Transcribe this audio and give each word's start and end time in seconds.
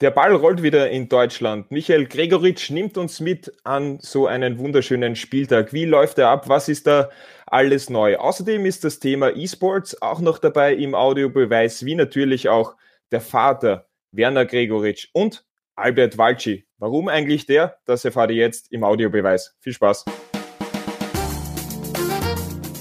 Der 0.00 0.10
Ball 0.10 0.34
rollt 0.34 0.62
wieder 0.62 0.88
in 0.88 1.10
Deutschland. 1.10 1.70
Michael 1.70 2.06
Gregoritsch 2.06 2.70
nimmt 2.70 2.96
uns 2.96 3.20
mit 3.20 3.52
an 3.64 3.98
so 4.00 4.26
einen 4.26 4.58
wunderschönen 4.58 5.14
Spieltag. 5.14 5.74
Wie 5.74 5.84
läuft 5.84 6.16
er 6.16 6.28
ab? 6.28 6.48
Was 6.48 6.70
ist 6.70 6.86
da 6.86 7.10
alles 7.46 7.90
neu? 7.90 8.16
Außerdem 8.16 8.64
ist 8.64 8.82
das 8.84 8.98
Thema 8.98 9.36
E-Sports 9.36 10.00
auch 10.00 10.20
noch 10.20 10.38
dabei 10.38 10.72
im 10.74 10.94
Audiobeweis, 10.94 11.84
wie 11.84 11.96
natürlich 11.96 12.48
auch 12.48 12.76
der 13.12 13.20
Vater 13.20 13.88
Werner 14.10 14.46
Gregoritsch 14.46 15.08
und 15.12 15.44
Albert 15.76 16.16
Walci. 16.16 16.66
Warum 16.78 17.08
eigentlich 17.08 17.44
der? 17.44 17.76
Das 17.84 18.02
erfahrt 18.06 18.30
ihr 18.30 18.38
jetzt 18.38 18.72
im 18.72 18.84
Audiobeweis. 18.84 19.54
Viel 19.60 19.74
Spaß. 19.74 20.06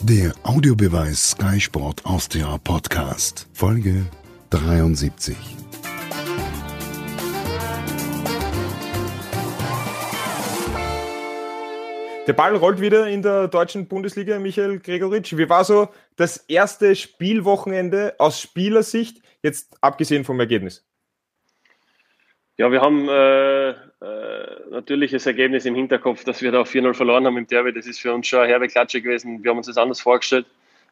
Der 0.04 0.32
Audiobeweis 0.44 1.32
Sky 1.32 1.60
Sport 1.60 2.06
Austria 2.06 2.58
Podcast, 2.64 3.46
Folge 3.52 4.06
73. 4.52 5.36
Der 12.30 12.36
Ball 12.36 12.56
rollt 12.56 12.80
wieder 12.80 13.08
in 13.08 13.24
der 13.24 13.48
deutschen 13.48 13.88
Bundesliga, 13.88 14.38
Michael 14.38 14.78
Gregoritsch. 14.78 15.36
Wie 15.36 15.50
war 15.50 15.64
so 15.64 15.90
das 16.16 16.38
erste 16.38 16.96
Spielwochenende 16.96 18.14
aus 18.20 18.40
Spielersicht, 18.40 19.24
jetzt 19.42 19.76
abgesehen 19.82 20.24
vom 20.24 20.40
Ergebnis? 20.40 20.88
Ja, 22.58 22.72
wir 22.72 22.82
haben 22.82 23.10
äh, 23.10 23.70
äh, 23.70 23.76
natürlich 24.70 25.10
das 25.10 25.26
Ergebnis 25.26 25.66
im 25.66 25.74
Hinterkopf, 25.74 26.24
dass 26.24 26.44
wir 26.44 26.52
da 26.52 26.62
4-0 26.62 26.94
verloren 26.94 27.26
haben 27.26 27.36
im 27.36 27.48
Derby. 27.48 27.74
Das 27.74 27.88
ist 27.88 28.00
für 28.00 28.14
uns 28.14 28.28
schon 28.28 28.42
eine 28.42 28.50
herbe 28.50 28.68
Klatsche 28.68 29.02
gewesen. 29.02 29.44
Wir 29.44 29.50
haben 29.50 29.58
uns 29.58 29.66
das 29.66 29.78
anders 29.80 30.00
vorgestellt. 30.00 30.46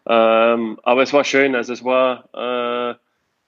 Ähm, 0.07 0.79
aber 0.81 1.03
es 1.03 1.13
war 1.13 1.23
schön. 1.23 1.53
Also 1.53 1.71
es 1.71 1.83
war, 1.83 2.29
äh, 2.33 2.95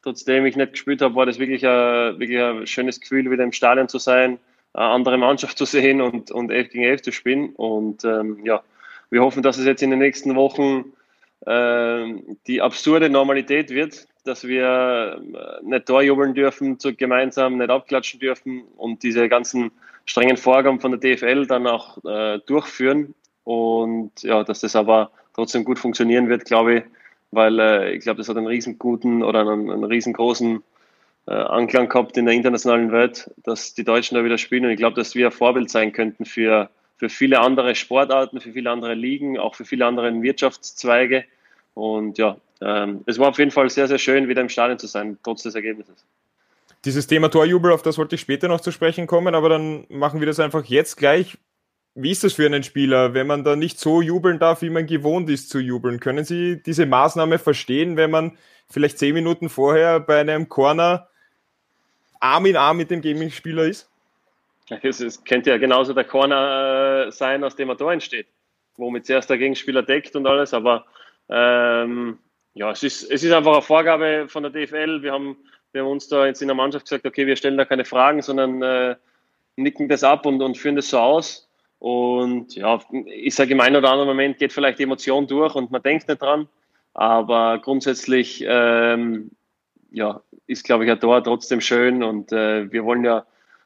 trotzdem 0.03 0.45
ich 0.45 0.55
nicht 0.55 0.73
gespielt 0.73 1.01
habe, 1.01 1.15
war 1.15 1.25
das 1.25 1.39
wirklich 1.39 1.65
ein, 1.65 2.19
wirklich 2.19 2.39
ein 2.39 2.67
schönes 2.67 3.01
Gefühl, 3.01 3.31
wieder 3.31 3.43
im 3.43 3.51
Stadion 3.51 3.89
zu 3.89 3.97
sein 3.97 4.37
andere 4.73 5.17
Mannschaft 5.17 5.57
zu 5.57 5.65
sehen 5.65 6.01
und, 6.01 6.31
und 6.31 6.51
11 6.51 6.69
gegen 6.69 6.83
11 6.83 7.01
zu 7.01 7.11
spielen. 7.11 7.49
Und 7.55 8.03
ähm, 8.05 8.39
ja, 8.45 8.61
wir 9.09 9.21
hoffen, 9.21 9.43
dass 9.43 9.57
es 9.57 9.65
jetzt 9.65 9.81
in 9.81 9.89
den 9.89 9.99
nächsten 9.99 10.35
Wochen 10.35 10.93
äh, 11.45 12.21
die 12.47 12.61
absurde 12.61 13.09
Normalität 13.09 13.69
wird, 13.71 14.07
dass 14.25 14.47
wir 14.47 15.21
äh, 15.33 15.65
nicht 15.65 15.85
Torjubeln 15.85 16.33
dürfen, 16.33 16.79
zu, 16.79 16.93
gemeinsam 16.93 17.57
nicht 17.57 17.69
abklatschen 17.69 18.19
dürfen 18.19 18.63
und 18.77 19.03
diese 19.03 19.29
ganzen 19.29 19.71
strengen 20.05 20.37
Vorgaben 20.37 20.79
von 20.79 20.91
der 20.91 20.99
DFL 20.99 21.47
dann 21.47 21.67
auch 21.67 22.03
äh, 22.05 22.39
durchführen. 22.45 23.15
Und 23.43 24.11
ja, 24.21 24.43
dass 24.43 24.59
das 24.59 24.75
aber 24.75 25.11
trotzdem 25.33 25.63
gut 25.63 25.79
funktionieren 25.79 26.29
wird, 26.29 26.45
glaube 26.45 26.75
ich, 26.75 26.83
weil 27.31 27.59
äh, 27.59 27.93
ich 27.93 28.01
glaube, 28.01 28.17
das 28.17 28.29
hat 28.29 28.37
einen 28.37 28.47
riesen 28.47 28.77
guten 28.77 29.23
oder 29.23 29.41
einen, 29.41 29.71
einen 29.71 29.83
riesengroßen 29.83 30.57
äh, 30.57 30.78
Anklang 31.25 31.89
gehabt 31.89 32.17
in 32.17 32.25
der 32.25 32.33
internationalen 32.33 32.91
Welt, 32.91 33.29
dass 33.43 33.73
die 33.73 33.83
Deutschen 33.83 34.15
da 34.15 34.23
wieder 34.23 34.37
spielen. 34.37 34.65
Und 34.65 34.71
ich 34.71 34.77
glaube, 34.77 34.95
dass 34.95 35.15
wir 35.15 35.27
ein 35.27 35.31
Vorbild 35.31 35.69
sein 35.69 35.91
könnten 35.91 36.25
für, 36.25 36.69
für 36.97 37.09
viele 37.09 37.39
andere 37.39 37.75
Sportarten, 37.75 38.41
für 38.41 38.53
viele 38.53 38.71
andere 38.71 38.95
Ligen, 38.95 39.37
auch 39.37 39.55
für 39.55 39.65
viele 39.65 39.85
andere 39.85 40.11
Wirtschaftszweige. 40.21 41.25
Und 41.75 42.17
ja, 42.17 42.37
ähm, 42.61 43.03
es 43.05 43.19
war 43.19 43.29
auf 43.29 43.37
jeden 43.37 43.51
Fall 43.51 43.69
sehr, 43.69 43.87
sehr 43.87 43.99
schön, 43.99 44.27
wieder 44.27 44.41
im 44.41 44.49
Stadion 44.49 44.79
zu 44.79 44.87
sein, 44.87 45.17
trotz 45.23 45.43
des 45.43 45.55
Ergebnisses. 45.55 46.05
Dieses 46.85 47.07
Thema 47.07 47.29
Torjubel, 47.29 47.73
auf 47.73 47.81
das 47.81 47.97
wollte 47.97 48.15
ich 48.15 48.21
später 48.21 48.47
noch 48.47 48.61
zu 48.61 48.71
sprechen 48.71 49.05
kommen, 49.05 49.35
aber 49.35 49.49
dann 49.49 49.85
machen 49.89 50.21
wir 50.21 50.27
das 50.27 50.39
einfach 50.39 50.63
jetzt 50.65 50.95
gleich. 50.95 51.37
Wie 51.95 52.11
ist 52.11 52.23
das 52.23 52.33
für 52.33 52.45
einen 52.45 52.63
Spieler, 52.63 53.13
wenn 53.13 53.27
man 53.27 53.43
da 53.43 53.55
nicht 53.55 53.79
so 53.79 54.01
jubeln 54.01 54.39
darf, 54.39 54.61
wie 54.61 54.69
man 54.69 54.85
gewohnt 54.85 55.29
ist 55.29 55.49
zu 55.49 55.59
jubeln? 55.59 55.99
Können 55.99 56.23
Sie 56.23 56.61
diese 56.61 56.85
Maßnahme 56.85 57.39
verstehen, 57.39 57.97
wenn 57.97 58.11
man 58.11 58.37
vielleicht 58.69 58.99
zehn 58.99 59.13
Minuten 59.13 59.49
vorher 59.49 59.99
bei 59.99 60.19
einem 60.19 60.47
Corner 60.47 61.09
Arm 62.19 62.45
in 62.45 62.55
Arm 62.55 62.77
mit 62.77 62.91
dem 62.91 63.01
Gaming-Spieler 63.01 63.63
ist? 63.63 63.89
Es 64.69 65.23
könnte 65.23 65.49
ja 65.49 65.57
genauso 65.57 65.93
der 65.93 66.03
Corner 66.03 67.07
äh, 67.07 67.11
sein, 67.11 67.43
aus 67.43 67.55
dem 67.55 67.69
er 67.69 67.75
da 67.75 67.91
entsteht, 67.91 68.27
womit 68.77 69.05
zuerst 69.05 69.29
der 69.29 69.39
Gegenspieler 69.39 69.81
deckt 69.81 70.15
und 70.15 70.27
alles, 70.27 70.53
aber 70.53 70.85
ähm, 71.27 72.19
ja, 72.53 72.71
es 72.71 72.83
ist, 72.83 73.09
es 73.09 73.23
ist 73.23 73.31
einfach 73.31 73.53
eine 73.53 73.61
Vorgabe 73.61 74.25
von 74.27 74.43
der 74.43 74.51
DFL. 74.51 75.01
Wir 75.01 75.11
haben, 75.11 75.37
wir 75.71 75.81
haben 75.81 75.89
uns 75.89 76.07
da 76.07 76.25
jetzt 76.25 76.41
in 76.41 76.47
der 76.47 76.55
Mannschaft 76.55 76.85
gesagt, 76.85 77.05
okay, 77.05 77.25
wir 77.25 77.35
stellen 77.35 77.57
da 77.57 77.65
keine 77.65 77.85
Fragen, 77.85 78.21
sondern 78.21 78.61
äh, 78.61 78.95
nicken 79.55 79.87
das 79.87 80.03
ab 80.03 80.25
und, 80.25 80.41
und 80.41 80.57
führen 80.57 80.75
das 80.75 80.89
so 80.89 80.99
aus. 80.99 81.48
Und 81.79 82.55
ja, 82.55 82.79
ich 83.05 83.35
sage 83.35 83.53
im 83.53 83.61
einen 83.61 83.77
oder 83.77 83.89
anderen 83.89 84.09
Moment 84.09 84.37
geht 84.37 84.51
vielleicht 84.51 84.79
die 84.79 84.83
Emotion 84.83 85.27
durch 85.27 85.55
und 85.55 85.71
man 85.71 85.81
denkt 85.81 86.07
nicht 86.07 86.21
dran. 86.21 86.47
Aber 86.93 87.59
grundsätzlich 87.59 88.43
ähm, 88.45 89.31
ja, 89.89 90.21
ist, 90.45 90.65
glaube 90.65 90.85
ich, 90.85 90.91
ein 90.91 90.99
Tor 90.99 91.23
trotzdem 91.23 91.61
schön 91.61 92.03
und 92.03 92.31
äh, 92.31 92.71
wir 92.71 92.83
wollen 92.83 93.05
ja 93.05 93.25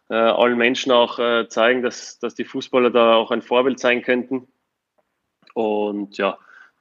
äh, 0.10 0.16
allen 0.16 0.58
Menschen 0.58 0.92
auch 0.92 1.18
äh, 1.18 1.48
zeigen, 1.48 1.82
dass, 1.82 2.20
dass 2.20 2.36
die 2.36 2.46
Fußballer 2.46 2.92
da 2.92 3.16
auch 3.16 3.32
ein 3.32 3.42
Vorbild 3.42 3.80
sein 3.80 4.04
könnten. 4.04 4.48
Und 5.56 6.18
ja, 6.18 6.38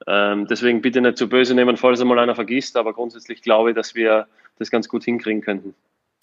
ähm, 0.06 0.47
deswegen 0.47 0.82
bitte 0.82 1.00
nicht 1.00 1.16
zu 1.16 1.28
böse 1.28 1.54
nehmen, 1.54 1.76
falls 1.76 2.00
einmal 2.00 2.19
einer 2.19 2.34
vergisst, 2.34 2.76
aber 2.76 2.93
grundsätzlich 2.93 3.43
glaube 3.43 3.70
ich, 3.70 3.76
dass 3.76 3.94
wir 3.94 4.26
das 4.59 4.70
ganz 4.70 4.88
gut 4.88 5.04
hinkriegen 5.04 5.41
könnten. 5.41 5.75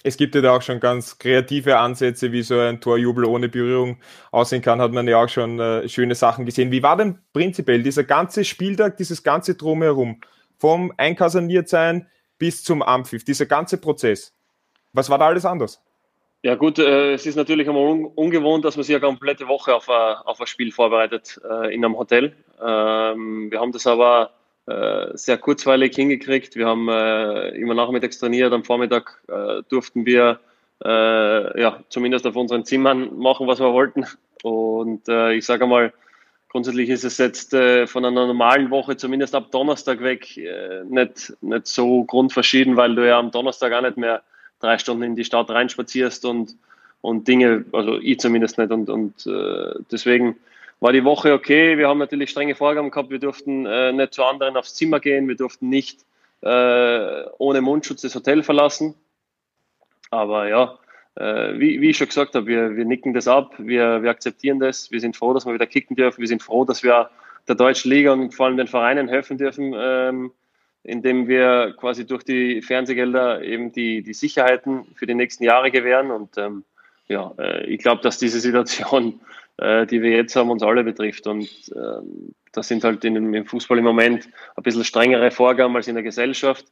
Es 0.04 0.16
gibt 0.16 0.34
ja 0.34 0.42
da 0.42 0.56
auch 0.56 0.62
schon 0.62 0.80
ganz 0.80 1.18
kreative 1.18 1.78
Ansätze, 1.78 2.32
wie 2.32 2.42
so 2.42 2.58
ein 2.58 2.80
Torjubel 2.80 3.26
ohne 3.26 3.50
Berührung 3.50 3.98
aussehen 4.32 4.62
kann, 4.62 4.80
hat 4.80 4.94
man 4.94 5.08
ja 5.08 5.22
auch 5.22 5.28
schon 5.28 5.60
äh, 5.60 5.90
schöne 5.90 6.16
Sachen 6.16 6.46
gesehen. 6.46 6.72
Wie 6.72 6.84
war 6.84 6.96
denn 6.96 7.20
prinzipiell 7.34 7.84
dieser 7.84 8.06
ganze 8.06 8.46
Spieltag, 8.46 8.96
dieses 8.98 9.24
ganze 9.24 9.56
Drumherum? 9.56 10.22
Vom 10.58 10.94
Einkaserniert 10.98 11.70
bis 12.38 12.64
zum 12.64 12.82
Ampfiff, 12.82 13.24
dieser 13.24 13.46
ganze 13.46 13.78
Prozess. 13.78 14.34
Was 14.94 15.10
war 15.10 15.18
da 15.18 15.28
alles 15.28 15.46
anders? 15.46 15.82
Ja 16.42 16.56
gut, 16.56 16.80
äh, 16.80 17.14
es 17.14 17.26
ist 17.26 17.36
natürlich 17.36 17.68
einmal 17.68 17.84
un 17.84 18.06
ungewohnt, 18.06 18.64
dass 18.64 18.78
man 18.78 18.84
sich 18.84 18.96
eine 18.96 19.06
komplette 19.06 19.48
Woche 19.50 19.76
auf, 19.76 19.90
ein, 19.90 20.16
auf 20.24 20.40
ein 20.40 20.48
Spiel 20.48 20.72
vorbereitet 20.72 21.40
äh, 21.44 21.74
in 21.74 21.84
einem 21.84 21.98
Hotel. 21.98 22.34
Ähm, 22.66 23.52
wir 23.52 23.60
haben 23.60 23.74
das 23.74 23.86
aber 23.86 24.32
äh, 24.32 24.39
sehr 25.14 25.38
kurzweilig 25.38 25.96
hingekriegt. 25.96 26.56
Wir 26.56 26.68
haben 26.68 26.88
äh, 26.90 27.50
immer 27.58 27.74
nachmittags 27.74 28.20
trainiert, 28.20 28.54
am 28.54 28.64
Vormittag 28.64 29.22
äh, 29.28 29.64
durften 29.70 30.06
wir 30.06 30.40
äh, 30.84 31.62
ja, 31.62 31.80
zumindest 31.90 32.28
auf 32.28 32.36
unseren 32.36 32.66
Zimmern 32.66 33.18
machen, 33.18 33.48
was 33.48 33.60
wir 33.60 33.74
wollten. 33.74 34.06
Und 34.44 35.10
ich 35.10 35.46
sage 35.46 35.68
mal, 35.68 35.92
grundsätzlich 36.50 36.90
ist 36.90 37.04
es 37.04 37.18
jetzt 37.18 37.54
äh, 37.54 37.88
von 37.88 38.04
einer 38.04 38.26
normalen 38.26 38.70
Woche, 38.72 38.98
zumindest 38.98 39.36
ab 39.36 39.52
Donnerstag 39.52 40.02
weg, 40.02 40.36
äh, 40.38 40.84
nicht, 40.84 41.34
nicht 41.42 41.68
so 41.68 42.04
grundverschieden, 42.04 42.76
weil 42.76 42.96
du 42.96 43.08
ja 43.08 43.20
am 43.20 43.32
Donnerstag 43.32 43.72
auch 43.72 43.82
nicht 43.82 43.98
mehr 43.98 44.24
drei 44.60 44.78
Stunden 44.78 45.04
in 45.04 45.16
die 45.16 45.24
Stadt 45.24 45.50
reinspazierst 45.50 46.26
und, 46.26 46.56
und 47.02 47.28
Dinge, 47.28 47.66
also 47.72 47.98
ich 48.00 48.20
zumindest 48.20 48.58
nicht. 48.58 48.72
Und, 48.72 48.90
und 48.90 49.26
äh, 49.28 49.76
deswegen 49.92 50.38
war 50.80 50.94
die 50.94 51.04
Woche 51.04 51.34
okay. 51.34 51.78
Wir 51.78 51.88
haben 51.88 51.98
natürlich 51.98 52.30
strenge 52.30 52.56
Vorgaben 52.56 52.92
gehabt. 52.92 53.10
Wir 53.10 53.20
durften 53.20 53.66
äh, 53.66 53.92
nicht 53.92 54.14
zu 54.14 54.24
anderen 54.24 54.58
aufs 54.58 54.76
Zimmer 54.76 55.00
gehen. 55.00 55.28
Wir 55.28 55.36
durften 55.36 55.70
nicht 55.70 56.06
äh, 56.42 57.24
ohne 57.38 57.62
Mundschutz 57.62 58.02
das 58.02 58.16
Hotel 58.16 58.44
verlassen. 58.44 58.96
Aber 60.10 60.48
ja, 60.48 60.80
äh, 61.16 61.60
wie, 61.60 61.82
wie, 61.82 61.90
ich 61.90 61.98
schon 61.98 62.08
gesagt 62.08 62.36
habe, 62.36 62.48
wir, 62.48 62.76
wir 62.76 62.86
nicken 62.86 63.14
das 63.14 63.28
ab, 63.28 63.54
wir, 63.58 64.02
wir 64.02 64.10
akzeptieren 64.10 64.60
das, 64.60 64.90
wir 64.92 65.00
sind 65.00 65.16
froh, 65.16 65.34
dass 65.34 65.46
wir 65.46 65.54
wieder 65.54 65.68
kicken 65.68 65.96
dürfen, 65.96 66.22
wir 66.22 66.28
sind 66.28 66.42
froh, 66.42 66.66
dass 66.66 66.82
wir 66.82 67.10
der 67.48 67.56
deutschen 67.56 67.92
Liga 67.92 68.14
und 68.14 68.34
vor 68.34 68.46
allem 68.46 68.58
den 68.58 68.68
Vereinen 68.68 69.08
helfen 69.08 69.38
dürfen, 69.38 69.74
ähm, 69.78 70.32
indem 70.84 71.28
wir 71.28 71.76
quasi 71.78 72.08
durch 72.08 72.24
die 72.24 72.62
Fernsehgelder 72.62 73.44
eben 73.44 73.72
die, 73.72 74.02
die 74.02 74.14
Sicherheiten 74.14 74.86
für 74.96 75.06
die 75.06 75.14
nächsten 75.14 75.44
Jahre 75.44 75.72
gewähren. 75.72 76.10
Und 76.10 76.38
ähm, 76.38 76.64
ja, 77.08 77.34
äh, 77.38 77.66
ich 77.66 77.80
glaube, 77.80 78.02
dass 78.02 78.18
diese 78.18 78.40
Situation, 78.40 79.20
äh, 79.60 79.86
die 79.86 80.02
wir 80.02 80.12
jetzt 80.12 80.36
haben, 80.36 80.50
uns 80.50 80.64
alle 80.64 80.84
betrifft. 80.84 81.28
Und 81.28 81.50
ähm, 81.76 82.34
das 82.52 82.68
sind 82.68 82.84
halt 82.84 83.04
in, 83.06 83.34
im 83.34 83.46
Fußball 83.46 83.78
im 83.78 83.84
Moment 83.84 84.28
ein 84.56 84.64
bisschen 84.64 84.84
strengere 84.84 85.32
Vorgaben 85.32 85.76
als 85.76 85.88
in 85.88 85.96
der 85.96 86.04
Gesellschaft. 86.04 86.66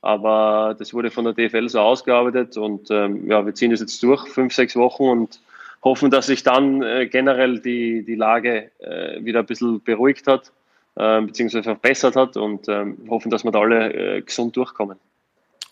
Aber 0.00 0.76
das 0.78 0.94
wurde 0.94 1.10
von 1.10 1.24
der 1.24 1.34
DFL 1.34 1.68
so 1.68 1.80
ausgearbeitet 1.80 2.56
und 2.56 2.88
ähm, 2.90 3.28
ja, 3.28 3.44
wir 3.44 3.52
ziehen 3.54 3.72
das 3.72 3.80
jetzt 3.80 4.00
durch, 4.02 4.28
fünf, 4.28 4.54
sechs 4.54 4.76
Wochen 4.76 5.02
und 5.02 5.40
hoffen, 5.82 6.10
dass 6.10 6.26
sich 6.26 6.44
dann 6.44 6.82
äh, 6.82 7.08
generell 7.08 7.58
die, 7.58 8.04
die 8.04 8.14
Lage 8.14 8.70
äh, 8.78 9.24
wieder 9.24 9.40
ein 9.40 9.46
bisschen 9.46 9.82
beruhigt 9.82 10.28
hat, 10.28 10.52
äh, 10.94 11.20
beziehungsweise 11.22 11.64
verbessert 11.64 12.14
hat 12.14 12.36
und 12.36 12.68
ähm, 12.68 12.96
hoffen, 13.10 13.30
dass 13.30 13.42
wir 13.42 13.50
da 13.50 13.60
alle 13.60 13.92
äh, 13.92 14.22
gesund 14.22 14.56
durchkommen. 14.56 14.98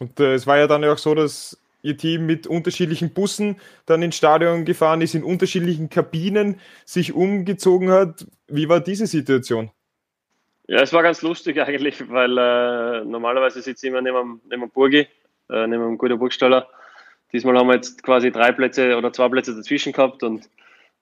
Und 0.00 0.18
äh, 0.18 0.34
es 0.34 0.46
war 0.46 0.58
ja 0.58 0.66
dann 0.66 0.84
auch 0.84 0.98
so, 0.98 1.14
dass 1.14 1.56
Ihr 1.86 1.96
Team 1.96 2.26
mit 2.26 2.46
unterschiedlichen 2.46 3.14
Bussen 3.14 3.56
dann 3.86 4.02
ins 4.02 4.16
Stadion 4.16 4.64
gefahren 4.64 5.00
ist, 5.00 5.14
in 5.14 5.22
unterschiedlichen 5.22 5.88
Kabinen 5.88 6.60
sich 6.84 7.12
umgezogen 7.12 7.90
hat. 7.90 8.26
Wie 8.48 8.68
war 8.68 8.80
diese 8.80 9.06
Situation? 9.06 9.70
Ja, 10.66 10.80
es 10.80 10.92
war 10.92 11.02
ganz 11.02 11.22
lustig 11.22 11.60
eigentlich, 11.62 12.10
weil 12.10 12.36
äh, 12.36 13.04
normalerweise 13.04 13.62
sitze 13.62 13.86
ich 13.86 13.92
immer 13.92 14.02
neben, 14.02 14.40
neben 14.50 14.62
dem 14.62 14.70
Burgi, 14.70 15.06
äh, 15.48 15.66
neben 15.66 15.82
einem 15.82 15.98
guten 15.98 16.18
Burgstaller. 16.18 16.68
Diesmal 17.32 17.56
haben 17.56 17.68
wir 17.68 17.76
jetzt 17.76 18.02
quasi 18.02 18.32
drei 18.32 18.52
Plätze 18.52 18.96
oder 18.96 19.12
zwei 19.12 19.28
Plätze 19.28 19.54
dazwischen 19.54 19.92
gehabt 19.92 20.22
und 20.22 20.44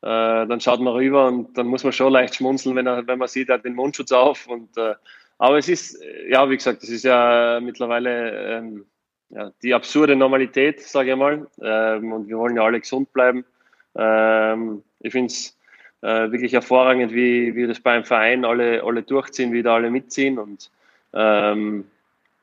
äh, 0.03 0.47
dann 0.47 0.61
schaut 0.61 0.81
man 0.81 0.93
rüber 0.93 1.29
und 1.29 1.57
dann 1.57 1.67
muss 1.67 1.83
man 1.83 1.93
schon 1.93 2.13
leicht 2.13 2.35
schmunzeln, 2.35 2.77
wenn, 2.77 2.87
er, 2.87 3.07
wenn 3.07 3.19
man 3.19 3.29
sieht, 3.29 3.49
er 3.49 3.55
hat 3.55 3.65
den 3.65 3.75
Mundschutz 3.75 4.13
auf. 4.13 4.47
Und, 4.47 4.77
äh, 4.77 4.95
aber 5.39 5.57
es 5.57 5.69
ist, 5.69 5.99
ja, 6.29 6.49
wie 6.51 6.57
gesagt, 6.57 6.83
es 6.83 6.91
ist 6.91 7.05
ja 7.05 7.59
mittlerweile 7.63 8.59
ähm, 8.59 8.87
ja, 9.31 9.51
die 9.63 9.75
absurde 9.75 10.17
Normalität, 10.17 10.81
sage 10.81 11.13
ich 11.13 11.17
mal. 11.17 11.47
Ähm, 11.61 12.13
und 12.13 12.29
wir 12.29 12.39
wollen 12.39 12.57
ja 12.57 12.65
alle 12.65 12.81
gesund 12.81 13.13
bleiben. 13.13 13.45
Ähm, 13.97 14.83
ich 15.01 15.13
finde 15.13 15.27
es 15.27 15.57
äh, 16.03 16.31
wirklich 16.31 16.53
hervorragend, 16.53 17.13
wie, 17.13 17.55
wie 17.55 17.67
das 17.67 17.81
beim 17.81 18.05
Verein 18.05 18.45
alle, 18.45 18.83
alle 18.85 19.03
durchziehen, 19.03 19.53
wie 19.53 19.63
da 19.63 19.75
alle 19.75 19.91
mitziehen. 19.91 20.39
Und 20.39 20.71
ähm, 21.13 21.87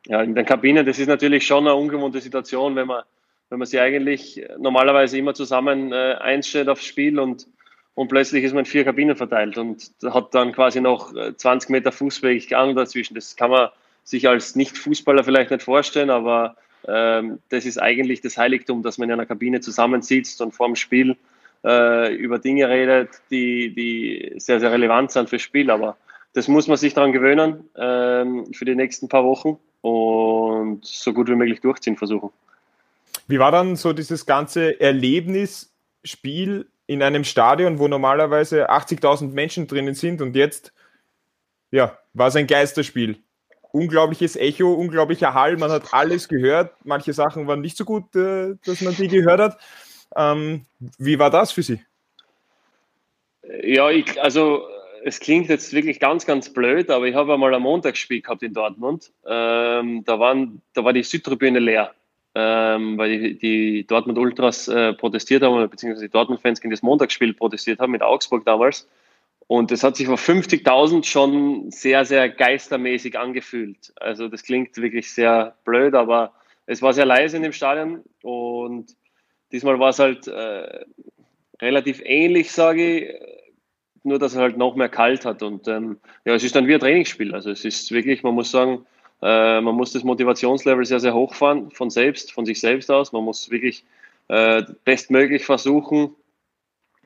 ja, 0.08 0.22
in 0.22 0.36
den 0.36 0.46
Kabinen, 0.46 0.86
das 0.86 1.00
ist 1.00 1.08
natürlich 1.08 1.46
schon 1.46 1.68
eine 1.68 1.76
ungewohnte 1.76 2.20
Situation, 2.20 2.76
wenn 2.76 2.88
man, 2.88 3.04
wenn 3.50 3.60
man 3.60 3.68
sie 3.68 3.80
eigentlich 3.80 4.44
normalerweise 4.58 5.18
immer 5.18 5.34
zusammen 5.34 5.92
äh, 5.92 6.16
einstellt 6.20 6.70
aufs 6.70 6.86
Spiel 6.86 7.20
und, 7.20 7.48
und 7.94 8.08
plötzlich 8.08 8.44
ist 8.44 8.54
man 8.54 8.66
in 8.66 8.72
vier 8.72 8.84
Kabinen 8.84 9.16
verteilt 9.16 9.58
und 9.58 9.92
hat 10.04 10.34
dann 10.34 10.54
quasi 10.54 10.82
noch 10.82 11.14
20 11.14 11.70
äh, 11.70 11.72
Meter 11.72 11.92
Fußweg 11.92 12.50
dazwischen. 12.50 13.14
Das 13.16 13.36
kann 13.36 13.52
man 13.52 13.70
sich 14.04 14.28
als 14.28 14.56
Nicht-Fußballer 14.56 15.24
vielleicht 15.24 15.52
nicht 15.52 15.64
vorstellen, 15.64 16.10
aber 16.10 16.56
das 16.84 17.66
ist 17.66 17.78
eigentlich 17.78 18.22
das 18.22 18.38
Heiligtum, 18.38 18.84
dass 18.84 18.98
man 18.98 19.10
in 19.10 19.14
einer 19.14 19.26
Kabine 19.26 19.62
zusammensitzt 19.62 20.42
und 20.42 20.54
vor 20.54 20.68
dem 20.68 20.76
Spiel 20.76 21.16
äh, 21.64 22.14
über 22.16 22.40
Dinge 22.40 22.68
redet, 22.70 23.10
die, 23.30 23.74
die 23.74 24.34
sehr, 24.38 24.60
sehr 24.60 24.72
relevant 24.72 25.12
sind 25.12 25.30
fürs 25.30 25.42
Spiel. 25.42 25.70
Aber 25.70 25.98
das 26.34 26.48
muss 26.48 26.68
man 26.68 26.78
sich 26.78 26.94
daran 26.94 27.12
gewöhnen 27.12 27.70
ähm, 27.76 28.52
für 28.54 28.66
die 28.66 28.76
nächsten 28.76 29.10
paar 29.10 29.24
Wochen 29.24 29.58
und 29.82 30.86
so 30.86 31.14
gut 31.14 31.28
wie 31.28 31.36
möglich 31.36 31.62
durchziehen 31.62 31.98
versuchen. 31.98 32.30
Wie 33.28 33.40
war 33.40 33.52
dann 33.52 33.76
so 33.76 33.94
dieses 33.94 34.26
ganze 34.26 34.80
Erlebnisspiel 34.80 36.68
in 36.88 37.04
einem 37.04 37.24
Stadion, 37.24 37.80
wo 37.80 37.88
normalerweise 37.88 38.70
80.000 38.70 39.32
Menschen 39.32 39.68
drinnen 39.68 39.96
sind 39.96 40.22
und 40.22 40.36
jetzt, 40.36 40.74
ja, 41.72 41.98
war 42.14 42.28
es 42.28 42.36
ein 42.36 42.48
Geisterspiel? 42.48 43.18
Unglaubliches 43.72 44.36
Echo, 44.36 44.74
unglaublicher 44.74 45.34
Hall, 45.34 45.58
man 45.58 45.72
hat 45.72 45.94
alles 45.94 46.28
gehört. 46.28 46.74
Manche 46.84 47.14
Sachen 47.14 47.48
waren 47.48 47.62
nicht 47.62 47.78
so 47.78 47.86
gut, 47.86 48.16
äh, 48.16 48.56
dass 48.66 48.82
man 48.82 48.96
die 48.96 49.08
gehört 49.08 49.40
hat. 49.40 49.58
Ähm, 50.16 50.66
wie 50.98 51.18
war 51.20 51.30
das 51.30 51.52
für 51.52 51.64
Sie? 51.64 51.80
Ja, 53.64 53.90
ich, 53.90 54.22
also 54.22 54.64
es 55.04 55.20
klingt 55.20 55.50
jetzt 55.50 55.74
wirklich 55.74 56.00
ganz, 56.00 56.26
ganz 56.26 56.52
blöd, 56.52 56.90
aber 56.90 57.06
ich 57.08 57.16
habe 57.16 57.34
einmal 57.34 57.54
ein 57.54 57.62
Montagsspiel 57.62 58.22
gehabt 58.22 58.44
in 58.44 58.54
Dortmund. 58.54 59.12
Ähm, 59.26 60.04
da, 60.06 60.20
waren, 60.20 60.62
da 60.74 60.84
war 60.84 60.94
die 60.94 61.04
Südtribüne 61.04 61.60
leer, 61.60 61.94
ähm, 62.36 62.98
weil 62.98 63.18
die, 63.18 63.38
die 63.38 63.88
Dortmund 63.88 64.18
Ultras 64.18 64.68
äh, 64.68 64.94
protestiert 64.94 65.44
haben, 65.44 65.70
beziehungsweise 65.70 66.06
die 66.06 66.12
Dortmund-Fans 66.12 66.62
gegen 66.62 66.72
das 66.72 66.82
Montagsspiel 66.82 67.34
protestiert 67.34 67.80
haben 67.80 67.92
mit 67.92 68.04
Augsburg 68.04 68.46
damals. 68.46 68.88
Und 69.52 69.70
das 69.70 69.84
hat 69.84 69.98
sich 69.98 70.08
vor 70.08 70.16
50.000 70.16 71.04
schon 71.04 71.72
sehr, 71.72 72.06
sehr 72.06 72.30
geistermäßig 72.30 73.20
angefühlt. 73.20 73.92
Also 73.98 74.30
das 74.30 74.44
klingt 74.44 74.78
wirklich 74.78 75.12
sehr 75.12 75.58
blöd, 75.66 75.94
aber 75.94 76.32
es 76.68 76.82
war 76.82 76.94
sehr 76.94 77.06
leise 77.06 77.36
in 77.36 77.44
dem 77.44 77.52
Stadion 77.52 78.02
und 78.22 78.96
diesmal 79.52 79.78
war 79.78 79.90
es 79.90 80.00
halt 80.00 80.26
äh, 80.30 80.86
relativ 81.62 82.02
ähnlich, 82.06 82.50
sage 82.54 83.00
ich 83.00 83.16
nur 84.04 84.20
dass 84.20 84.36
er 84.36 84.44
halt 84.44 84.58
noch 84.58 84.78
mehr 84.78 84.88
kalt 84.88 85.26
hat. 85.26 85.44
Und 85.44 85.68
ähm, 85.68 86.00
ja, 86.24 86.34
es 86.34 86.46
ist 86.46 86.56
dann 86.56 86.68
wie 86.68 86.76
ein 86.76 86.80
Trainingsspiel. 86.80 87.36
Also 87.36 87.52
es 87.52 87.66
ist 87.66 87.92
wirklich, 87.92 88.24
man 88.24 88.36
muss 88.36 88.52
sagen, 88.52 88.86
äh, 89.22 89.60
man 89.60 89.76
muss 89.76 89.92
das 89.92 90.06
Motivationslevel 90.06 90.86
sehr, 90.86 91.02
sehr 91.02 91.14
hoch 91.14 91.34
fahren, 91.34 91.72
von 91.72 91.90
selbst, 91.90 92.32
von 92.32 92.46
sich 92.46 92.62
selbst 92.62 92.90
aus. 92.90 93.12
Man 93.12 93.26
muss 93.26 93.52
wirklich 93.52 93.84
äh, 94.30 94.64
bestmöglich 94.86 95.44
versuchen, 95.44 96.16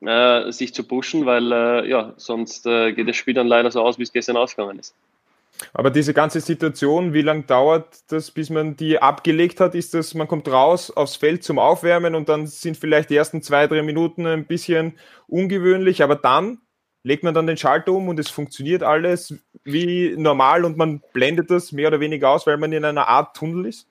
äh, 0.07 0.51
sich 0.51 0.73
zu 0.73 0.83
pushen, 0.83 1.25
weil 1.25 1.51
äh, 1.51 1.89
ja, 1.89 2.13
sonst 2.17 2.65
äh, 2.65 2.93
geht 2.93 3.07
das 3.07 3.15
Spiel 3.15 3.33
dann 3.33 3.47
leider 3.47 3.71
so 3.71 3.81
aus, 3.81 3.97
wie 3.97 4.03
es 4.03 4.13
gestern 4.13 4.37
ausgegangen 4.37 4.79
ist. 4.79 4.95
Aber 5.73 5.89
diese 5.89 6.13
ganze 6.13 6.41
Situation, 6.41 7.13
wie 7.13 7.21
lange 7.21 7.43
dauert 7.43 7.99
das, 8.11 8.31
bis 8.31 8.49
man 8.49 8.75
die 8.75 9.01
abgelegt 9.01 9.59
hat? 9.59 9.73
Ist 9.75 9.93
das, 9.93 10.13
man 10.13 10.27
kommt 10.27 10.47
raus 10.47 10.91
aufs 10.91 11.15
Feld 11.15 11.43
zum 11.43 11.59
Aufwärmen 11.59 12.15
und 12.15 12.29
dann 12.29 12.47
sind 12.47 12.77
vielleicht 12.77 13.09
die 13.09 13.15
ersten 13.15 13.41
zwei, 13.41 13.67
drei 13.67 13.81
Minuten 13.81 14.25
ein 14.25 14.45
bisschen 14.45 14.93
ungewöhnlich, 15.27 16.03
aber 16.03 16.15
dann 16.15 16.59
legt 17.03 17.23
man 17.23 17.33
dann 17.33 17.47
den 17.47 17.57
Schalter 17.57 17.93
um 17.93 18.09
und 18.09 18.19
es 18.19 18.29
funktioniert 18.29 18.83
alles 18.83 19.33
wie 19.63 20.15
normal 20.17 20.65
und 20.65 20.75
man 20.75 21.01
blendet 21.13 21.51
das 21.51 21.71
mehr 21.71 21.87
oder 21.87 21.99
weniger 21.99 22.29
aus, 22.29 22.47
weil 22.47 22.57
man 22.57 22.73
in 22.73 22.83
einer 22.83 23.07
Art 23.07 23.35
Tunnel 23.35 23.65
ist? 23.65 23.87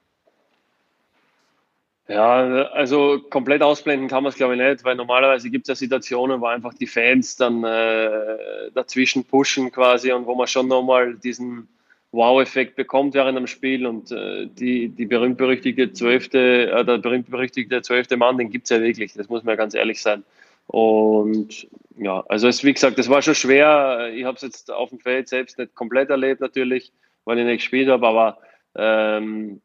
Ja, 2.07 2.67
also 2.73 3.19
komplett 3.31 3.63
ausblenden 3.63 4.09
kann 4.09 4.23
man 4.25 4.31
es 4.31 4.37
glaube 4.37 4.55
ich 4.55 4.61
nicht, 4.61 4.85
weil 4.85 4.95
normalerweise 4.95 5.49
gibt 5.49 5.65
es 5.65 5.69
ja 5.69 5.75
Situationen, 5.75 6.41
wo 6.41 6.47
einfach 6.47 6.75
die 6.75 6.87
Fans 6.87 7.37
dann 7.37 7.65
äh, 7.65 8.71
dazwischen 8.75 9.25
pushen 9.25 9.73
quasi 9.73 10.13
und 10.13 10.27
wo 10.27 10.35
man 10.35 10.47
schon 10.47 10.69
nochmal 10.69 11.15
diesen 11.15 11.67
Wow-Effekt 12.13 12.77
bekommt 12.77 13.15
während 13.15 13.39
dem 13.39 13.47
Spiel 13.47 13.87
und 13.87 14.13
äh, 14.13 14.47
die, 14.47 14.91
die 14.91 15.07
berühmt-berüchtigte 15.07 15.93
zwölfte, 15.93 16.71
äh, 16.71 16.85
der 16.85 16.99
berühmt-berüchtigte 16.99 17.81
zwölfte 17.81 18.19
Mann, 18.19 18.37
den 18.37 18.51
gibt 18.51 18.65
es 18.65 18.71
ja 18.71 18.83
wirklich, 18.83 19.15
das 19.15 19.31
muss 19.31 19.43
man 19.43 19.53
ja 19.55 19.57
ganz 19.57 19.75
ehrlich 19.75 20.03
sein. 20.03 20.25
Und 20.67 21.67
ja, 21.97 22.23
also 22.29 22.49
es, 22.49 22.63
wie 22.65 22.73
gesagt, 22.73 22.99
das 22.99 23.09
war 23.09 23.23
schon 23.23 23.35
schwer. 23.35 24.11
Ich 24.15 24.25
habe 24.25 24.37
es 24.37 24.43
jetzt 24.43 24.71
auf 24.71 24.91
dem 24.91 25.01
Feld 25.01 25.29
selbst 25.29 25.59
nicht 25.59 25.75
komplett 25.75 26.11
erlebt 26.11 26.41
natürlich, 26.41 26.93
weil 27.25 27.39
ich 27.39 27.45
nicht 27.45 27.59
gespielt 27.59 27.89
habe, 27.89 28.07
aber 28.07 28.39
ähm, 28.77 29.61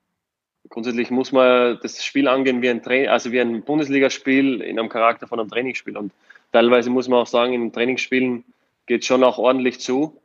grundsätzlich 0.70 1.12
muss 1.12 1.32
man 1.32 1.80
das 1.82 2.04
Spiel 2.04 2.28
angehen 2.28 2.62
wie 2.62 2.70
ein 2.70 2.84
Train 2.84 3.10
also 3.10 3.32
wie 3.32 3.42
ein 3.42 3.64
Bundesligaspiel 3.64 4.62
in 4.62 4.80
einem 4.80 4.90
Charakter 4.90 5.28
von 5.28 5.40
einem 5.40 5.50
Trainingsspiel. 5.50 5.98
Und 5.98 6.12
teilweise 6.52 6.90
muss 6.90 7.08
man 7.08 7.20
auch 7.20 7.28
sagen, 7.28 7.54
in 7.54 7.74
Trainingsspielen 7.74 8.44
geht 8.86 9.02
es 9.02 9.08
schon 9.08 9.24
auch 9.24 9.38
ordentlich 9.38 9.80
zu. 9.80 10.20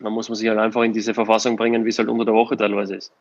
Da 0.00 0.10
muss 0.10 0.28
man 0.28 0.36
sich 0.36 0.48
halt 0.48 0.58
einfach 0.58 0.82
in 0.82 0.92
diese 0.92 1.14
Verfassung 1.14 1.56
bringen, 1.56 1.84
wie 1.84 1.88
es 1.88 1.98
halt 1.98 2.08
unter 2.08 2.24
der 2.24 2.34
Woche 2.34 2.56
teilweise 2.56 2.96
ist. 2.96 3.12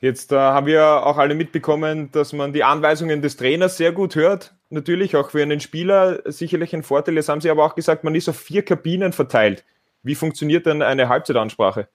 Jetzt 0.00 0.32
äh, 0.32 0.36
haben 0.36 0.66
wir 0.66 1.06
auch 1.06 1.16
alle 1.16 1.34
mitbekommen, 1.34 2.10
dass 2.12 2.34
man 2.34 2.52
die 2.52 2.64
Anweisungen 2.64 3.22
des 3.22 3.36
Trainers 3.36 3.78
sehr 3.78 3.92
gut 3.92 4.14
hört. 4.14 4.54
Natürlich 4.68 5.16
auch 5.16 5.30
für 5.30 5.42
einen 5.42 5.60
Spieler 5.60 6.20
sicherlich 6.30 6.74
ein 6.74 6.82
Vorteil. 6.82 7.14
Jetzt 7.14 7.28
haben 7.28 7.40
Sie 7.40 7.50
aber 7.50 7.64
auch 7.64 7.74
gesagt, 7.74 8.04
man 8.04 8.14
ist 8.14 8.28
auf 8.28 8.38
vier 8.38 8.62
Kabinen 8.62 9.12
verteilt. 9.12 9.64
Wie 10.02 10.14
funktioniert 10.14 10.66
denn 10.66 10.82
eine 10.82 11.08
Halbzeitansprache? 11.08 11.88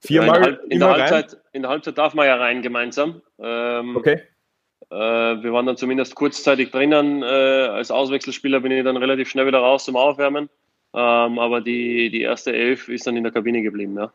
Viermal 0.00 0.60
in, 0.64 0.70
in, 0.72 0.80
der 0.80 0.90
Halbzeit, 0.90 1.36
in 1.52 1.62
der 1.62 1.70
Halbzeit 1.70 1.98
darf 1.98 2.14
man 2.14 2.26
ja 2.26 2.36
rein 2.36 2.62
gemeinsam. 2.62 3.20
Ähm, 3.38 3.96
okay. 3.96 4.22
Äh, 4.90 4.96
wir 4.96 5.52
waren 5.52 5.66
dann 5.66 5.76
zumindest 5.76 6.14
kurzzeitig 6.14 6.70
drinnen. 6.70 7.22
Äh, 7.22 7.26
als 7.26 7.90
Auswechselspieler 7.90 8.60
bin 8.60 8.72
ich 8.72 8.82
dann 8.82 8.96
relativ 8.96 9.28
schnell 9.28 9.46
wieder 9.46 9.58
raus 9.58 9.84
zum 9.84 9.96
Aufwärmen. 9.96 10.48
Ähm, 10.92 11.38
aber 11.38 11.60
die, 11.60 12.10
die 12.10 12.22
erste 12.22 12.52
Elf 12.52 12.88
ist 12.88 13.06
dann 13.06 13.16
in 13.16 13.22
der 13.22 13.32
Kabine 13.32 13.62
geblieben, 13.62 13.96
ja. 13.96 14.12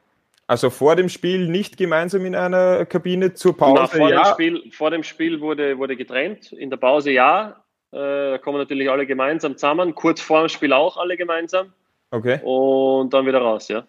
Also 0.47 0.69
vor 0.69 0.95
dem 0.95 1.09
Spiel 1.09 1.47
nicht 1.47 1.77
gemeinsam 1.77 2.25
in 2.25 2.35
einer 2.35 2.85
Kabine 2.85 3.33
zur 3.33 3.57
Pause? 3.57 3.81
Na, 3.81 3.87
vor, 3.87 4.09
ja. 4.09 4.23
dem 4.23 4.33
Spiel, 4.33 4.71
vor 4.71 4.91
dem 4.91 5.03
Spiel 5.03 5.41
wurde, 5.41 5.77
wurde 5.77 5.95
getrennt, 5.95 6.51
in 6.51 6.69
der 6.69 6.77
Pause 6.77 7.11
ja. 7.11 7.63
Äh, 7.91 7.97
da 7.97 8.37
kommen 8.37 8.57
natürlich 8.57 8.89
alle 8.89 9.07
gemeinsam 9.07 9.57
zusammen, 9.57 9.95
kurz 9.95 10.21
vor 10.21 10.41
dem 10.41 10.49
Spiel 10.49 10.73
auch 10.73 10.97
alle 10.97 11.15
gemeinsam. 11.15 11.73
Okay. 12.11 12.39
Und 12.43 13.13
dann 13.13 13.25
wieder 13.25 13.39
raus, 13.39 13.69
ja. 13.69 13.87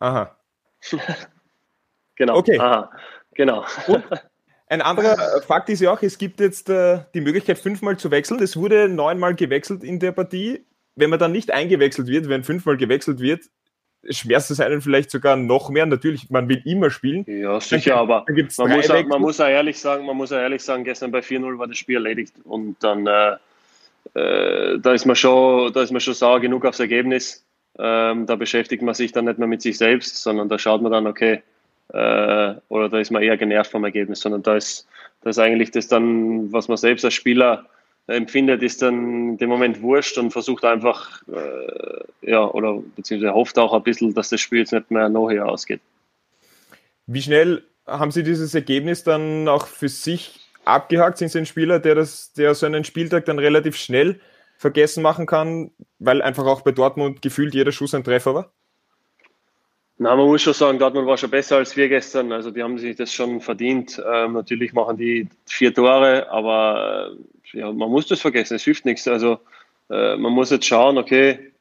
Aha. 0.00 0.36
genau. 2.26 2.38
Okay. 2.38 2.58
Aha. 2.58 2.90
Genau. 3.34 3.64
Und 3.86 4.04
ein 4.68 4.82
anderer 4.82 5.42
Fakt 5.42 5.68
ist 5.68 5.80
ja 5.80 5.92
auch, 5.92 6.02
es 6.02 6.18
gibt 6.18 6.40
jetzt 6.40 6.68
äh, 6.68 7.00
die 7.14 7.20
Möglichkeit, 7.20 7.58
fünfmal 7.58 7.96
zu 7.96 8.10
wechseln. 8.10 8.42
Es 8.42 8.56
wurde 8.56 8.88
neunmal 8.88 9.34
gewechselt 9.34 9.84
in 9.84 9.98
der 9.98 10.12
Partie. 10.12 10.64
Wenn 10.94 11.10
man 11.10 11.18
dann 11.18 11.32
nicht 11.32 11.50
eingewechselt 11.50 12.08
wird, 12.08 12.28
wenn 12.28 12.44
fünfmal 12.44 12.76
gewechselt 12.76 13.20
wird, 13.20 13.44
schmerzt 14.10 14.50
es 14.50 14.60
einen 14.60 14.80
vielleicht 14.80 15.10
sogar 15.10 15.36
noch 15.36 15.70
mehr. 15.70 15.86
Natürlich, 15.86 16.28
man 16.30 16.48
will 16.48 16.60
immer 16.64 16.90
spielen. 16.90 17.24
Ja, 17.26 17.60
sicher, 17.60 17.96
aber 17.96 18.24
man, 18.28 18.44
muss 18.44 18.58
auch, 18.90 19.04
man, 19.04 19.20
muss 19.20 19.40
auch, 19.40 19.46
ehrlich 19.46 19.80
sagen, 19.80 20.04
man 20.04 20.16
muss 20.16 20.32
auch 20.32 20.38
ehrlich 20.38 20.62
sagen, 20.62 20.84
gestern 20.84 21.10
bei 21.10 21.20
4-0 21.20 21.58
war 21.58 21.66
das 21.66 21.78
Spiel 21.78 21.96
erledigt 21.96 22.34
und 22.44 22.76
dann 22.82 23.06
äh, 23.06 23.36
äh, 24.14 24.78
da 24.78 24.92
ist 24.92 25.06
man 25.06 25.16
schon, 25.16 25.72
da 25.72 25.82
ist 25.82 25.92
man 25.92 26.00
schon 26.00 26.14
sauer 26.14 26.40
genug 26.40 26.64
aufs 26.64 26.80
Ergebnis. 26.80 27.46
Ähm, 27.78 28.26
da 28.26 28.36
beschäftigt 28.36 28.82
man 28.82 28.94
sich 28.94 29.12
dann 29.12 29.24
nicht 29.24 29.38
mehr 29.38 29.48
mit 29.48 29.62
sich 29.62 29.78
selbst, 29.78 30.22
sondern 30.22 30.48
da 30.48 30.58
schaut 30.58 30.82
man 30.82 30.92
dann, 30.92 31.06
okay, 31.06 31.42
äh, 31.88 32.54
oder 32.68 32.88
da 32.88 32.98
ist 32.98 33.10
man 33.10 33.22
eher 33.22 33.36
genervt 33.36 33.70
vom 33.70 33.84
Ergebnis, 33.84 34.20
sondern 34.20 34.42
da 34.42 34.56
ist, 34.56 34.86
da 35.22 35.30
ist 35.30 35.38
eigentlich 35.38 35.70
das 35.70 35.88
dann, 35.88 36.52
was 36.52 36.68
man 36.68 36.76
selbst 36.76 37.04
als 37.04 37.14
Spieler 37.14 37.66
empfindet, 38.06 38.62
ist 38.62 38.82
dann 38.82 39.30
in 39.30 39.38
dem 39.38 39.48
Moment 39.48 39.80
wurscht 39.80 40.18
und 40.18 40.32
versucht 40.32 40.64
einfach, 40.64 41.22
äh, 41.28 42.30
ja, 42.30 42.44
oder 42.44 42.82
beziehungsweise 42.96 43.34
hofft 43.34 43.58
auch 43.58 43.72
ein 43.72 43.82
bisschen, 43.82 44.14
dass 44.14 44.30
das 44.30 44.40
Spiel 44.40 44.60
jetzt 44.60 44.72
nicht 44.72 44.90
mehr 44.90 45.08
nachher 45.08 45.46
ausgeht. 45.46 45.80
Wie 47.06 47.22
schnell 47.22 47.62
haben 47.86 48.10
Sie 48.10 48.22
dieses 48.22 48.54
Ergebnis 48.54 49.04
dann 49.04 49.48
auch 49.48 49.66
für 49.66 49.88
sich 49.88 50.40
abgehakt? 50.64 51.18
Sind 51.18 51.30
Sie 51.30 51.38
ein 51.38 51.46
Spieler, 51.46 51.78
der, 51.78 51.94
das, 51.94 52.32
der 52.32 52.54
so 52.54 52.66
einen 52.66 52.84
Spieltag 52.84 53.24
dann 53.26 53.38
relativ 53.38 53.76
schnell 53.76 54.20
vergessen 54.56 55.02
machen 55.02 55.26
kann, 55.26 55.72
weil 55.98 56.22
einfach 56.22 56.46
auch 56.46 56.62
bei 56.62 56.72
Dortmund 56.72 57.22
gefühlt 57.22 57.54
jeder 57.54 57.72
Schuss 57.72 57.94
ein 57.94 58.04
Treffer 58.04 58.34
war? 58.34 58.52
Na, 59.98 60.16
man 60.16 60.26
muss 60.26 60.42
schon 60.42 60.54
sagen, 60.54 60.78
Dortmund 60.78 61.06
war 61.06 61.16
schon 61.16 61.30
besser 61.30 61.56
als 61.56 61.76
wir 61.76 61.88
gestern. 61.88 62.32
Also 62.32 62.50
die 62.50 62.62
haben 62.62 62.78
sich 62.78 62.96
das 62.96 63.12
schon 63.12 63.40
verdient. 63.40 64.02
Ähm, 64.04 64.32
natürlich 64.32 64.72
machen 64.72 64.96
die 64.96 65.28
vier 65.46 65.72
Tore, 65.72 66.28
aber 66.30 67.12
äh, 67.52 67.58
ja, 67.58 67.72
man 67.72 67.90
muss 67.90 68.08
das 68.08 68.20
vergessen. 68.20 68.54
Es 68.54 68.64
hilft 68.64 68.84
nichts. 68.84 69.06
Also 69.06 69.38
äh, 69.90 70.16
man 70.16 70.32
muss 70.32 70.50
jetzt 70.50 70.66
schauen, 70.66 70.98
okay, 70.98 71.52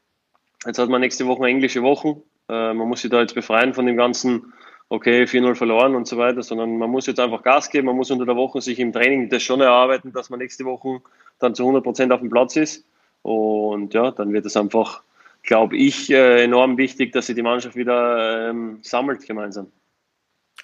jetzt 0.65 0.79
hat 0.79 0.89
man 0.89 1.01
nächste 1.01 1.27
Woche 1.27 1.45
englische 1.45 1.83
Wochen. 1.83 2.21
Äh, 2.49 2.73
man 2.73 2.87
muss 2.87 3.01
sich 3.01 3.11
da 3.11 3.21
jetzt 3.21 3.35
befreien 3.35 3.73
von 3.73 3.85
dem 3.85 3.97
ganzen 3.97 4.53
okay, 4.91 5.23
4-0 5.23 5.55
verloren 5.55 5.95
und 5.95 6.05
so 6.05 6.17
weiter, 6.17 6.43
sondern 6.43 6.77
man 6.77 6.89
muss 6.89 7.07
jetzt 7.07 7.21
einfach 7.21 7.43
Gas 7.43 7.69
geben, 7.69 7.87
man 7.87 7.95
muss 7.95 8.11
unter 8.11 8.25
der 8.25 8.35
Woche 8.35 8.59
sich 8.59 8.77
im 8.77 8.91
Training 8.91 9.29
das 9.29 9.41
schon 9.41 9.61
erarbeiten, 9.61 10.11
dass 10.11 10.29
man 10.29 10.39
nächste 10.39 10.65
Woche 10.65 11.01
dann 11.39 11.55
zu 11.55 11.63
100 11.63 11.81
Prozent 11.81 12.11
auf 12.11 12.19
dem 12.19 12.29
Platz 12.29 12.57
ist. 12.57 12.85
Und 13.21 13.93
ja, 13.93 14.11
dann 14.11 14.33
wird 14.33 14.45
es 14.45 14.57
einfach, 14.57 15.01
glaube 15.43 15.77
ich, 15.77 16.09
äh, 16.11 16.43
enorm 16.43 16.77
wichtig, 16.77 17.11
dass 17.13 17.27
sich 17.27 17.35
die 17.35 17.41
Mannschaft 17.41 17.75
wieder 17.75 18.49
ähm, 18.49 18.79
sammelt 18.81 19.25
gemeinsam. 19.25 19.71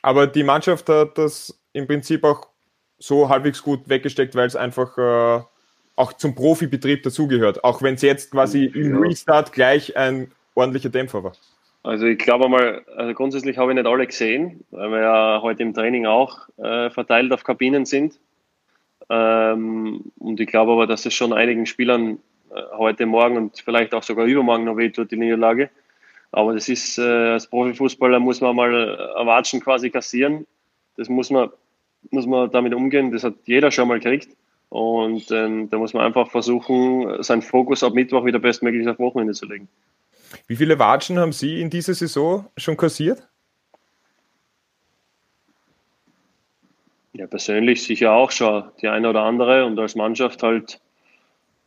Aber 0.02 0.28
die 0.28 0.44
Mannschaft 0.44 0.90
hat 0.90 1.18
das 1.18 1.60
im 1.74 1.88
Prinzip 1.88 2.24
auch 2.24 2.48
so 3.00 3.30
halbwegs 3.30 3.62
gut 3.62 3.88
weggesteckt, 3.90 4.36
weil 4.36 4.48
es 4.48 4.56
einfach 4.56 4.98
äh, 4.98 5.44
auch 5.96 6.14
zum 6.14 6.36
Profibetrieb 6.36 7.04
dazugehört, 7.04 7.64
auch 7.64 7.82
wenn 7.82 7.96
es 7.96 8.02
jetzt 8.02 8.32
quasi 8.32 8.66
im 8.66 8.98
Restart 9.02 9.52
gleich 9.52 9.98
ein 9.98 10.32
ordentlicher 10.56 10.90
Dämpfer 10.90 11.24
war. 11.24 11.34
Also 11.84 12.06
ich 12.06 12.18
glaube 12.18 12.50
mal, 12.50 12.84
also 12.96 13.14
grundsätzlich 13.14 13.58
habe 13.58 13.72
ich 13.72 13.76
nicht 13.76 13.88
alle 13.88 14.08
gesehen, 14.08 14.64
weil 14.72 14.92
wir 14.92 15.02
ja 15.02 15.40
heute 15.42 15.64
im 15.64 15.74
Training 15.74 16.06
auch 16.06 16.50
äh, 16.58 16.90
verteilt 16.90 17.32
auf 17.32 17.44
Kabinen 17.44 17.86
sind. 17.86 18.20
Ähm, 19.10 20.12
und 20.18 20.40
ich 20.40 20.48
glaube 20.48 20.74
aber, 20.74 20.86
dass 20.86 21.06
es 21.06 21.14
schon 21.14 21.34
einigen 21.34 21.66
Spielern 21.66 22.20
heute 22.78 23.06
Morgen 23.06 23.38
und 23.38 23.62
vielleicht 23.64 23.94
auch 23.94 24.04
sogar 24.04 24.26
übermorgen 24.26 24.66
noch 24.66 24.78
wehtut, 24.78 25.12
die 25.12 25.18
Niederlage. 25.18 25.70
Aber 26.32 26.54
das 26.54 26.70
ist, 26.70 26.98
äh, 26.98 27.02
als 27.02 27.48
Profifußballer 27.48 28.20
muss 28.20 28.42
man 28.42 28.56
mal 28.56 28.74
Erwatschen 29.16 29.62
quasi 29.62 29.90
kassieren. 29.90 30.46
Das 30.98 31.10
muss 31.10 31.30
man, 31.30 31.50
muss 32.12 32.26
man 32.26 32.52
damit 32.52 32.74
umgehen. 32.74 33.12
Das 33.12 33.24
hat 33.24 33.36
jeder 33.46 33.72
schon 33.72 33.88
mal 33.88 34.00
gekriegt. 34.00 34.30
Und 34.70 35.32
ähm, 35.32 35.70
da 35.70 35.78
muss 35.78 35.94
man 35.94 36.06
einfach 36.06 36.30
versuchen, 36.30 37.24
seinen 37.24 37.42
Fokus 37.42 37.84
ab 37.84 37.94
Mittwoch 37.94 38.26
wieder 38.26 38.40
bestmöglich 38.40 38.88
auf 38.88 39.00
Wochenende 39.00 39.34
zu 39.34 39.46
legen. 39.46 39.70
Wie 40.48 40.58
viele 40.58 40.78
Watschen 40.78 41.20
haben 41.20 41.32
Sie 41.32 41.62
in 41.62 41.70
dieser 41.70 41.94
Saison 41.94 42.48
schon 42.58 42.76
kassiert? 42.76 43.28
Ja, 47.14 47.28
persönlich 47.28 47.84
sicher 47.84 48.12
auch 48.12 48.32
schon 48.32 48.66
die 48.82 48.90
eine 48.90 49.10
oder 49.10 49.22
andere 49.22 49.66
und 49.66 49.80
als 49.80 49.96
Mannschaft 49.96 50.44
halt 50.44 50.80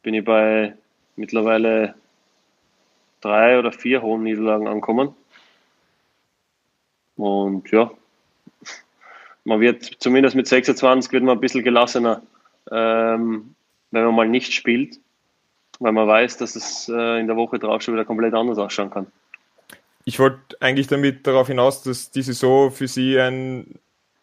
bin 0.03 0.15
ich 0.15 0.25
bei 0.25 0.75
mittlerweile 1.17 1.95
drei 3.21 3.59
oder 3.59 3.73
vier 3.73 4.03
hohen 4.03 4.23
Niederlagen 4.23 4.69
angekommen. 4.69 5.15
Und 7.17 7.71
ja, 7.71 7.91
man 9.45 9.61
wird 9.61 9.85
zumindest 9.99 10.37
mit 10.37 10.47
26 10.47 11.13
wird 11.13 11.23
man 11.23 11.37
ein 11.37 11.41
bisschen 11.41 11.65
gelassener, 11.65 12.23
ähm, 12.71 13.55
wenn 13.91 14.05
man 14.05 14.15
mal 14.15 14.29
nicht 14.29 14.53
spielt 14.53 14.99
weil 15.81 15.93
man 15.93 16.07
weiß, 16.07 16.37
dass 16.37 16.55
es 16.55 16.89
äh, 16.89 17.19
in 17.19 17.27
der 17.27 17.37
Woche 17.37 17.59
drauf 17.59 17.83
schon 17.83 17.95
wieder 17.95 18.05
komplett 18.05 18.35
anders 18.35 18.59
ausschauen 18.59 18.91
kann. 18.91 19.07
Ich 20.05 20.19
wollte 20.19 20.57
eigentlich 20.61 20.87
damit 20.87 21.27
darauf 21.27 21.49
hinaus, 21.49 21.83
dass 21.83 22.11
die 22.11 22.23
Saison 22.23 22.71
für 22.71 22.87
Sie 22.87 23.19
ein 23.19 23.79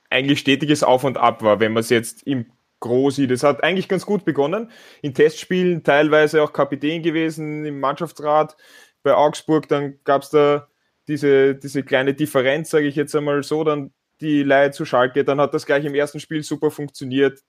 eigentlich 0.10 0.40
stetiges 0.40 0.84
Auf 0.84 1.04
und 1.04 1.18
Ab 1.18 1.42
war, 1.42 1.60
wenn 1.60 1.74
man 1.74 1.82
es 1.82 1.90
jetzt 1.90 2.24
im 2.24 2.46
Gro 2.80 3.10
sieht. 3.10 3.32
Es 3.32 3.44
hat 3.44 3.64
eigentlich 3.64 3.88
ganz 3.88 4.06
gut 4.06 4.26
begonnen. 4.26 4.72
In 5.02 5.14
Testspielen 5.14 5.84
teilweise 5.84 6.44
auch 6.44 6.54
Kapitän 6.54 7.02
gewesen, 7.02 7.66
im 7.66 7.80
Mannschaftsrat 7.80 8.56
bei 9.04 9.16
Augsburg. 9.16 9.68
Dann 9.68 10.00
gab 10.04 10.24
es 10.24 10.30
da 10.30 10.68
diese, 11.08 11.56
diese 11.56 11.84
kleine 11.84 12.14
Differenz, 12.14 12.70
sage 12.70 12.88
ich 12.88 12.96
jetzt 12.96 13.16
einmal 13.16 13.44
so, 13.44 13.64
dann 13.64 13.94
die 14.22 14.44
Leihe 14.44 14.72
zu 14.72 14.86
Schalke. 14.86 15.24
Dann 15.24 15.40
hat 15.42 15.54
das 15.54 15.66
gleich 15.66 15.86
im 15.86 15.96
ersten 15.96 16.20
Spiel 16.20 16.44
super 16.44 16.72
funktioniert. 16.72 17.42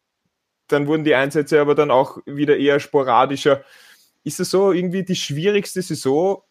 Dann 0.68 0.86
wurden 0.86 1.04
die 1.04 1.14
Einsätze 1.14 1.60
aber 1.60 1.74
dann 1.74 1.90
auch 1.90 2.18
wieder 2.26 2.56
eher 2.56 2.80
sporadischer. 2.80 3.64
Ist 4.24 4.40
es 4.40 4.50
so 4.50 4.72
irgendwie 4.72 5.02
die 5.04 5.16
schwierigste 5.16 5.82
Saison 5.82 6.42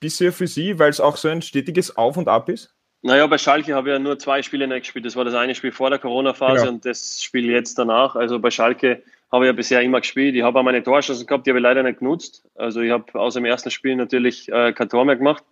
bisher 0.00 0.32
für 0.32 0.46
Sie, 0.46 0.78
weil 0.78 0.90
es 0.90 1.00
auch 1.00 1.16
so 1.16 1.28
ein 1.28 1.42
stetiges 1.42 1.96
Auf 1.96 2.16
und 2.16 2.28
Ab 2.28 2.48
ist? 2.48 2.73
Naja, 3.06 3.26
bei 3.26 3.36
Schalke 3.36 3.74
habe 3.74 3.90
ich 3.90 3.92
ja 3.92 3.98
nur 3.98 4.18
zwei 4.18 4.40
Spiele 4.40 4.66
nicht 4.66 4.84
gespielt. 4.84 5.04
Das 5.04 5.14
war 5.14 5.26
das 5.26 5.34
eine 5.34 5.54
Spiel 5.54 5.72
vor 5.72 5.90
der 5.90 5.98
Corona-Phase 5.98 6.60
genau. 6.60 6.72
und 6.72 6.86
das 6.86 7.22
Spiel 7.22 7.50
jetzt 7.50 7.78
danach. 7.78 8.16
Also 8.16 8.38
bei 8.38 8.50
Schalke 8.50 9.02
habe 9.30 9.44
ich 9.44 9.48
ja 9.48 9.52
bisher 9.52 9.82
immer 9.82 10.00
gespielt. 10.00 10.34
Ich 10.34 10.42
habe 10.42 10.58
auch 10.58 10.62
meine 10.62 10.82
Torschancen 10.82 11.26
gehabt, 11.26 11.46
die 11.46 11.50
habe 11.50 11.58
ich 11.58 11.62
leider 11.62 11.82
nicht 11.82 11.98
genutzt. 11.98 12.48
Also 12.54 12.80
ich 12.80 12.90
habe 12.90 13.20
aus 13.20 13.34
dem 13.34 13.44
ersten 13.44 13.70
Spiel 13.70 13.94
natürlich 13.94 14.50
äh, 14.50 14.72
kein 14.72 14.88
Tor 14.88 15.04
mehr 15.04 15.16
gemacht. 15.16 15.44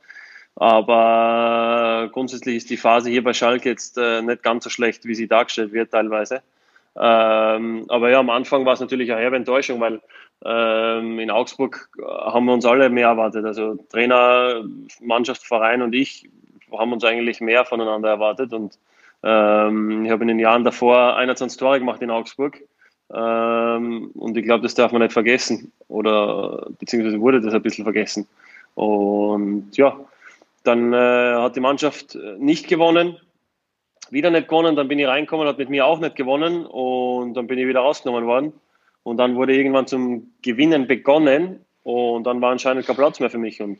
Aber 0.56 2.08
grundsätzlich 2.10 2.56
ist 2.56 2.70
die 2.70 2.78
Phase 2.78 3.10
hier 3.10 3.22
bei 3.22 3.34
Schalke 3.34 3.68
jetzt 3.68 3.98
äh, 3.98 4.22
nicht 4.22 4.42
ganz 4.42 4.64
so 4.64 4.70
schlecht, 4.70 5.04
wie 5.04 5.14
sie 5.14 5.28
dargestellt 5.28 5.74
wird 5.74 5.90
teilweise. 5.90 6.40
Ähm, 6.96 7.84
aber 7.88 8.08
ja, 8.08 8.20
am 8.20 8.30
Anfang 8.30 8.64
war 8.64 8.72
es 8.72 8.80
natürlich 8.80 9.12
eine 9.12 9.20
herbe 9.20 9.36
Enttäuschung, 9.36 9.78
weil 9.78 10.00
ähm, 10.42 11.18
in 11.18 11.30
Augsburg 11.30 11.90
haben 12.02 12.46
wir 12.46 12.54
uns 12.54 12.64
alle 12.64 12.88
mehr 12.88 13.08
erwartet. 13.08 13.44
Also 13.44 13.74
Trainer, 13.90 14.64
Mannschaft, 15.02 15.46
Verein 15.46 15.82
und 15.82 15.94
ich 15.94 16.30
haben 16.78 16.92
uns 16.92 17.04
eigentlich 17.04 17.40
mehr 17.40 17.64
voneinander 17.64 18.10
erwartet. 18.10 18.52
Und 18.52 18.78
ähm, 19.22 20.04
ich 20.04 20.10
habe 20.10 20.22
in 20.22 20.28
den 20.28 20.38
Jahren 20.38 20.64
davor 20.64 21.16
21 21.16 21.58
Tore 21.58 21.78
gemacht 21.78 22.02
in 22.02 22.10
Augsburg. 22.10 22.60
Ähm, 23.12 24.10
und 24.14 24.36
ich 24.36 24.44
glaube, 24.44 24.62
das 24.62 24.74
darf 24.74 24.92
man 24.92 25.02
nicht 25.02 25.12
vergessen. 25.12 25.72
Oder 25.88 26.68
beziehungsweise 26.78 27.20
wurde 27.20 27.40
das 27.40 27.54
ein 27.54 27.62
bisschen 27.62 27.84
vergessen. 27.84 28.26
Und 28.74 29.76
ja, 29.76 29.98
dann 30.64 30.92
äh, 30.92 31.34
hat 31.36 31.56
die 31.56 31.60
Mannschaft 31.60 32.16
nicht 32.38 32.68
gewonnen, 32.68 33.18
wieder 34.10 34.30
nicht 34.30 34.48
gewonnen, 34.48 34.76
dann 34.76 34.88
bin 34.88 34.98
ich 34.98 35.06
reingekommen, 35.06 35.48
hat 35.48 35.58
mit 35.58 35.70
mir 35.70 35.86
auch 35.86 35.98
nicht 35.98 36.16
gewonnen 36.16 36.66
und 36.66 37.34
dann 37.34 37.46
bin 37.46 37.58
ich 37.58 37.66
wieder 37.66 37.80
rausgenommen 37.80 38.26
worden. 38.26 38.52
Und 39.04 39.16
dann 39.16 39.34
wurde 39.34 39.56
irgendwann 39.56 39.86
zum 39.86 40.32
Gewinnen 40.42 40.86
begonnen 40.86 41.64
und 41.82 42.24
dann 42.24 42.40
war 42.40 42.52
anscheinend 42.52 42.86
kein 42.86 42.96
Platz 42.96 43.18
mehr 43.18 43.30
für 43.30 43.38
mich. 43.38 43.60
Und 43.60 43.78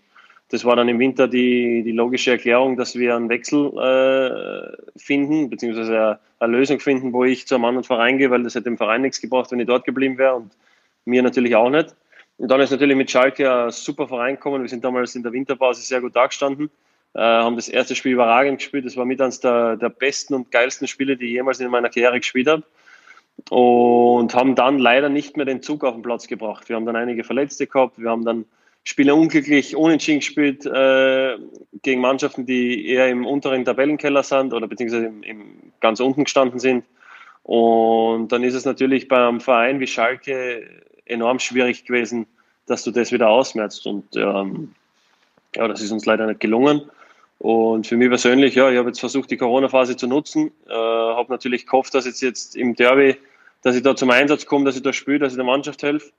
das 0.53 0.67
war 0.67 0.77
dann 0.77 0.91
im 0.91 0.99
Winter 0.99 1.29
die, 1.29 1.83
die 1.83 1.93
logische 1.93 2.33
Erklärung, 2.33 2.77
dass 2.77 2.95
wir 2.95 3.17
einen 3.17 3.31
Wechsel 3.31 3.73
äh, 3.79 4.99
finden, 4.99 5.49
beziehungsweise 5.49 6.19
eine 6.39 6.53
Lösung 6.53 6.79
finden, 6.79 7.15
wo 7.15 7.25
ich 7.25 7.47
zu 7.47 7.55
einem 7.55 7.65
anderen 7.65 7.85
Verein 7.85 8.19
gehe, 8.19 8.31
weil 8.31 8.43
das 8.43 8.55
hätte 8.55 8.65
dem 8.65 8.77
Verein 8.77 9.01
nichts 9.01 9.23
gebracht, 9.23 9.51
wenn 9.51 9.61
ich 9.61 9.67
dort 9.67 9.87
geblieben 9.87 10.19
wäre 10.19 10.35
und 10.35 10.53
mir 11.07 11.23
natürlich 11.23 11.57
auch 11.57 11.71
nicht. 11.71 11.97
Und 12.37 12.51
dann 12.51 12.61
ist 12.61 12.71
natürlich 12.71 12.99
mit 12.99 13.11
Schalke 13.11 13.51
ein 13.51 13.71
super 13.71 14.07
Verein 14.07 14.35
gekommen. 14.35 14.61
Wir 14.61 14.69
sind 14.69 14.85
damals 14.85 15.15
in 15.15 15.23
der 15.23 15.33
Winterpause 15.33 15.81
sehr 15.81 16.03
gut 16.03 16.15
dagestanden, 16.15 16.69
äh, 17.15 17.21
haben 17.21 17.57
das 17.57 17.71
erste 17.71 17.95
Spiel 17.95 18.13
überragend 18.13 18.59
gespielt. 18.59 18.85
Das 18.85 18.95
war 18.99 19.07
mit 19.07 19.23
eines 19.23 19.41
der, 19.41 19.79
der 19.79 19.89
besten 19.89 20.35
und 20.35 20.51
geilsten 20.51 20.87
Spiele, 20.87 21.17
die 21.17 21.29
ich 21.29 21.33
jemals 21.33 21.61
in 21.61 21.71
meiner 21.71 21.89
Karriere 21.89 22.21
gespielt 22.21 22.49
habe 22.49 22.63
und 23.49 24.35
haben 24.35 24.55
dann 24.55 24.79
leider 24.79 25.09
nicht 25.09 25.39
mehr 25.39 25.47
den 25.47 25.63
Zug 25.63 25.83
auf 25.83 25.95
den 25.95 26.03
Platz 26.03 26.27
gebracht. 26.27 26.69
Wir 26.69 26.77
haben 26.77 26.85
dann 26.85 26.97
einige 26.97 27.25
Verletzte 27.25 27.67
gehabt, 27.67 27.99
wir 27.99 28.11
haben 28.11 28.27
dann 28.27 28.45
Spiele 28.85 29.15
unglücklich 29.15 29.77
unentschieden 29.77 30.21
gespielt 30.21 30.67
äh, 30.67 31.37
gegen 31.83 32.01
Mannschaften, 32.01 32.47
die 32.47 32.89
eher 32.89 33.09
im 33.09 33.27
unteren 33.27 33.65
Tabellenkeller 33.65 34.23
sind 34.23 34.53
oder 34.53 34.67
beziehungsweise 34.67 35.07
im, 35.07 35.23
im, 35.23 35.73
ganz 35.81 36.01
unten 36.01 36.25
gestanden 36.25 36.59
sind. 36.59 36.85
Und 37.45 38.29
dann 38.33 38.43
ist 38.43 38.55
es 38.55 38.65
natürlich 38.65 39.09
beim 39.09 39.41
Verein 39.41 39.81
wie 39.81 39.87
Schalke 39.87 40.69
enorm 41.07 41.39
schwierig 41.39 41.85
gewesen, 41.85 42.27
dass 42.67 42.83
du 42.85 42.91
das 42.91 43.13
wieder 43.13 43.29
ausmerzt. 43.29 43.87
Und 43.87 44.17
ähm, 44.17 44.75
ja, 45.55 45.69
das 45.69 45.81
ist 45.81 45.93
uns 45.93 46.07
leider 46.07 46.27
nicht 46.27 46.41
gelungen. 46.41 46.83
Und 47.39 47.87
für 47.89 47.97
mich 47.97 48.09
persönlich, 48.09 48.55
ja, 48.55 48.71
ich 48.71 48.79
habe 48.79 48.89
jetzt 48.89 49.01
versucht, 49.01 49.31
die 49.31 49.37
Corona-Phase 49.37 49.97
zu 49.97 50.07
nutzen. 50.07 50.53
Äh, 50.69 50.73
habe 50.73 51.33
natürlich 51.33 51.67
gehofft, 51.67 51.95
dass 51.95 52.07
jetzt, 52.07 52.23
jetzt 52.23 52.57
im 52.57 52.75
Derby, 52.77 53.17
dass 53.63 53.75
ich 53.75 53.83
da 53.83 53.97
zum 53.97 54.11
Einsatz 54.11 54.47
komme, 54.47 54.65
dass 54.65 54.77
ich 54.77 54.83
da 54.83 54.93
spiele, 54.93 55.21
dass 55.21 55.33
ich 55.33 55.37
der 55.37 55.45
Mannschaft 55.45 55.83
helfe. 55.83 56.13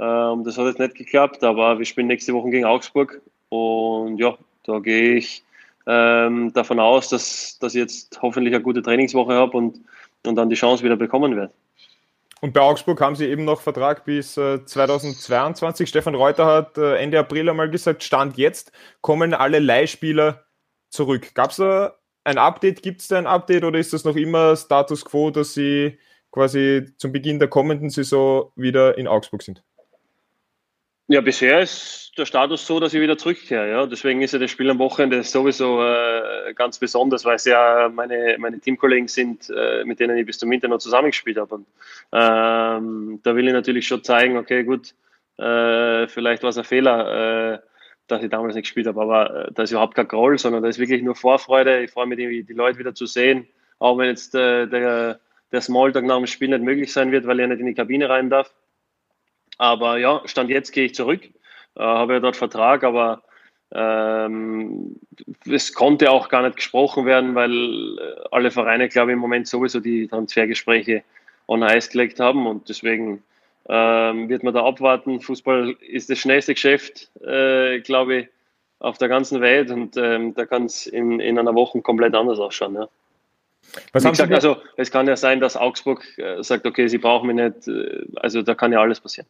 Ähm, 0.00 0.44
das 0.44 0.56
hat 0.56 0.66
jetzt 0.66 0.78
nicht 0.78 0.94
geklappt, 0.94 1.44
aber 1.44 1.78
wir 1.78 1.84
spielen 1.84 2.06
nächste 2.06 2.32
Woche 2.32 2.48
gegen 2.50 2.64
Augsburg. 2.64 3.20
Und 3.50 4.18
ja, 4.18 4.38
da 4.64 4.78
gehe 4.78 5.16
ich 5.16 5.44
ähm, 5.86 6.52
davon 6.54 6.80
aus, 6.80 7.08
dass, 7.08 7.58
dass 7.58 7.74
ich 7.74 7.80
jetzt 7.80 8.20
hoffentlich 8.22 8.54
eine 8.54 8.62
gute 8.62 8.82
Trainingswoche 8.82 9.34
habe 9.34 9.56
und, 9.56 9.80
und 10.26 10.36
dann 10.36 10.48
die 10.48 10.56
Chance 10.56 10.82
wieder 10.84 10.96
bekommen 10.96 11.36
werde. 11.36 11.52
Und 12.40 12.54
bei 12.54 12.62
Augsburg 12.62 12.98
haben 13.02 13.16
sie 13.16 13.26
eben 13.26 13.44
noch 13.44 13.60
Vertrag 13.60 14.06
bis 14.06 14.38
äh, 14.38 14.64
2022. 14.64 15.86
Stefan 15.86 16.14
Reuter 16.14 16.46
hat 16.46 16.78
äh, 16.78 16.96
Ende 16.96 17.18
April 17.18 17.50
einmal 17.50 17.68
gesagt, 17.68 18.02
Stand 18.02 18.38
jetzt 18.38 18.72
kommen 19.02 19.34
alle 19.34 19.58
Leihspieler 19.58 20.44
zurück. 20.88 21.34
Gab 21.34 21.50
es 21.50 21.56
da 21.56 21.96
ein 22.24 22.38
Update? 22.38 22.82
Gibt 22.82 23.02
es 23.02 23.08
da 23.08 23.18
ein 23.18 23.26
Update 23.26 23.64
oder 23.64 23.78
ist 23.78 23.92
das 23.92 24.04
noch 24.04 24.16
immer 24.16 24.56
Status 24.56 25.04
quo, 25.04 25.30
dass 25.30 25.52
Sie 25.52 25.98
quasi 26.30 26.86
zum 26.96 27.12
Beginn 27.12 27.38
der 27.38 27.48
kommenden 27.48 27.90
Saison 27.90 28.50
wieder 28.56 28.96
in 28.96 29.06
Augsburg 29.06 29.42
sind? 29.42 29.62
Ja, 31.12 31.20
bisher 31.20 31.58
ist 31.58 32.12
der 32.18 32.24
Status 32.24 32.64
so, 32.64 32.78
dass 32.78 32.94
ich 32.94 33.00
wieder 33.00 33.18
zurückkehre. 33.18 33.68
Ja. 33.68 33.84
Deswegen 33.84 34.22
ist 34.22 34.30
ja 34.30 34.38
das 34.38 34.48
Spiel 34.48 34.70
am 34.70 34.78
Wochenende 34.78 35.24
sowieso 35.24 35.82
äh, 35.82 36.54
ganz 36.54 36.78
besonders, 36.78 37.24
weil 37.24 37.34
es 37.34 37.46
ja 37.46 37.90
meine, 37.92 38.36
meine 38.38 38.60
Teamkollegen 38.60 39.08
sind, 39.08 39.50
äh, 39.50 39.84
mit 39.84 39.98
denen 39.98 40.16
ich 40.16 40.24
bis 40.24 40.38
zum 40.38 40.50
Winter 40.50 40.68
noch 40.68 40.78
zusammengespielt 40.78 41.36
habe. 41.36 41.56
Und 41.56 41.66
ähm, 42.12 43.18
da 43.24 43.34
will 43.34 43.44
ich 43.44 43.52
natürlich 43.52 43.88
schon 43.88 44.04
zeigen, 44.04 44.36
okay, 44.36 44.62
gut, 44.62 44.94
äh, 45.36 46.06
vielleicht 46.06 46.44
war 46.44 46.50
es 46.50 46.58
ein 46.58 46.62
Fehler, 46.62 47.54
äh, 47.54 47.58
dass 48.06 48.22
ich 48.22 48.30
damals 48.30 48.54
nicht 48.54 48.66
gespielt 48.66 48.86
habe. 48.86 49.02
Aber 49.02 49.48
äh, 49.48 49.52
da 49.52 49.64
ist 49.64 49.72
überhaupt 49.72 49.96
kein 49.96 50.06
Groll, 50.06 50.38
sondern 50.38 50.62
da 50.62 50.68
ist 50.68 50.78
wirklich 50.78 51.02
nur 51.02 51.16
Vorfreude. 51.16 51.82
Ich 51.82 51.90
freue 51.90 52.06
mich, 52.06 52.18
die, 52.18 52.52
Leute 52.52 52.78
wieder 52.78 52.94
zu 52.94 53.06
sehen. 53.06 53.48
Auch 53.80 53.98
wenn 53.98 54.06
jetzt 54.06 54.36
äh, 54.36 54.68
der, 54.68 55.18
der 55.50 55.60
Smalltalk 55.60 56.04
nach 56.04 56.18
dem 56.18 56.28
Spiel 56.28 56.50
nicht 56.50 56.62
möglich 56.62 56.92
sein 56.92 57.10
wird, 57.10 57.26
weil 57.26 57.40
er 57.40 57.48
nicht 57.48 57.58
in 57.58 57.66
die 57.66 57.74
Kabine 57.74 58.08
rein 58.08 58.30
darf. 58.30 58.54
Aber 59.60 59.98
ja, 59.98 60.22
Stand 60.24 60.50
jetzt 60.50 60.72
gehe 60.72 60.86
ich 60.86 60.94
zurück. 60.94 61.22
Äh, 61.76 61.82
habe 61.82 62.14
ja 62.14 62.20
dort 62.20 62.36
Vertrag, 62.36 62.84
aber 62.84 63.22
Ähm, 63.72 64.96
es 65.46 65.72
konnte 65.72 66.10
auch 66.10 66.28
gar 66.28 66.42
nicht 66.42 66.56
gesprochen 66.56 67.06
werden, 67.06 67.36
weil 67.36 67.52
äh, 67.52 68.28
alle 68.32 68.50
Vereine, 68.50 68.88
glaube 68.88 69.12
ich, 69.12 69.14
im 69.14 69.20
Moment 69.20 69.46
sowieso 69.46 69.78
die 69.78 70.08
Transfergespräche 70.08 71.04
on 71.46 71.62
Eis 71.62 71.88
gelegt 71.88 72.18
haben 72.18 72.48
und 72.48 72.68
deswegen 72.68 73.22
ähm, 73.68 74.28
wird 74.28 74.42
man 74.42 74.54
da 74.54 74.64
abwarten. 74.64 75.20
Fußball 75.20 75.76
ist 75.80 76.10
das 76.10 76.18
schnellste 76.18 76.54
Geschäft, 76.54 77.10
äh, 77.24 77.78
glaube 77.80 78.16
ich, 78.16 78.28
auf 78.80 78.98
der 78.98 79.08
ganzen 79.08 79.40
Welt 79.40 79.70
und 79.70 79.96
ähm, 79.96 80.34
da 80.34 80.46
kann 80.46 80.64
es 80.64 80.86
in, 80.88 81.20
in 81.20 81.38
einer 81.38 81.54
Woche 81.54 81.80
komplett 81.80 82.16
anders 82.16 82.40
ausschauen. 82.40 82.74
Ja. 82.74 82.88
Was 83.92 84.04
Wie 84.04 84.10
gesagt, 84.10 84.32
also 84.32 84.56
es 84.76 84.90
kann 84.90 85.06
ja 85.06 85.14
sein, 85.14 85.38
dass 85.38 85.56
Augsburg 85.56 86.02
äh, 86.18 86.42
sagt, 86.42 86.66
okay, 86.66 86.88
sie 86.88 86.98
brauchen 86.98 87.28
mich 87.28 87.36
nicht, 87.36 87.68
äh, 87.68 88.04
also 88.16 88.42
da 88.42 88.56
kann 88.56 88.72
ja 88.72 88.80
alles 88.80 88.98
passieren. 88.98 89.28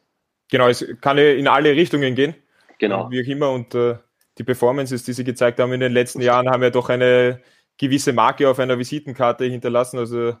Genau, 0.51 0.67
es 0.67 0.85
kann 0.99 1.17
ja 1.17 1.31
in 1.31 1.47
alle 1.47 1.71
Richtungen 1.71 2.13
gehen. 2.13 2.35
Genau. 2.77 3.09
Wie 3.09 3.23
auch 3.23 3.27
immer 3.27 3.51
und 3.51 3.73
äh, 3.73 3.95
die 4.37 4.43
Performances, 4.43 5.03
die 5.03 5.13
sie 5.13 5.23
gezeigt 5.23 5.59
haben 5.59 5.71
in 5.71 5.79
den 5.79 5.93
letzten 5.93 6.21
Jahren, 6.21 6.49
haben 6.49 6.61
ja 6.61 6.69
doch 6.69 6.89
eine 6.89 7.41
gewisse 7.77 8.13
Marke 8.13 8.47
auf 8.49 8.59
einer 8.59 8.77
Visitenkarte 8.77 9.45
hinterlassen. 9.45 9.97
Also 9.97 10.35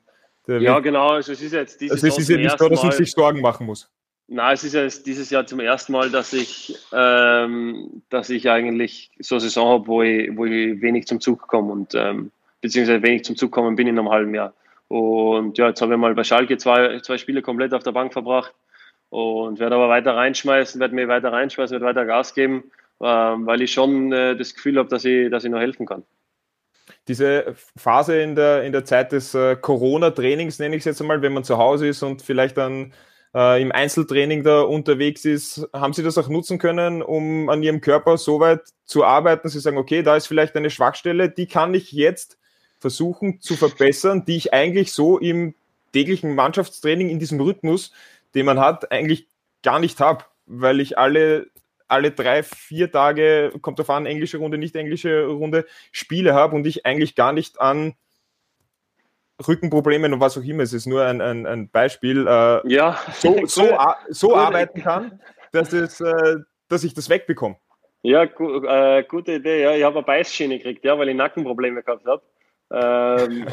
ja, 0.47 0.79
genau. 0.79 1.09
Also 1.11 1.31
es 1.31 1.41
ist 1.41 1.53
jetzt 1.53 1.79
dieses 1.79 2.03
also 2.03 2.07
es 2.07 2.17
ist 2.17 2.29
ja 2.29 2.37
nicht 2.37 2.59
so, 2.59 2.67
dass 2.67 2.83
man 2.83 2.91
sich 2.91 3.11
Sorgen 3.11 3.41
machen 3.41 3.65
muss. 3.65 3.89
Nein, 4.27 4.53
es 4.53 4.63
ist 4.63 4.73
ja 4.73 4.87
dieses 4.87 5.29
Jahr 5.29 5.45
zum 5.45 5.59
ersten 5.59 5.91
Mal, 5.91 6.09
dass 6.09 6.33
ich, 6.33 6.77
ähm, 6.93 8.01
dass 8.09 8.29
ich 8.29 8.49
eigentlich 8.49 9.11
so 9.19 9.35
eine 9.35 9.41
Saison 9.41 9.69
habe, 9.69 9.87
wo 9.87 10.01
ich, 10.01 10.35
wo 10.35 10.45
ich 10.45 10.81
wenig 10.81 11.05
zum 11.05 11.21
Zug 11.21 11.47
komme 11.47 11.71
und 11.71 11.93
ähm, 11.95 12.31
beziehungsweise 12.59 13.03
wenig 13.03 13.23
zum 13.23 13.35
Zug 13.35 13.51
kommen 13.51 13.75
bin 13.75 13.87
in 13.87 13.99
einem 13.99 14.09
halben 14.09 14.33
Jahr. 14.33 14.53
Und 14.87 15.57
ja, 15.57 15.69
jetzt 15.69 15.81
habe 15.81 15.93
ich 15.93 15.99
mal 15.99 16.15
bei 16.15 16.23
Schalke 16.23 16.57
zwei, 16.57 16.99
zwei 17.01 17.17
Spiele 17.17 17.41
komplett 17.41 17.73
auf 17.73 17.83
der 17.83 17.91
Bank 17.91 18.13
verbracht 18.13 18.53
und 19.11 19.59
werde 19.59 19.75
aber 19.75 19.89
weiter 19.89 20.15
reinschmeißen, 20.15 20.81
werde 20.81 20.95
mir 20.95 21.07
weiter 21.07 21.31
reinschmeißen, 21.31 21.73
werde 21.73 21.85
weiter 21.85 22.05
Gas 22.05 22.33
geben 22.33 22.63
ähm, 23.01 23.47
weil 23.47 23.61
ich 23.61 23.73
schon 23.73 24.11
äh, 24.11 24.35
das 24.35 24.53
Gefühl 24.53 24.77
habe, 24.77 24.89
dass 24.89 25.05
ich, 25.05 25.31
dass 25.31 25.43
ich 25.43 25.49
noch 25.49 25.59
helfen 25.59 25.85
kann. 25.85 26.03
Diese 27.07 27.55
Phase 27.75 28.21
in 28.21 28.35
der, 28.35 28.63
in 28.63 28.71
der 28.71 28.85
Zeit 28.85 29.11
des 29.11 29.33
äh, 29.33 29.55
Corona-Trainings, 29.55 30.59
nenne 30.59 30.75
ich 30.75 30.81
es 30.81 30.85
jetzt 30.85 31.01
einmal, 31.01 31.21
wenn 31.21 31.33
man 31.33 31.43
zu 31.43 31.57
Hause 31.57 31.87
ist 31.87 32.03
und 32.03 32.21
vielleicht 32.21 32.57
dann 32.57 32.93
äh, 33.33 33.59
im 33.59 33.71
Einzeltraining 33.71 34.43
da 34.43 34.61
unterwegs 34.61 35.25
ist, 35.25 35.67
haben 35.73 35.93
Sie 35.93 36.03
das 36.03 36.17
auch 36.19 36.27
nutzen 36.29 36.59
können, 36.59 37.01
um 37.01 37.49
an 37.49 37.63
Ihrem 37.63 37.81
Körper 37.81 38.17
so 38.17 38.39
weit 38.39 38.61
zu 38.85 39.03
arbeiten, 39.03 39.49
Sie 39.49 39.59
sagen, 39.59 39.77
okay, 39.77 40.03
da 40.03 40.15
ist 40.15 40.27
vielleicht 40.27 40.55
eine 40.55 40.69
Schwachstelle, 40.69 41.29
die 41.29 41.47
kann 41.47 41.73
ich 41.73 41.91
jetzt 41.91 42.37
versuchen 42.79 43.41
zu 43.41 43.55
verbessern, 43.55 44.25
die 44.25 44.37
ich 44.37 44.53
eigentlich 44.53 44.93
so 44.93 45.17
im 45.17 45.55
täglichen 45.91 46.35
Mannschaftstraining 46.35 47.09
in 47.09 47.19
diesem 47.19 47.39
Rhythmus, 47.41 47.93
den 48.35 48.45
man 48.45 48.59
hat, 48.59 48.91
eigentlich 48.91 49.27
gar 49.63 49.79
nicht 49.79 49.99
habe, 49.99 50.25
weil 50.45 50.79
ich 50.79 50.97
alle 50.97 51.47
alle 51.91 52.11
drei, 52.11 52.41
vier 52.41 52.89
Tage, 52.89 53.51
kommt 53.61 53.81
auf 53.81 53.89
an, 53.89 54.05
englische 54.05 54.37
Runde, 54.37 54.57
nicht 54.57 54.77
englische 54.77 55.25
Runde, 55.25 55.65
Spiele 55.91 56.33
habe 56.33 56.55
und 56.55 56.65
ich 56.65 56.85
eigentlich 56.85 57.15
gar 57.15 57.33
nicht 57.33 57.59
an 57.59 57.95
Rückenproblemen 59.45 60.13
und 60.13 60.19
was 60.21 60.37
auch 60.37 60.43
immer, 60.43 60.63
es 60.63 60.71
ist 60.71 60.85
nur 60.85 61.03
ein, 61.03 61.19
ein, 61.19 61.45
ein 61.45 61.69
Beispiel, 61.69 62.27
äh, 62.27 62.71
ja. 62.71 62.97
so, 63.13 63.45
so, 63.45 63.77
so 64.09 64.35
arbeiten 64.35 64.81
kann, 64.81 65.19
dass, 65.51 65.73
es, 65.73 65.99
äh, 65.99 66.37
dass 66.69 66.83
ich 66.85 66.93
das 66.93 67.09
wegbekomme. 67.09 67.57
Ja, 68.03 68.25
gu 68.25 68.63
äh, 68.65 69.03
gute 69.03 69.33
Idee. 69.33 69.61
Ja, 69.61 69.75
ich 69.75 69.83
habe 69.83 69.97
eine 69.97 70.05
Beißschiene 70.05 70.57
gekriegt, 70.57 70.83
ja, 70.83 70.97
weil 70.97 71.09
ich 71.09 71.15
Nackenprobleme 71.15 71.83
gehabt 71.83 72.05
habe. 72.05 72.23
Ähm, 72.71 73.47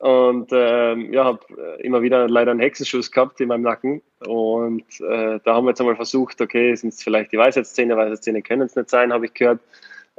und 0.00 0.50
ähm, 0.52 1.12
ja, 1.12 1.24
habe 1.24 1.40
äh, 1.56 1.82
immer 1.82 2.02
wieder 2.02 2.28
leider 2.28 2.50
einen 2.50 2.60
Hexenschuss 2.60 3.10
gehabt 3.10 3.40
in 3.40 3.48
meinem 3.48 3.62
Nacken. 3.62 4.02
Und 4.26 4.84
äh, 5.00 5.40
da 5.44 5.54
haben 5.54 5.64
wir 5.64 5.70
jetzt 5.70 5.80
einmal 5.80 5.96
versucht, 5.96 6.40
okay, 6.40 6.74
sind 6.74 6.92
es 6.92 7.02
vielleicht 7.02 7.32
die 7.32 7.38
Weisheitszähne, 7.38 7.96
Weisheitszähne 7.96 8.42
können 8.42 8.62
es 8.62 8.76
nicht 8.76 8.90
sein, 8.90 9.12
habe 9.12 9.26
ich 9.26 9.34
gehört. 9.34 9.60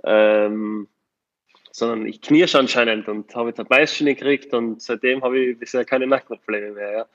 Ähm, 0.04 0.88
sondern 1.72 2.06
ich 2.06 2.22
knirsch 2.22 2.56
anscheinend 2.56 3.10
und 3.10 3.36
habe 3.36 3.50
jetzt 3.50 3.60
eine 3.60 3.68
Beißschiene 3.68 4.16
gekriegt 4.16 4.54
und 4.54 4.82
seitdem 4.82 5.22
habe 5.24 5.38
ich 5.40 5.60
bisher 5.60 5.84
keine 5.84 6.08
Nackenprobleme 6.08 6.72
mehr. 6.72 6.92
Ja. 6.92 7.06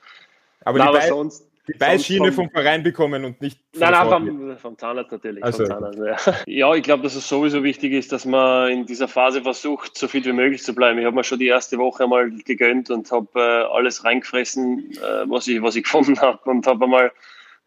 Aber, 0.63 0.77
Na, 0.77 0.89
aber 0.89 1.01
sonst, 1.01 1.50
die 1.73 1.77
Beißschiene 1.77 2.31
vom, 2.31 2.45
vom, 2.45 2.51
Verein 2.51 2.83
bekommen 2.83 3.25
und 3.25 3.41
nicht 3.41 3.59
Nein, 3.75 3.91
nein, 3.91 4.07
vom, 4.07 4.57
vom, 4.57 4.77
Zahnarzt 4.77 5.11
natürlich. 5.11 5.43
Also. 5.43 5.65
Vom 5.65 5.67
Zahnarzt, 5.67 5.99
ja. 6.25 6.35
ja, 6.45 6.75
ich 6.75 6.83
glaube, 6.83 7.03
dass 7.03 7.15
es 7.15 7.27
sowieso 7.27 7.63
wichtig 7.63 7.93
ist, 7.93 8.11
dass 8.11 8.25
man 8.25 8.71
in 8.71 8.85
dieser 8.85 9.07
Phase 9.07 9.41
versucht, 9.41 9.97
so 9.97 10.07
fit 10.07 10.25
wie 10.25 10.33
möglich 10.33 10.63
zu 10.63 10.73
bleiben. 10.75 10.99
Ich 10.99 11.05
habe 11.05 11.15
mir 11.15 11.23
schon 11.23 11.39
die 11.39 11.47
erste 11.47 11.77
Woche 11.77 12.03
einmal 12.03 12.29
gegönnt 12.29 12.89
und 12.89 13.11
habe 13.11 13.27
äh, 13.35 13.39
alles 13.73 14.03
reingefressen, 14.03 14.91
äh, 14.91 15.29
was, 15.29 15.47
ich, 15.47 15.61
was 15.61 15.75
ich 15.75 15.83
gefunden 15.85 16.19
habe 16.19 16.49
und 16.49 16.65
habe 16.67 16.83
einmal, 16.85 17.11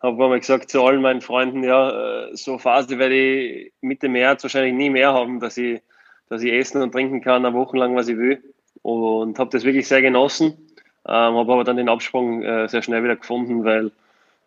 hab 0.01 0.13
einmal 0.13 0.41
gesagt 0.41 0.71
zu 0.71 0.83
allen 0.83 1.03
meinen 1.03 1.21
Freunden, 1.21 1.65
ja, 1.65 2.27
äh, 2.27 2.37
so 2.37 2.53
eine 2.53 2.61
Phase 2.61 2.99
werde 2.99 3.15
ich 3.15 3.73
Mitte 3.81 4.09
März 4.09 4.43
wahrscheinlich 4.43 4.75
nie 4.75 4.91
mehr 4.91 5.13
haben, 5.13 5.41
dass 5.41 5.57
ich, 5.57 5.81
dass 6.29 6.43
ich 6.43 6.53
essen 6.53 6.83
und 6.83 6.93
trinken 6.93 7.21
kann, 7.21 7.45
eine 7.45 7.55
Woche 7.55 7.77
lang, 7.77 7.97
was 7.97 8.09
ich 8.09 8.17
will. 8.17 8.43
Und 8.83 9.39
habe 9.39 9.51
das 9.51 9.65
wirklich 9.65 9.89
sehr 9.89 10.03
genossen 10.03 10.59
ähm, 11.07 11.35
habe 11.37 11.53
aber 11.53 11.65
dann 11.65 11.77
den 11.77 11.89
Absprung 11.89 12.43
äh, 12.43 12.67
sehr 12.69 12.83
schnell 12.83 13.05
wieder 13.05 13.17
gefunden, 13.17 13.65
weil 13.65 13.91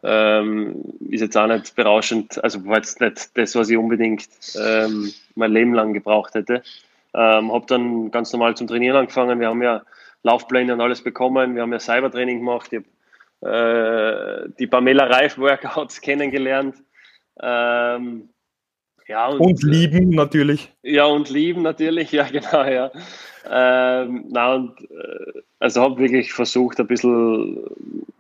ähm, 0.03 0.83
ist 1.09 1.21
jetzt 1.21 1.37
auch 1.37 1.47
nicht 1.47 1.75
berauschend, 1.75 2.43
also 2.43 2.65
war 2.65 2.77
jetzt 2.77 3.01
nicht 3.01 3.37
das, 3.37 3.55
was 3.55 3.69
ich 3.69 3.77
unbedingt 3.77 4.27
ähm, 4.59 5.11
mein 5.35 5.51
Leben 5.51 5.73
lang 5.73 5.93
gebraucht 5.93 6.35
hätte. 6.35 6.61
Ähm, 7.13 7.51
habe 7.51 7.65
dann 7.67 8.11
ganz 8.11 8.31
normal 8.31 8.55
zum 8.55 8.67
Trainieren 8.67 8.97
angefangen. 8.97 9.39
Wir 9.39 9.47
haben 9.47 9.61
ja 9.61 9.81
Laufpläne 10.23 10.73
und 10.73 10.81
alles 10.81 11.01
bekommen. 11.01 11.55
Wir 11.55 11.63
haben 11.63 11.73
ja 11.73 11.79
Cybertraining 11.79 12.39
gemacht. 12.39 12.71
Ich 12.71 12.83
habe 13.41 14.45
äh, 14.45 14.49
die 14.59 14.67
Pamela 14.67 15.05
Reif 15.05 15.37
Workouts 15.37 16.01
kennengelernt. 16.01 16.75
Ähm, 17.41 18.29
ja, 19.07 19.27
und, 19.27 19.39
und, 19.39 19.63
lieben 19.63 20.09
natürlich. 20.09 20.71
Ja, 20.83 21.05
und 21.05 21.29
lieben 21.29 21.61
natürlich, 21.61 22.11
ja, 22.13 22.27
genau, 22.27 22.63
ja. 22.65 22.91
Ähm, 23.49 24.25
na, 24.29 24.55
und 24.55 24.81
äh, 24.81 25.41
also 25.59 25.81
habe 25.81 25.99
wirklich 25.99 26.33
versucht, 26.33 26.79
ein 26.79 26.87
bisschen, 26.87 27.57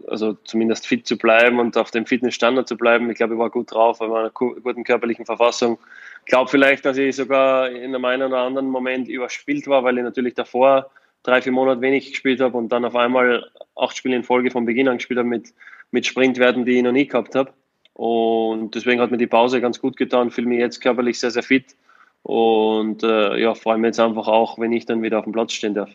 also 0.07 0.33
zumindest 0.45 0.87
fit 0.87 1.05
zu 1.05 1.17
bleiben 1.17 1.59
und 1.59 1.77
auf 1.77 1.91
dem 1.91 2.05
Fitnessstandard 2.05 2.67
zu 2.67 2.77
bleiben. 2.77 3.09
Ich 3.09 3.17
glaube, 3.17 3.33
ich 3.33 3.39
war 3.39 3.49
gut 3.49 3.71
drauf, 3.71 3.99
in 4.01 4.11
einer 4.11 4.29
guten 4.31 4.83
körperlichen 4.83 5.25
Verfassung. 5.25 5.77
Ich 6.25 6.31
glaube 6.31 6.49
vielleicht, 6.49 6.85
dass 6.85 6.97
ich 6.97 7.15
sogar 7.15 7.69
in 7.69 7.93
einem 7.93 8.05
einen 8.05 8.23
oder 8.23 8.39
anderen 8.39 8.69
Moment 8.69 9.09
überspielt 9.09 9.67
war, 9.67 9.83
weil 9.83 9.97
ich 9.97 10.03
natürlich 10.03 10.33
davor 10.33 10.89
drei, 11.23 11.41
vier 11.41 11.51
Monate 11.51 11.81
wenig 11.81 12.11
gespielt 12.11 12.39
habe 12.39 12.57
und 12.57 12.69
dann 12.69 12.85
auf 12.85 12.95
einmal 12.95 13.45
acht 13.75 13.97
Spiele 13.97 14.15
in 14.15 14.23
Folge 14.23 14.49
von 14.49 14.65
Beginn 14.65 14.87
an 14.87 14.97
gespielt 14.97 15.19
habe 15.19 15.27
mit, 15.27 15.53
mit 15.91 16.05
Sprintwerten, 16.05 16.65
die 16.65 16.77
ich 16.77 16.83
noch 16.83 16.93
nie 16.93 17.07
gehabt 17.07 17.35
habe. 17.35 17.51
Und 17.97 18.75
deswegen 18.75 19.01
hat 19.01 19.09
mir 19.09 19.17
die 19.17 19.25
Pause 19.25 19.59
ganz 19.59 19.81
gut 19.81 19.97
getan, 19.97 20.29
fühle 20.29 20.45
mich 20.45 20.59
jetzt 20.59 20.81
körperlich 20.81 21.19
sehr, 21.19 21.31
sehr 21.31 21.41
fit 21.41 21.75
und 22.21 23.01
äh, 23.01 23.39
ja, 23.39 23.55
freue 23.55 23.79
mich 23.79 23.87
jetzt 23.87 23.99
einfach 23.99 24.27
auch, 24.27 24.59
wenn 24.59 24.71
ich 24.71 24.85
dann 24.85 25.01
wieder 25.01 25.17
auf 25.17 25.23
dem 25.23 25.33
Platz 25.33 25.53
stehen 25.53 25.73
darf. 25.73 25.89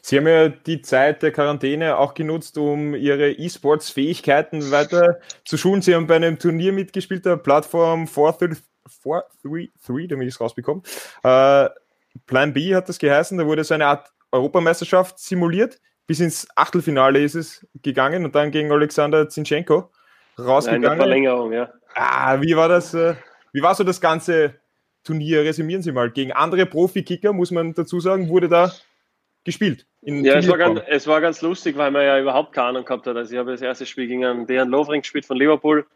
Sie 0.00 0.16
haben 0.16 0.28
ja 0.28 0.48
die 0.48 0.80
Zeit 0.80 1.24
der 1.24 1.32
Quarantäne 1.32 1.98
auch 1.98 2.14
genutzt, 2.14 2.56
um 2.56 2.94
Ihre 2.94 3.32
E-Sports-Fähigkeiten 3.32 4.70
weiter 4.70 5.18
zu 5.44 5.56
schulen. 5.56 5.82
Sie 5.82 5.96
haben 5.96 6.06
bei 6.06 6.14
einem 6.14 6.38
Turnier 6.38 6.72
mitgespielt, 6.72 7.26
der 7.26 7.36
Plattform 7.36 8.06
433, 8.06 10.08
damit 10.08 10.28
ich 10.28 10.34
es 10.34 10.40
rausbekomme. 10.40 10.82
Äh, 11.24 11.68
Plan 12.26 12.52
B 12.52 12.76
hat 12.76 12.88
das 12.88 13.00
geheißen, 13.00 13.38
da 13.38 13.46
wurde 13.46 13.64
so 13.64 13.74
eine 13.74 13.86
Art 13.86 14.12
Europameisterschaft 14.30 15.18
simuliert. 15.18 15.80
Bis 16.06 16.20
ins 16.20 16.46
Achtelfinale 16.54 17.24
ist 17.24 17.34
es 17.34 17.66
gegangen 17.82 18.24
und 18.24 18.36
dann 18.36 18.52
gegen 18.52 18.70
Alexander 18.70 19.28
Zinchenko 19.28 19.90
rausgegangen. 20.38 20.88
Eine 20.88 20.96
Verlängerung, 20.96 21.52
ja. 21.52 21.72
Ah, 21.94 22.40
wie 22.40 22.56
war 22.56 22.68
das? 22.68 22.94
Äh, 22.94 23.14
wie 23.52 23.62
war 23.62 23.74
so 23.74 23.84
das 23.84 24.00
ganze 24.00 24.54
Turnier? 25.04 25.44
Resümieren 25.44 25.82
Sie 25.82 25.92
mal. 25.92 26.10
Gegen 26.10 26.32
andere 26.32 26.66
Profi-Kicker, 26.66 27.32
muss 27.32 27.50
man 27.50 27.74
dazu 27.74 28.00
sagen, 28.00 28.28
wurde 28.28 28.48
da 28.48 28.72
gespielt. 29.44 29.86
ja, 30.02 30.36
es 30.36 30.48
war, 30.48 30.58
ganz, 30.58 30.80
es 30.88 31.06
war 31.06 31.20
ganz 31.20 31.42
lustig, 31.42 31.76
weil 31.76 31.90
man 31.90 32.02
ja 32.02 32.18
überhaupt 32.18 32.52
keine 32.52 32.68
Ahnung 32.68 32.84
gehabt 32.84 33.06
hat. 33.06 33.16
Also 33.16 33.32
ich 33.32 33.38
habe 33.38 33.52
das 33.52 33.62
erste 33.62 33.86
Spiel 33.86 34.06
gegen 34.06 34.24
einen 34.24 34.46
Dejan 34.46 34.68
Lovring 34.68 35.02
gespielt 35.02 35.26
von 35.26 35.36
Liverpool. 35.36 35.86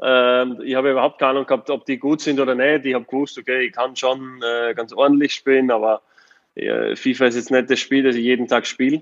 Ähm, 0.00 0.60
ich 0.62 0.74
habe 0.74 0.90
überhaupt 0.90 1.18
keine 1.18 1.30
Ahnung 1.30 1.46
gehabt, 1.46 1.70
ob 1.70 1.86
die 1.86 1.98
gut 1.98 2.20
sind 2.20 2.38
oder 2.38 2.54
nicht. 2.54 2.84
Ich 2.84 2.94
habe 2.94 3.04
gewusst, 3.04 3.38
okay, 3.38 3.62
ich 3.62 3.72
kann 3.72 3.96
schon 3.96 4.40
äh, 4.42 4.74
ganz 4.74 4.92
ordentlich 4.92 5.34
spielen, 5.34 5.70
aber 5.70 6.02
äh, 6.54 6.94
FIFA 6.94 7.26
ist 7.26 7.36
jetzt 7.36 7.50
nicht 7.50 7.70
das 7.70 7.80
Spiel, 7.80 8.04
das 8.04 8.14
ich 8.14 8.22
jeden 8.22 8.46
Tag 8.46 8.66
spiele. 8.66 9.00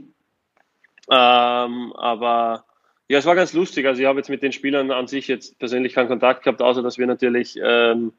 Ähm, 1.10 1.92
aber 1.92 2.64
ja, 3.08 3.18
es 3.18 3.26
war 3.26 3.34
ganz 3.34 3.52
lustig. 3.52 3.86
Also 3.86 4.00
ich 4.00 4.06
habe 4.06 4.18
jetzt 4.18 4.30
mit 4.30 4.42
den 4.42 4.52
Spielern 4.52 4.90
an 4.90 5.06
sich 5.06 5.28
jetzt 5.28 5.58
persönlich 5.58 5.94
keinen 5.94 6.08
Kontakt 6.08 6.42
gehabt, 6.42 6.60
außer 6.60 6.82
dass 6.82 6.98
wir 6.98 7.06
natürlich 7.06 7.58
ähm, 7.62 8.12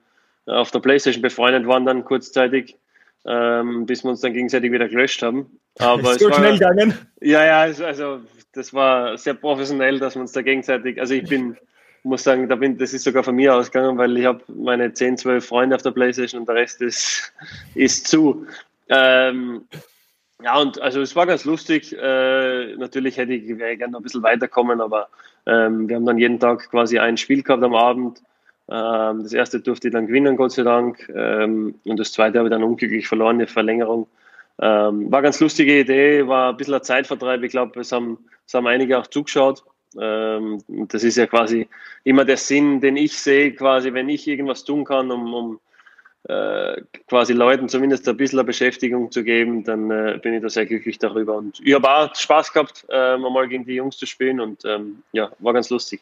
auf 0.45 0.71
der 0.71 0.79
Playstation 0.79 1.21
befreundet 1.21 1.67
waren 1.67 1.85
dann 1.85 2.05
kurzzeitig, 2.05 2.77
ähm, 3.25 3.85
bis 3.85 4.03
wir 4.03 4.11
uns 4.11 4.21
dann 4.21 4.33
gegenseitig 4.33 4.71
wieder 4.71 4.87
gelöscht 4.87 5.21
haben. 5.21 5.59
Aber 5.79 6.17
so 6.17 6.27
es 6.27 6.31
war, 6.31 6.39
schnell 6.39 6.53
gegangen? 6.53 6.97
Ja, 7.21 7.45
ja, 7.45 7.61
also 7.61 8.21
das 8.53 8.73
war 8.73 9.17
sehr 9.17 9.33
professionell, 9.33 9.99
dass 9.99 10.15
wir 10.15 10.21
uns 10.21 10.31
da 10.31 10.41
gegenseitig, 10.41 10.99
also 10.99 11.13
ich 11.13 11.27
bin, 11.27 11.57
muss 12.03 12.23
sagen, 12.23 12.47
da 12.47 12.55
bin, 12.55 12.77
das 12.77 12.93
ist 12.93 13.03
sogar 13.03 13.23
von 13.23 13.35
mir 13.35 13.53
ausgegangen, 13.53 13.97
weil 13.97 14.17
ich 14.17 14.25
habe 14.25 14.41
meine 14.47 14.93
10, 14.93 15.17
12 15.17 15.45
Freunde 15.45 15.75
auf 15.75 15.83
der 15.83 15.91
Playstation 15.91 16.41
und 16.41 16.47
der 16.47 16.55
Rest 16.55 16.81
ist, 16.81 17.33
ist 17.75 18.07
zu. 18.07 18.47
Ähm, 18.89 19.67
ja, 20.43 20.59
und 20.59 20.79
also 20.81 21.01
es 21.01 21.15
war 21.15 21.25
ganz 21.25 21.45
lustig. 21.45 21.95
Äh, 21.99 22.75
natürlich 22.77 23.17
hätte 23.17 23.33
ich, 23.33 23.47
gerne 23.47 23.89
noch 23.89 23.99
ein 23.99 24.03
bisschen 24.03 24.23
weiterkommen, 24.23 24.81
aber 24.81 25.09
ähm, 25.45 25.89
wir 25.89 25.95
haben 25.95 26.05
dann 26.05 26.17
jeden 26.19 26.39
Tag 26.39 26.69
quasi 26.69 26.99
ein 26.99 27.17
Spiel 27.17 27.43
gehabt 27.43 27.63
am 27.63 27.75
Abend 27.75 28.21
Ähm, 28.69 29.23
das 29.23 29.33
erste 29.33 29.59
durfte 29.61 29.87
ich 29.87 29.93
dann 29.93 30.07
gewinnen, 30.07 30.35
Gott 30.35 30.51
sei 30.51 30.63
Dank. 30.63 31.09
Ähm, 31.15 31.75
und 31.85 31.97
das 31.99 32.11
zweite 32.11 32.37
habe 32.39 32.49
ich 32.49 32.51
dann 32.51 32.63
unglücklich 32.63 33.07
verloren, 33.07 33.37
eine 33.37 33.47
Verlängerung. 33.47 34.07
Ähm, 34.59 35.11
war 35.11 35.21
ganz 35.21 35.39
lustige 35.39 35.79
Idee, 35.79 36.27
war 36.27 36.49
ein 36.51 36.57
bisschen 36.57 36.73
ein 36.75 36.83
Zeitvertreib. 36.83 37.43
Ich 37.43 37.51
glaube, 37.51 37.79
es 37.79 37.91
haben, 37.91 38.17
es 38.45 38.53
haben 38.53 38.67
einige 38.67 38.97
auch 38.99 39.07
zugeschaut. 39.07 39.63
Ähm, 39.99 40.61
das 40.67 41.03
ist 41.03 41.17
ja 41.17 41.27
quasi 41.27 41.67
immer 42.03 42.25
der 42.25 42.37
Sinn, 42.37 42.81
den 42.81 42.97
ich 42.97 43.17
sehe, 43.17 43.53
quasi, 43.53 43.93
wenn 43.93 44.09
ich 44.09 44.27
irgendwas 44.27 44.63
tun 44.65 44.83
kann, 44.83 45.11
um, 45.11 45.33
um 45.33 45.59
äh, 46.27 46.81
quasi 47.07 47.33
Leuten 47.33 47.69
zumindest 47.69 48.07
ein 48.07 48.17
bisschen 48.17 48.45
Beschäftigung 48.45 49.11
zu 49.11 49.23
geben, 49.23 49.63
dann 49.63 49.89
äh, 49.89 50.19
bin 50.21 50.33
ich 50.33 50.41
da 50.41 50.49
sehr 50.49 50.65
glücklich 50.65 50.99
darüber. 50.99 51.37
Und 51.37 51.59
ich 51.63 51.73
habe 51.73 51.89
auch 51.89 52.13
Spaß 52.13 52.51
gehabt, 52.51 52.85
äh, 52.89 53.17
mal 53.17 53.47
gegen 53.47 53.65
die 53.65 53.75
Jungs 53.75 53.97
zu 53.97 54.05
spielen 54.05 54.39
und 54.41 54.65
ähm, 54.65 55.03
ja, 55.13 55.31
war 55.39 55.53
ganz 55.53 55.69
lustig. 55.69 56.01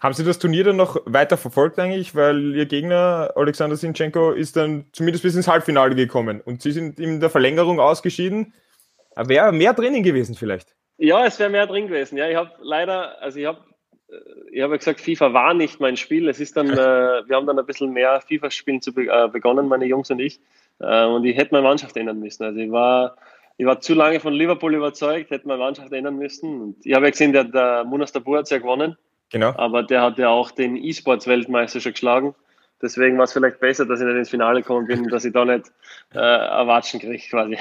Haben 0.00 0.14
Sie 0.14 0.24
das 0.24 0.38
Turnier 0.38 0.64
dann 0.64 0.76
noch 0.76 1.00
weiter 1.06 1.38
verfolgt 1.38 1.78
eigentlich? 1.78 2.14
Weil 2.14 2.54
Ihr 2.54 2.66
Gegner, 2.66 3.32
Alexander 3.36 3.76
Sinchenko, 3.76 4.32
ist 4.32 4.56
dann 4.56 4.84
zumindest 4.92 5.22
bis 5.22 5.34
ins 5.34 5.48
Halbfinale 5.48 5.94
gekommen 5.94 6.42
und 6.44 6.60
Sie 6.60 6.72
sind 6.72 7.00
in 7.00 7.20
der 7.20 7.30
Verlängerung 7.30 7.80
ausgeschieden. 7.80 8.52
Wäre 9.16 9.52
mehr 9.52 9.72
drinnen 9.72 10.02
gewesen 10.02 10.34
vielleicht? 10.34 10.74
Ja, 10.98 11.24
es 11.24 11.38
wäre 11.38 11.48
mehr 11.48 11.66
drin 11.66 11.86
gewesen. 11.86 12.18
Ja, 12.18 12.28
ich 12.28 12.36
habe 12.36 12.50
leider, 12.60 13.20
also 13.22 13.38
ich 13.38 13.46
habe 13.46 13.60
ich 14.52 14.62
habe 14.62 14.78
gesagt, 14.78 15.00
FIFA 15.00 15.32
war 15.32 15.54
nicht 15.54 15.80
mein 15.80 15.96
Spiel. 15.96 16.28
Es 16.28 16.40
ist 16.40 16.56
dann, 16.56 16.70
äh, 16.70 16.76
wir 17.26 17.36
haben 17.36 17.46
dann 17.46 17.58
ein 17.58 17.66
bisschen 17.66 17.92
mehr 17.92 18.20
FIFA-Spielen 18.20 18.80
zu 18.80 18.92
be 18.92 19.06
äh, 19.06 19.28
begonnen, 19.28 19.68
meine 19.68 19.86
Jungs 19.86 20.10
und 20.10 20.20
ich. 20.20 20.40
Äh, 20.80 21.04
und 21.04 21.24
ich 21.24 21.36
hätte 21.36 21.54
meine 21.54 21.66
Mannschaft 21.66 21.96
ändern 21.96 22.20
müssen. 22.20 22.44
Also 22.44 22.58
ich 22.58 22.70
war, 22.70 23.16
ich 23.56 23.66
war 23.66 23.80
zu 23.80 23.94
lange 23.94 24.20
von 24.20 24.32
Liverpool 24.32 24.74
überzeugt, 24.74 25.30
hätte 25.30 25.48
meine 25.48 25.60
Mannschaft 25.60 25.92
ändern 25.92 26.16
müssen. 26.16 26.60
Und 26.60 26.86
ich 26.86 26.94
habe 26.94 27.06
ja 27.06 27.10
gesehen, 27.10 27.32
der, 27.32 27.44
der 27.44 27.84
Munas 27.84 28.12
Dabur 28.12 28.38
hat 28.38 28.50
ja 28.50 28.58
gewonnen. 28.58 28.96
Genau. 29.30 29.52
Aber 29.56 29.82
der 29.82 30.02
hat 30.02 30.18
ja 30.18 30.28
auch 30.28 30.50
den 30.50 30.76
E-Sports-Weltmeister 30.76 31.80
schon 31.80 31.92
geschlagen. 31.92 32.34
Deswegen 32.82 33.16
war 33.16 33.24
es 33.24 33.32
vielleicht 33.32 33.60
besser, 33.60 33.86
dass 33.86 34.00
ich 34.00 34.06
nicht 34.06 34.16
ins 34.16 34.30
Finale 34.30 34.60
gekommen 34.60 34.86
bin, 34.86 35.08
dass 35.08 35.24
ich 35.24 35.32
da 35.32 35.44
nicht 35.44 35.72
äh, 36.12 36.18
erwatschen 36.18 37.00
kriege 37.00 37.22
quasi. 37.30 37.56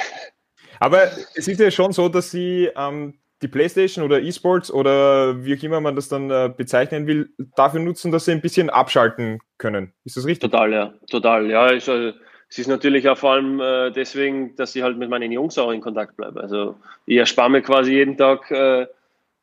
Aber 0.79 1.03
es 1.35 1.47
ist 1.47 1.59
ja 1.59 1.71
schon 1.71 1.93
so, 1.93 2.09
dass 2.09 2.31
Sie 2.31 2.69
ähm, 2.75 3.13
die 3.43 3.47
Playstation 3.47 4.03
oder 4.03 4.21
E-Sports 4.21 4.71
oder 4.71 5.45
wie 5.45 5.55
auch 5.55 5.61
immer 5.61 5.81
man 5.81 5.95
das 5.95 6.07
dann 6.07 6.31
äh, 6.31 6.51
bezeichnen 6.55 7.05
will, 7.05 7.29
dafür 7.55 7.81
nutzen, 7.81 8.11
dass 8.11 8.25
sie 8.25 8.31
ein 8.31 8.41
bisschen 8.41 8.69
abschalten 8.69 9.39
können. 9.57 9.93
Ist 10.05 10.17
das 10.17 10.25
richtig? 10.25 10.49
Total, 10.49 10.71
ja. 10.71 10.93
Total, 11.09 11.49
ja. 11.49 11.71
Ich, 11.71 11.87
äh, 11.87 12.13
es 12.49 12.57
ist 12.57 12.67
natürlich 12.67 13.07
auch 13.09 13.17
vor 13.17 13.33
allem 13.33 13.59
äh, 13.59 13.91
deswegen, 13.91 14.55
dass 14.55 14.75
ich 14.75 14.81
halt 14.81 14.97
mit 14.97 15.09
meinen 15.09 15.31
Jungs 15.31 15.57
auch 15.57 15.71
in 15.71 15.81
Kontakt 15.81 16.15
bleibe. 16.17 16.41
Also 16.41 16.75
ich 17.05 17.17
erspare 17.17 17.49
mir 17.49 17.61
quasi 17.61 17.93
jeden 17.93 18.17
Tag 18.17 18.49
äh, 18.51 18.83
äh 18.83 18.87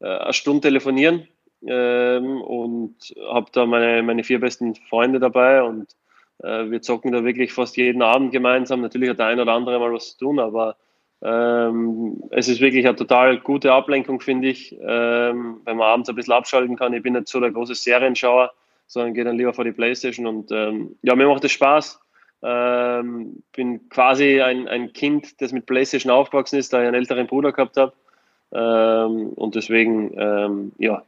eine 0.01 0.33
Stunde 0.33 0.63
telefonieren 0.63 1.29
ähm, 1.67 2.41
und 2.41 2.97
habe 3.31 3.51
da 3.53 3.67
meine, 3.67 4.03
meine 4.03 4.25
vier 4.25 4.41
besten 4.41 4.75
Freunde 4.75 5.21
dabei 5.21 5.63
und 5.63 5.95
äh, 6.43 6.71
wir 6.71 6.81
zocken 6.83 7.13
da 7.13 7.25
wirklich 7.25 7.53
fast 7.53 7.77
jeden 7.77 8.01
Abend 8.01 8.33
gemeinsam. 8.33 8.81
Natürlich 8.81 9.11
hat 9.11 9.19
der 9.19 9.27
ein 9.27 9.41
oder 9.41 9.53
andere 9.53 9.79
mal 9.79 9.93
was 9.93 10.13
zu 10.13 10.25
tun, 10.25 10.39
aber 10.39 10.77
ähm, 11.23 12.23
es 12.31 12.49
ist 12.49 12.61
wirklich 12.61 12.87
eine 12.87 12.97
total 12.97 13.39
gute 13.41 13.73
Ablenkung, 13.73 14.21
finde 14.21 14.49
ich, 14.49 14.73
ähm, 14.81 15.61
wenn 15.65 15.77
man 15.77 15.87
abends 15.87 16.09
ein 16.09 16.15
bisschen 16.15 16.33
abschalten 16.33 16.77
kann. 16.77 16.95
Ich 16.95 17.03
bin 17.03 17.13
nicht 17.13 17.29
so 17.29 17.41
der 17.41 17.51
große 17.51 17.75
Serienschauer, 17.75 18.53
sondern 18.87 19.15
gehe 19.15 19.25
dann 19.25 19.37
lieber 19.37 19.53
vor 19.53 19.65
die 19.65 19.73
Playstation 19.73 20.27
und 20.27 20.51
ähm, 20.51 20.97
ja, 21.03 21.15
mir 21.15 21.29
macht 21.29 21.45
es 21.45 21.53
Spaß. 21.53 22.01
Ähm, 22.43 23.43
bin 23.55 23.89
quasi 23.91 24.41
ein, 24.41 24.67
ein 24.67 24.95
Kind, 24.95 25.43
das 25.43 25.53
mit 25.53 25.67
Playstation 25.67 26.11
aufgewachsen 26.11 26.59
ist, 26.59 26.73
da 26.73 26.81
ich 26.81 26.87
einen 26.87 26.95
älteren 26.95 27.27
Bruder 27.27 27.53
gehabt 27.53 27.77
habe. 27.77 27.93
Ähm, 28.53 29.29
und 29.35 29.55
deswegen, 29.55 30.13
ähm, 30.17 30.73
ja, 30.79 31.03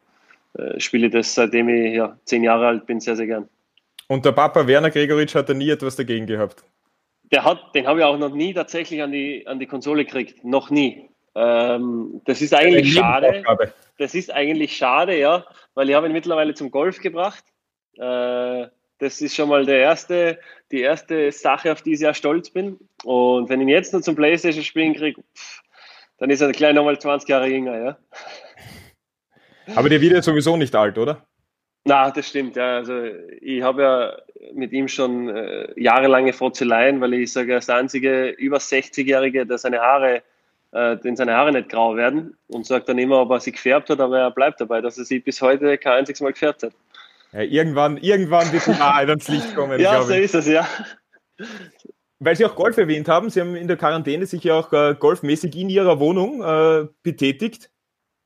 äh, 0.59 0.79
spiele 0.79 1.07
ich 1.07 1.13
das 1.13 1.35
seitdem 1.35 1.71
ich 1.71 1.95
ja, 1.95 2.17
zehn 2.25 2.45
Jahre 2.45 2.67
alt 2.67 2.87
bin, 2.87 3.01
sehr, 3.01 3.17
sehr 3.17 3.27
gern. 3.27 3.49
Und 4.09 4.27
der 4.27 4.33
Papa 4.33 4.67
Werner 4.67 4.91
Gregoritsch 4.91 5.35
hat 5.35 5.49
da 5.49 5.55
nie 5.55 5.71
etwas 5.71 5.97
dagegen 5.97 6.27
gehabt? 6.27 6.65
Der 7.33 7.45
hat, 7.45 7.75
den 7.75 7.87
habe 7.87 8.01
ich 8.01 8.05
auch 8.05 8.19
noch 8.19 8.35
nie 8.35 8.53
tatsächlich 8.55 9.03
an 9.03 9.11
die, 9.11 9.47
an 9.47 9.59
die 9.59 9.67
Konsole 9.67 10.05
gekriegt. 10.05 10.45
Noch 10.45 10.71
nie. 10.71 11.09
Ähm, 11.35 12.21
das 12.27 12.43
ist 12.43 12.55
eigentlich 12.55 12.93
schade. 12.93 13.43
Das 13.99 14.15
ist 14.15 14.31
eigentlich 14.31 14.77
schade, 14.77 15.19
ja, 15.19 15.45
weil 15.75 15.89
ich 15.89 15.95
habe 15.95 16.07
ihn 16.07 16.13
mittlerweile 16.13 16.55
zum 16.55 16.71
Golf 16.71 17.01
gebracht. 17.01 17.45
Äh, 17.97 18.67
das 18.99 19.21
ist 19.21 19.35
schon 19.35 19.49
mal 19.49 19.65
der 19.65 19.79
erste, 19.79 20.39
die 20.71 20.81
erste 20.81 21.33
Sache, 21.33 21.73
auf 21.73 21.83
die 21.83 21.95
ich 21.95 21.99
sehr 21.99 22.15
stolz 22.15 22.51
bin. 22.51 22.79
Und 23.05 23.49
wenn 23.49 23.61
ich 23.61 23.67
ihn 23.67 23.71
jetzt 23.71 23.93
nur 23.93 24.03
zum 24.03 24.15
Playstation 24.15 24.63
spielen 24.63 24.95
kriege, 24.95 25.23
dann 26.19 26.31
ist 26.31 26.41
er 26.41 26.53
gleich 26.53 26.75
nochmal 26.75 26.99
20 26.99 27.29
Jahre 27.29 27.49
jünger, 27.49 27.79
ja. 27.79 27.99
Aber 29.75 29.89
der 29.89 30.01
wird 30.01 30.13
ja 30.13 30.23
sowieso 30.23 30.57
nicht 30.57 30.75
alt, 30.75 30.99
oder? 30.99 31.27
Na, 31.85 32.11
das 32.11 32.29
stimmt, 32.29 32.57
ja. 32.57 32.77
Also 32.77 32.95
ich 33.41 33.63
habe 33.63 33.83
ja 33.83 34.17
mit 34.55 34.73
ihm 34.73 34.89
schon 34.89 35.29
äh, 35.29 35.69
jahrelange 35.81 36.33
Frotzeleien, 36.33 37.01
weil 37.01 37.15
ich 37.15 37.33
sage, 37.33 37.53
er 37.53 37.59
ist 37.59 37.69
der 37.69 37.77
einzige 37.77 38.29
über 38.31 38.59
60-Jährige, 38.59 39.47
der 39.47 39.59
seine 39.59 39.81
Haare, 39.81 40.23
äh, 40.71 40.97
den 40.99 41.17
seine 41.17 41.35
Haare 41.35 41.53
nicht 41.53 41.71
grau 41.71 41.97
werden 41.97 42.37
und 42.49 42.67
sagt 42.67 42.89
dann 42.89 42.99
immer, 42.99 43.21
ob 43.21 43.31
er 43.31 43.41
sie 43.41 43.53
gefärbt 43.53 43.91
hat, 43.91 44.01
aber 44.01 44.19
er 44.19 44.31
bleibt 44.31 44.61
dabei, 44.61 44.81
dass 44.81 44.97
er 44.99 45.05
sie 45.05 45.19
bis 45.19 45.43
heute 45.43 45.77
kein 45.77 45.95
einziges 45.95 46.21
Mal 46.21 46.33
gefärbt 46.33 46.63
hat. 46.63 46.73
Ja, 47.33 47.41
irgendwann, 47.41 47.97
irgendwann 47.97 48.53
wird 48.53 48.67
die 48.67 48.79
Wahrheit 48.79 49.09
ans 49.09 49.27
Licht 49.29 49.55
kommen. 49.55 49.81
ja, 49.81 50.03
so 50.03 50.13
ist 50.13 50.35
es, 50.35 50.47
ja. 50.47 50.69
Weil 52.21 52.37
Sie 52.37 52.45
auch 52.45 52.55
Golf 52.55 52.77
erwähnt 52.77 53.09
haben, 53.09 53.31
Sie 53.31 53.41
haben 53.41 53.57
in 53.57 53.67
der 53.67 53.77
Quarantäne 53.77 54.27
sich 54.27 54.45
ja 54.45 54.55
auch 54.55 54.73
äh, 54.73 54.95
golfmäßig 54.97 55.57
in 55.57 55.69
Ihrer 55.69 55.99
Wohnung 55.99 56.43
äh, 56.43 56.87
betätigt. 57.03 57.71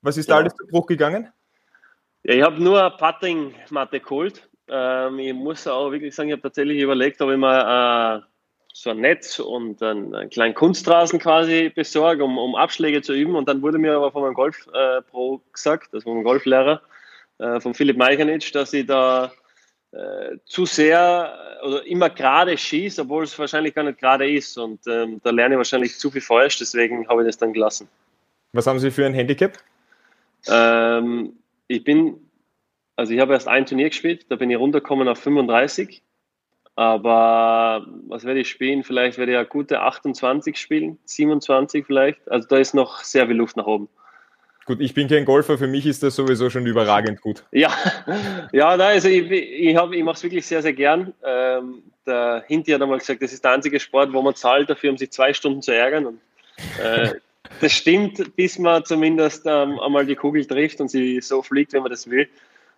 Was 0.02 0.18
ist 0.18 0.28
da 0.28 0.36
alles 0.36 0.54
zu 0.54 0.66
Bruch 0.66 0.86
gegangen? 0.86 1.32
Ja, 2.28 2.34
ich 2.34 2.42
habe 2.42 2.60
nur 2.60 2.80
eine 2.80 2.90
Putting-Matte 2.90 4.00
geholt. 4.00 4.48
Ähm, 4.66 5.20
ich 5.20 5.32
muss 5.32 5.64
auch 5.68 5.92
wirklich 5.92 6.12
sagen, 6.12 6.28
ich 6.28 6.32
habe 6.32 6.42
tatsächlich 6.42 6.80
überlegt, 6.80 7.22
ob 7.22 7.30
ich 7.30 7.36
mal 7.36 8.18
äh, 8.18 8.22
so 8.72 8.90
ein 8.90 8.98
Netz 8.98 9.38
und 9.38 9.80
einen, 9.80 10.12
einen, 10.12 10.28
kleinen 10.28 10.54
Kunstrasen 10.54 11.20
quasi 11.20 11.70
besorge, 11.72 12.24
um, 12.24 12.36
um, 12.36 12.56
Abschläge 12.56 13.00
zu 13.00 13.12
üben. 13.12 13.36
Und 13.36 13.48
dann 13.48 13.62
wurde 13.62 13.78
mir 13.78 13.94
aber 13.94 14.10
von 14.10 14.22
meinem 14.22 14.34
Golf-Pro 14.34 15.40
gesagt, 15.52 15.94
also 15.94 16.02
von 16.02 16.14
meinem 16.14 16.24
Golflehrer, 16.24 16.82
äh, 17.38 17.60
von 17.60 17.74
Philipp 17.74 17.96
Meichanitsch, 17.96 18.52
dass 18.52 18.72
ich 18.72 18.86
da 18.86 19.30
äh, 19.92 20.36
zu 20.46 20.66
sehr 20.66 21.32
oder 21.64 21.86
immer 21.86 22.10
gerade 22.10 22.58
schieße, 22.58 23.02
obwohl 23.02 23.22
es 23.22 23.38
wahrscheinlich 23.38 23.72
gar 23.72 23.84
nicht 23.84 24.00
gerade 24.00 24.28
ist. 24.28 24.58
Und 24.58 24.80
ähm, 24.88 25.20
da 25.22 25.30
lerne 25.30 25.54
ich 25.54 25.58
wahrscheinlich 25.58 25.96
zu 25.96 26.10
viel 26.10 26.22
falsch, 26.22 26.58
deswegen 26.58 27.06
habe 27.06 27.22
ich 27.22 27.28
das 27.28 27.38
dann 27.38 27.52
gelassen. 27.52 27.88
Was 28.52 28.66
haben 28.66 28.80
Sie 28.80 28.90
für 28.90 29.06
ein 29.06 29.14
Handicap? 29.14 29.52
Ähm, 30.48 31.34
ich 31.68 31.84
bin, 31.84 32.30
also 32.96 33.12
ich 33.12 33.20
habe 33.20 33.34
erst 33.34 33.48
ein 33.48 33.66
Turnier 33.66 33.90
gespielt, 33.90 34.26
da 34.28 34.36
bin 34.36 34.50
ich 34.50 34.58
runtergekommen 34.58 35.08
auf 35.08 35.18
35. 35.18 36.02
Aber 36.78 37.86
was 38.06 38.24
werde 38.24 38.40
ich 38.40 38.50
spielen? 38.50 38.84
Vielleicht 38.84 39.16
werde 39.16 39.32
ich 39.32 39.38
eine 39.38 39.46
gute 39.46 39.80
28 39.80 40.58
spielen, 40.58 40.98
27 41.06 41.86
vielleicht. 41.86 42.30
Also 42.30 42.46
da 42.48 42.58
ist 42.58 42.74
noch 42.74 43.02
sehr 43.02 43.26
viel 43.26 43.36
Luft 43.36 43.56
nach 43.56 43.66
oben. 43.66 43.88
Gut, 44.66 44.80
ich 44.80 44.92
bin 44.92 45.08
kein 45.08 45.24
Golfer, 45.24 45.56
für 45.56 45.68
mich 45.68 45.86
ist 45.86 46.02
das 46.02 46.16
sowieso 46.16 46.50
schon 46.50 46.66
überragend 46.66 47.20
gut. 47.22 47.44
Ja, 47.52 47.72
ja 48.52 48.68
also 48.68 49.08
ich, 49.08 49.30
ich, 49.30 49.74
ich 49.74 50.04
mache 50.04 50.16
es 50.16 50.22
wirklich 50.22 50.44
sehr, 50.44 50.60
sehr 50.60 50.72
gern. 50.72 51.14
Ähm, 51.24 51.82
der 52.04 52.44
Hinti 52.46 52.72
hat 52.72 52.82
einmal 52.82 52.98
gesagt, 52.98 53.22
das 53.22 53.32
ist 53.32 53.44
der 53.44 53.52
einzige 53.52 53.80
Sport, 53.80 54.12
wo 54.12 54.20
man 54.22 54.34
zahlt 54.34 54.68
dafür, 54.68 54.90
um 54.90 54.98
sich 54.98 55.12
zwei 55.12 55.32
Stunden 55.32 55.62
zu 55.62 55.72
ärgern. 55.72 56.06
Und, 56.06 56.20
äh, 56.82 57.14
das 57.60 57.72
stimmt, 57.72 58.36
bis 58.36 58.58
man 58.58 58.84
zumindest 58.84 59.44
ähm, 59.46 59.78
einmal 59.80 60.06
die 60.06 60.16
Kugel 60.16 60.44
trifft 60.44 60.80
und 60.80 60.88
sie 60.88 61.20
so 61.20 61.42
fliegt, 61.42 61.72
wenn 61.72 61.82
man 61.82 61.90
das 61.90 62.08
will. 62.10 62.28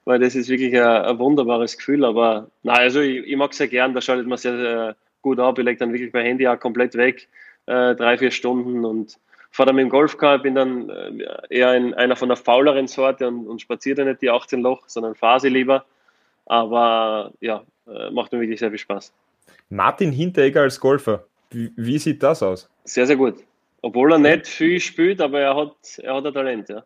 Weil 0.05 0.21
das 0.21 0.35
ist 0.35 0.49
wirklich 0.49 0.75
ein, 0.75 0.83
ein 0.83 1.19
wunderbares 1.19 1.77
Gefühl. 1.77 2.05
Aber 2.05 2.51
nein, 2.63 2.79
also 2.79 3.01
ich, 3.01 3.27
ich 3.27 3.37
mag 3.37 3.53
es 3.53 3.59
sehr 3.59 3.69
gern, 3.69 3.95
da 3.95 4.01
schaltet 4.01 4.27
man 4.27 4.39
sehr, 4.39 4.57
sehr 4.57 4.97
gut 5.23 5.39
ab. 5.39 5.59
Ich 5.59 5.65
lege 5.65 5.79
dann 5.79 5.93
wirklich 5.93 6.13
mein 6.13 6.25
Handy 6.25 6.47
auch 6.47 6.59
komplett 6.59 6.95
weg, 6.95 7.29
äh, 7.67 7.95
drei, 7.95 8.17
vier 8.19 8.31
Stunden 8.31 8.85
und 8.85 9.19
fahre 9.51 9.69
dann 9.69 9.77
mit 9.77 9.85
dem 9.85 9.91
Golfcar, 9.91 10.39
bin 10.39 10.55
dann 10.55 10.89
äh, 10.89 11.27
eher 11.51 11.75
in 11.75 11.95
einer 11.95 12.17
von 12.17 12.29
der 12.29 12.37
fauleren 12.37 12.87
Sorte 12.87 13.29
und, 13.29 13.47
und 13.47 13.61
spaziere 13.61 13.97
dann 13.97 14.09
nicht 14.09 14.23
die 14.23 14.31
18 14.31 14.61
Loch, 14.61 14.85
sondern 14.87 15.15
fahre 15.15 15.41
sie 15.41 15.49
lieber. 15.49 15.85
Aber 16.47 17.33
ja, 17.41 17.65
äh, 17.87 18.11
macht 18.11 18.33
mir 18.33 18.41
wirklich 18.41 18.61
sehr 18.61 18.71
viel 18.71 18.79
Spaß. 18.79 19.13
Martin 19.69 20.13
Hinteregger 20.13 20.63
als 20.63 20.81
Golfer, 20.81 21.25
wie, 21.51 21.73
wie 21.77 21.99
sieht 21.99 22.23
das 22.23 22.43
aus? 22.43 22.71
Sehr, 22.85 23.07
sehr 23.07 23.17
gut. 23.17 23.37
Obwohl 23.83 24.13
er 24.13 24.19
nicht 24.19 24.47
viel 24.47 24.81
spielt, 24.81 25.21
aber 25.21 25.41
er 25.41 25.57
hat, 25.57 25.99
er 25.99 26.17
hat 26.17 26.27
ein 26.27 26.35
Talent, 26.35 26.69
ja. 26.69 26.85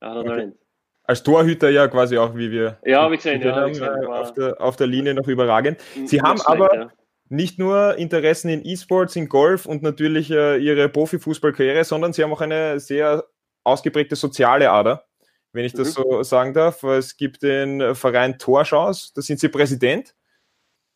Er 0.00 0.10
hat 0.10 0.16
ein 0.16 0.20
okay. 0.22 0.28
Talent. 0.28 0.56
Als 1.04 1.22
Torhüter 1.22 1.70
ja 1.70 1.88
quasi 1.88 2.16
auch, 2.18 2.36
wie 2.36 2.50
wir 2.50 2.78
ja, 2.84 3.10
ich 3.10 3.16
gesehen, 3.16 3.42
ja, 3.42 3.56
haben, 3.56 3.72
gesehen, 3.72 4.06
auf, 4.06 4.32
der, 4.32 4.60
auf 4.60 4.76
der 4.76 4.86
Linie 4.86 5.14
noch 5.14 5.26
überragend. 5.26 5.80
Sie 6.04 6.22
haben 6.22 6.40
aber 6.42 6.74
ja. 6.74 6.92
nicht 7.28 7.58
nur 7.58 7.96
Interessen 7.96 8.48
in 8.48 8.64
E-Sports, 8.64 9.16
in 9.16 9.28
Golf 9.28 9.66
und 9.66 9.82
natürlich 9.82 10.30
äh, 10.30 10.58
ihre 10.58 10.88
Profifußballkarriere, 10.88 11.82
sondern 11.84 12.12
sie 12.12 12.22
haben 12.22 12.32
auch 12.32 12.40
eine 12.40 12.78
sehr 12.78 13.24
ausgeprägte 13.64 14.14
soziale 14.14 14.70
Ader, 14.70 15.04
wenn 15.52 15.64
ich 15.64 15.72
das 15.72 15.98
mhm. 15.98 16.02
so 16.02 16.22
sagen 16.22 16.54
darf. 16.54 16.84
Es 16.84 17.16
gibt 17.16 17.42
den 17.42 17.94
Verein 17.96 18.38
Torschance, 18.38 19.10
da 19.14 19.20
sind 19.20 19.40
sie 19.40 19.48
Präsident. 19.48 20.14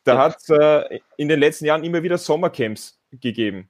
Da 0.05 0.13
ja. 0.13 0.19
hat 0.21 0.37
es 0.37 0.49
äh, 0.49 0.99
in 1.17 1.27
den 1.27 1.39
letzten 1.39 1.65
Jahren 1.65 1.83
immer 1.83 2.03
wieder 2.03 2.17
Sommercamps 2.17 3.01
gegeben. 3.11 3.69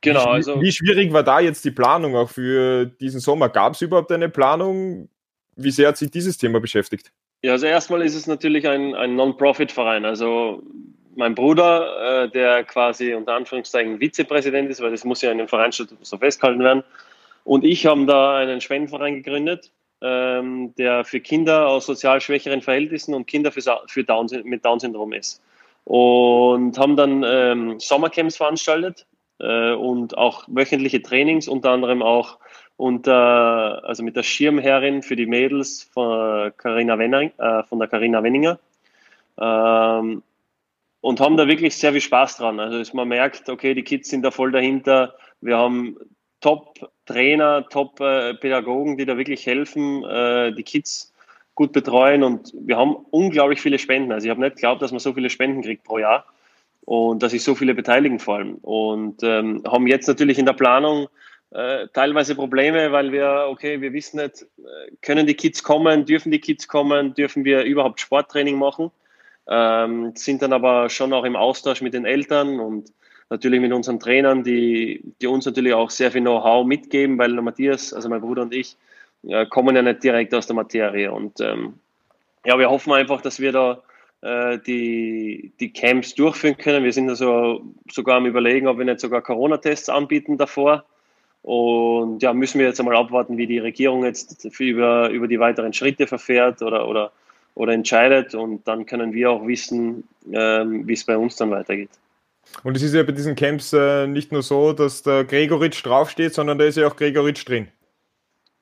Genau. 0.00 0.24
Wie, 0.24 0.28
also, 0.28 0.60
wie 0.60 0.72
schwierig 0.72 1.12
war 1.12 1.22
da 1.22 1.40
jetzt 1.40 1.64
die 1.64 1.70
Planung 1.70 2.16
auch 2.16 2.30
für 2.30 2.86
diesen 2.86 3.20
Sommer? 3.20 3.48
Gab 3.48 3.74
es 3.74 3.82
überhaupt 3.82 4.10
eine 4.12 4.28
Planung? 4.28 5.08
Wie 5.56 5.70
sehr 5.70 5.88
hat 5.88 5.98
sich 5.98 6.10
dieses 6.10 6.38
Thema 6.38 6.60
beschäftigt? 6.60 7.12
Ja, 7.42 7.52
also 7.52 7.66
erstmal 7.66 8.02
ist 8.02 8.14
es 8.14 8.26
natürlich 8.26 8.66
ein, 8.68 8.94
ein 8.94 9.16
Non-Profit-Verein. 9.16 10.04
Also 10.04 10.62
mein 11.16 11.34
Bruder, 11.34 12.24
äh, 12.24 12.30
der 12.30 12.64
quasi 12.64 13.14
unter 13.14 13.34
Anführungszeichen 13.34 14.00
Vizepräsident 14.00 14.70
ist, 14.70 14.80
weil 14.80 14.90
das 14.90 15.04
muss 15.04 15.22
ja 15.22 15.32
in 15.32 15.38
dem 15.38 15.48
Vereinsstatut 15.48 15.98
so 16.02 16.16
festgehalten 16.18 16.62
werden, 16.62 16.82
und 17.44 17.64
ich 17.64 17.86
haben 17.86 18.06
da 18.06 18.36
einen 18.36 18.60
Spendenverein 18.60 19.16
gegründet, 19.22 19.72
ähm, 20.02 20.74
der 20.76 21.04
für 21.04 21.20
Kinder 21.20 21.66
aus 21.66 21.86
sozial 21.86 22.20
schwächeren 22.20 22.62
Verhältnissen 22.62 23.14
und 23.14 23.26
Kinder 23.26 23.50
für, 23.50 23.62
für 23.86 24.04
Down, 24.04 24.28
mit 24.44 24.64
Down-Syndrom 24.64 25.12
ist. 25.12 25.42
Und 25.84 26.78
haben 26.78 26.96
dann 26.96 27.24
ähm, 27.26 27.80
Sommercamps 27.80 28.36
veranstaltet 28.36 29.06
äh, 29.40 29.72
und 29.72 30.16
auch 30.16 30.44
wöchentliche 30.48 31.02
Trainings, 31.02 31.48
unter 31.48 31.70
anderem 31.70 32.02
auch 32.02 32.38
unter, 32.76 33.84
also 33.84 34.02
mit 34.02 34.16
der 34.16 34.22
Schirmherrin 34.22 35.02
für 35.02 35.16
die 35.16 35.26
Mädels 35.26 35.82
von 35.92 36.52
Carina 36.56 36.98
Wenning, 36.98 37.30
äh, 37.38 37.62
von 37.64 37.78
der 37.78 37.88
Carina 37.88 38.22
Wenninger. 38.22 38.58
Ähm, 39.38 40.22
und 41.02 41.20
haben 41.20 41.36
da 41.36 41.48
wirklich 41.48 41.76
sehr 41.76 41.92
viel 41.92 42.00
Spaß 42.00 42.38
dran. 42.38 42.60
Also 42.60 42.96
man 42.96 43.08
merkt, 43.08 43.48
okay, 43.48 43.74
die 43.74 43.82
Kids 43.82 44.10
sind 44.10 44.22
da 44.22 44.30
voll 44.30 44.52
dahinter. 44.52 45.14
Wir 45.40 45.56
haben 45.56 45.96
Top-Trainer, 46.40 47.68
Top-Pädagogen, 47.68 48.96
die 48.96 49.06
da 49.06 49.16
wirklich 49.16 49.46
helfen, 49.46 50.04
äh, 50.04 50.52
die 50.52 50.62
Kids 50.62 51.12
gut 51.54 51.72
betreuen 51.72 52.22
und 52.22 52.54
wir 52.54 52.78
haben 52.78 52.96
unglaublich 53.10 53.60
viele 53.60 53.78
Spenden. 53.78 54.12
Also 54.12 54.26
ich 54.26 54.30
habe 54.30 54.40
nicht 54.40 54.56
geglaubt, 54.56 54.80
dass 54.80 54.92
man 54.92 55.00
so 55.00 55.12
viele 55.12 55.28
Spenden 55.28 55.62
kriegt 55.62 55.84
pro 55.84 55.98
Jahr 55.98 56.24
und 56.90 57.22
dass 57.22 57.30
sich 57.30 57.44
so 57.44 57.54
viele 57.54 57.72
beteiligen 57.72 58.18
vor 58.18 58.38
allem. 58.38 58.54
Und 58.62 59.22
ähm, 59.22 59.62
haben 59.64 59.86
jetzt 59.86 60.08
natürlich 60.08 60.40
in 60.40 60.46
der 60.46 60.54
Planung 60.54 61.06
äh, 61.52 61.86
teilweise 61.94 62.34
Probleme, 62.34 62.90
weil 62.90 63.12
wir, 63.12 63.46
okay, 63.48 63.80
wir 63.80 63.92
wissen 63.92 64.20
nicht, 64.20 64.42
äh, 64.58 64.90
können 65.00 65.24
die 65.24 65.34
Kids 65.34 65.62
kommen, 65.62 66.04
dürfen 66.04 66.32
die 66.32 66.40
Kids 66.40 66.66
kommen, 66.66 67.14
dürfen 67.14 67.44
wir 67.44 67.62
überhaupt 67.62 68.00
Sporttraining 68.00 68.58
machen, 68.58 68.90
ähm, 69.48 70.16
sind 70.16 70.42
dann 70.42 70.52
aber 70.52 70.90
schon 70.90 71.12
auch 71.12 71.22
im 71.22 71.36
Austausch 71.36 71.80
mit 71.80 71.94
den 71.94 72.06
Eltern 72.06 72.58
und 72.58 72.92
natürlich 73.28 73.60
mit 73.60 73.72
unseren 73.72 74.00
Trainern, 74.00 74.42
die, 74.42 75.14
die 75.22 75.28
uns 75.28 75.46
natürlich 75.46 75.74
auch 75.74 75.90
sehr 75.90 76.10
viel 76.10 76.22
Know-how 76.22 76.66
mitgeben, 76.66 77.18
weil 77.18 77.30
Matthias, 77.34 77.92
also 77.94 78.08
mein 78.08 78.20
Bruder 78.20 78.42
und 78.42 78.52
ich, 78.52 78.76
äh, 79.28 79.46
kommen 79.46 79.76
ja 79.76 79.82
nicht 79.82 80.02
direkt 80.02 80.34
aus 80.34 80.48
der 80.48 80.56
Materie. 80.56 81.12
Und 81.12 81.40
ähm, 81.40 81.74
ja, 82.44 82.58
wir 82.58 82.68
hoffen 82.68 82.92
einfach, 82.92 83.20
dass 83.20 83.38
wir 83.38 83.52
da 83.52 83.80
die, 84.22 85.52
die 85.58 85.72
Camps 85.72 86.14
durchführen 86.14 86.58
können. 86.58 86.84
Wir 86.84 86.92
sind 86.92 87.08
also 87.08 87.62
sogar 87.90 88.18
am 88.18 88.26
Überlegen, 88.26 88.66
ob 88.66 88.76
wir 88.76 88.84
nicht 88.84 89.00
sogar 89.00 89.22
Corona-Tests 89.22 89.88
anbieten 89.88 90.36
davor. 90.36 90.84
Und 91.42 92.22
ja, 92.22 92.32
müssen 92.34 92.58
wir 92.58 92.66
jetzt 92.66 92.80
einmal 92.80 92.96
abwarten, 92.96 93.38
wie 93.38 93.46
die 93.46 93.58
Regierung 93.58 94.04
jetzt 94.04 94.44
über, 94.60 95.08
über 95.08 95.26
die 95.26 95.40
weiteren 95.40 95.72
Schritte 95.72 96.06
verfährt 96.06 96.60
oder, 96.60 96.86
oder, 96.86 97.12
oder 97.54 97.72
entscheidet. 97.72 98.34
Und 98.34 98.68
dann 98.68 98.84
können 98.84 99.14
wir 99.14 99.30
auch 99.30 99.46
wissen, 99.46 100.04
ähm, 100.30 100.86
wie 100.86 100.92
es 100.92 101.04
bei 101.04 101.16
uns 101.16 101.36
dann 101.36 101.50
weitergeht. 101.50 101.90
Und 102.62 102.76
es 102.76 102.82
ist 102.82 102.94
ja 102.94 103.02
bei 103.02 103.12
diesen 103.12 103.36
Camps 103.36 103.72
äh, 103.72 104.06
nicht 104.06 104.32
nur 104.32 104.42
so, 104.42 104.72
dass 104.72 105.02
der 105.02 105.24
Gregoritsch 105.24 105.84
draufsteht, 105.84 106.34
sondern 106.34 106.58
da 106.58 106.64
ist 106.64 106.76
ja 106.76 106.86
auch 106.86 106.96
Gregoritsch 106.96 107.48
drin. 107.48 107.68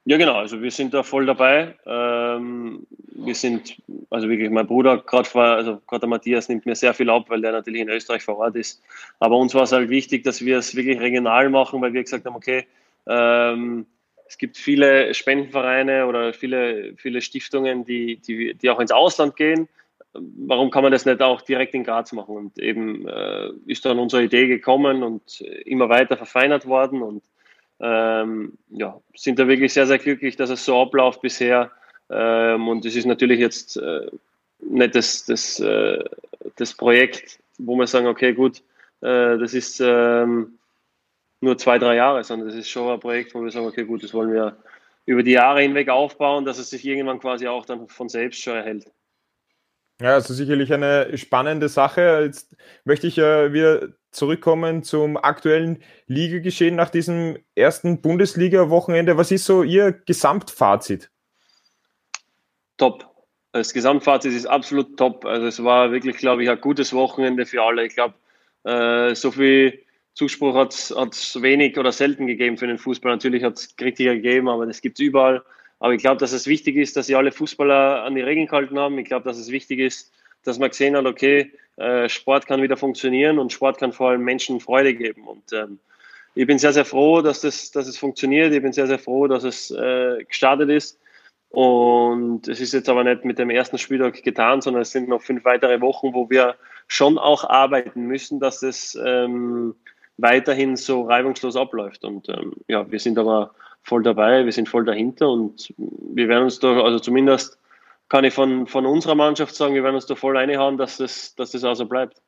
Ja, 0.08 0.16
genau. 0.16 0.36
Also 0.36 0.62
wir 0.62 0.70
sind 0.70 0.94
da 0.94 1.02
voll 1.02 1.26
dabei. 1.26 1.74
Ähm, 1.84 2.86
wir 3.12 3.34
sind, 3.34 3.76
also 4.08 4.26
wirklich, 4.30 4.48
mein 4.48 4.66
Bruder, 4.66 4.96
gerade 4.96 5.28
also 5.34 5.82
gerade 5.86 6.00
der 6.00 6.08
Matthias 6.08 6.48
nimmt 6.48 6.64
mir 6.64 6.74
sehr 6.74 6.94
viel 6.94 7.10
ab, 7.10 7.26
weil 7.28 7.42
der 7.42 7.52
natürlich 7.52 7.82
in 7.82 7.90
Österreich 7.90 8.22
vor 8.22 8.38
Ort 8.38 8.56
ist. 8.56 8.82
Aber 9.18 9.36
uns 9.36 9.54
war 9.54 9.64
es 9.64 9.72
halt 9.72 9.90
wichtig, 9.90 10.24
dass 10.24 10.42
wir 10.42 10.56
es 10.56 10.74
wirklich 10.74 10.98
regional 10.98 11.50
machen, 11.50 11.82
weil 11.82 11.92
wir 11.92 12.02
gesagt 12.02 12.24
haben, 12.24 12.36
okay, 12.36 12.66
ähm, 13.06 13.84
es 14.26 14.38
gibt 14.38 14.56
viele 14.56 15.12
Spendenvereine 15.12 16.06
oder 16.06 16.32
viele, 16.32 16.94
viele 16.96 17.20
Stiftungen, 17.20 17.84
die, 17.84 18.16
die, 18.16 18.54
die 18.54 18.70
auch 18.70 18.80
ins 18.80 18.92
Ausland 18.92 19.36
gehen 19.36 19.68
warum 20.14 20.70
kann 20.70 20.82
man 20.82 20.90
das 20.90 21.04
nicht 21.04 21.20
auch 21.20 21.42
direkt 21.42 21.74
in 21.74 21.84
Graz 21.84 22.12
machen? 22.12 22.34
Und 22.34 22.58
eben 22.58 23.06
äh, 23.06 23.50
ist 23.66 23.84
dann 23.84 23.98
unsere 23.98 24.24
Idee 24.24 24.48
gekommen 24.48 25.02
und 25.02 25.42
immer 25.42 25.90
weiter 25.90 26.16
verfeinert 26.16 26.66
worden 26.66 27.02
und 27.02 27.22
ähm, 27.80 28.58
ja, 28.70 29.00
sind 29.14 29.38
da 29.38 29.46
wirklich 29.46 29.72
sehr, 29.72 29.86
sehr 29.86 29.98
glücklich, 29.98 30.36
dass 30.36 30.50
es 30.50 30.64
so 30.64 30.80
abläuft 30.80 31.20
bisher. 31.20 31.70
Ähm, 32.10 32.68
und 32.68 32.84
es 32.84 32.96
ist 32.96 33.06
natürlich 33.06 33.38
jetzt 33.38 33.76
äh, 33.76 34.06
nicht 34.60 34.94
das, 34.94 35.26
das, 35.26 35.60
äh, 35.60 36.02
das 36.56 36.74
Projekt, 36.74 37.38
wo 37.58 37.76
wir 37.76 37.86
sagen, 37.86 38.06
okay, 38.06 38.32
gut, 38.32 38.58
äh, 39.00 39.38
das 39.38 39.54
ist 39.54 39.80
ähm, 39.80 40.58
nur 41.40 41.58
zwei, 41.58 41.78
drei 41.78 41.96
Jahre, 41.96 42.24
sondern 42.24 42.48
das 42.48 42.56
ist 42.56 42.68
schon 42.68 42.92
ein 42.92 43.00
Projekt, 43.00 43.34
wo 43.34 43.42
wir 43.42 43.50
sagen, 43.50 43.66
okay, 43.66 43.84
gut, 43.84 44.02
das 44.02 44.14
wollen 44.14 44.32
wir 44.32 44.56
über 45.06 45.22
die 45.22 45.32
Jahre 45.32 45.62
hinweg 45.62 45.88
aufbauen, 45.88 46.44
dass 46.44 46.58
es 46.58 46.70
sich 46.70 46.84
irgendwann 46.84 47.20
quasi 47.20 47.46
auch 47.46 47.64
dann 47.64 47.88
von 47.88 48.08
selbst 48.08 48.42
schon 48.42 48.56
erhält. 48.56 48.90
Ja, 50.00 50.14
also 50.14 50.32
sicherlich 50.32 50.72
eine 50.72 51.16
spannende 51.18 51.68
Sache. 51.68 52.20
Jetzt 52.24 52.54
möchte 52.84 53.06
ich 53.06 53.18
äh, 53.18 53.52
wieder 53.52 53.88
zurückkommen 54.10 54.82
zum 54.82 55.16
aktuellen 55.16 55.82
Ligageschehen 56.06 56.76
nach 56.76 56.90
diesem 56.90 57.38
ersten 57.54 58.00
Bundesliga-Wochenende. 58.00 59.16
Was 59.16 59.30
ist 59.30 59.44
so 59.44 59.62
Ihr 59.62 59.92
Gesamtfazit? 59.92 61.10
Top. 62.76 63.04
Das 63.52 63.72
Gesamtfazit 63.72 64.32
ist 64.32 64.46
absolut 64.46 64.96
top. 64.96 65.24
Also 65.24 65.46
es 65.46 65.62
war 65.64 65.90
wirklich, 65.90 66.16
glaube 66.18 66.42
ich, 66.42 66.50
ein 66.50 66.60
gutes 66.60 66.92
Wochenende 66.92 67.46
für 67.46 67.62
alle. 67.62 67.86
Ich 67.86 67.94
glaube, 67.94 68.14
äh, 68.64 69.14
so 69.14 69.30
viel 69.30 69.80
Zuspruch 70.14 70.54
hat 70.54 70.72
es 70.72 71.42
wenig 71.42 71.78
oder 71.78 71.92
selten 71.92 72.26
gegeben 72.26 72.56
für 72.56 72.66
den 72.66 72.78
Fußball. 72.78 73.12
Natürlich 73.12 73.42
hat 73.44 73.54
es 73.54 73.76
Kritiker 73.76 74.14
gegeben, 74.14 74.48
aber 74.48 74.66
das 74.66 74.80
gibt 74.80 74.98
es 74.98 75.04
überall. 75.06 75.42
Aber 75.80 75.94
ich 75.94 76.00
glaube, 76.00 76.18
dass 76.18 76.32
es 76.32 76.46
wichtig 76.46 76.76
ist, 76.76 76.96
dass 76.96 77.06
sie 77.06 77.14
alle 77.14 77.32
Fußballer 77.32 78.02
an 78.02 78.14
die 78.14 78.20
Regeln 78.20 78.46
gehalten 78.46 78.78
haben. 78.78 78.98
Ich 78.98 79.06
glaube, 79.06 79.24
dass 79.24 79.38
es 79.38 79.50
wichtig 79.50 79.78
ist, 79.78 80.12
dass 80.42 80.58
man 80.58 80.70
gesehen 80.70 80.96
hat, 80.96 81.06
okay, 81.06 81.52
äh, 81.78 82.08
Sport 82.08 82.46
kann 82.46 82.62
wieder 82.62 82.76
funktionieren 82.76 83.38
und 83.38 83.52
Sport 83.52 83.78
kann 83.78 83.92
vor 83.92 84.10
allem 84.10 84.22
Menschen 84.22 84.60
Freude 84.60 84.94
geben. 84.94 85.26
Und 85.26 85.52
ähm, 85.52 85.78
ich 86.34 86.46
bin 86.46 86.58
sehr, 86.58 86.72
sehr 86.72 86.84
froh, 86.84 87.22
dass, 87.22 87.40
das, 87.40 87.70
dass 87.70 87.88
es 87.88 87.98
funktioniert. 87.98 88.52
Ich 88.52 88.62
bin 88.62 88.72
sehr, 88.72 88.86
sehr 88.86 88.98
froh, 88.98 89.26
dass 89.26 89.44
es 89.44 89.70
äh, 89.70 90.24
gestartet 90.24 90.70
ist. 90.70 90.98
Und 91.50 92.46
es 92.46 92.60
ist 92.60 92.74
jetzt 92.74 92.88
aber 92.88 93.04
nicht 93.04 93.24
mit 93.24 93.38
dem 93.38 93.50
ersten 93.50 93.78
Spieltag 93.78 94.22
getan, 94.22 94.60
sondern 94.60 94.82
es 94.82 94.92
sind 94.92 95.08
noch 95.08 95.22
fünf 95.22 95.44
weitere 95.44 95.80
Wochen, 95.80 96.12
wo 96.12 96.28
wir 96.28 96.56
schon 96.86 97.18
auch 97.18 97.48
arbeiten 97.48 98.02
müssen, 98.02 98.38
dass 98.38 98.62
es 98.62 98.98
ähm, 99.02 99.74
weiterhin 100.18 100.76
so 100.76 101.02
reibungslos 101.02 101.56
abläuft. 101.56 102.04
Und 102.04 102.28
ähm, 102.28 102.52
ja, 102.66 102.90
wir 102.90 102.98
sind 102.98 103.18
aber 103.18 103.54
voll 103.82 104.02
dabei, 104.02 104.44
wir 104.44 104.52
sind 104.52 104.68
voll 104.68 104.84
dahinter 104.84 105.30
und 105.30 105.72
wir 105.76 106.28
werden 106.28 106.44
uns 106.44 106.58
da, 106.58 106.82
also 106.82 106.98
zumindest 106.98 107.58
kann 108.08 108.24
ich 108.24 108.34
von, 108.34 108.66
von 108.66 108.86
unserer 108.86 109.14
Mannschaft 109.14 109.54
sagen, 109.54 109.74
wir 109.74 109.82
werden 109.82 109.94
uns 109.94 110.06
da 110.06 110.14
voll 110.14 110.36
reinhauen, 110.36 110.78
dass 110.78 110.96
das, 110.96 111.34
dass 111.34 111.50
das 111.50 111.64
also 111.64 111.86
bleibt. 111.86 112.20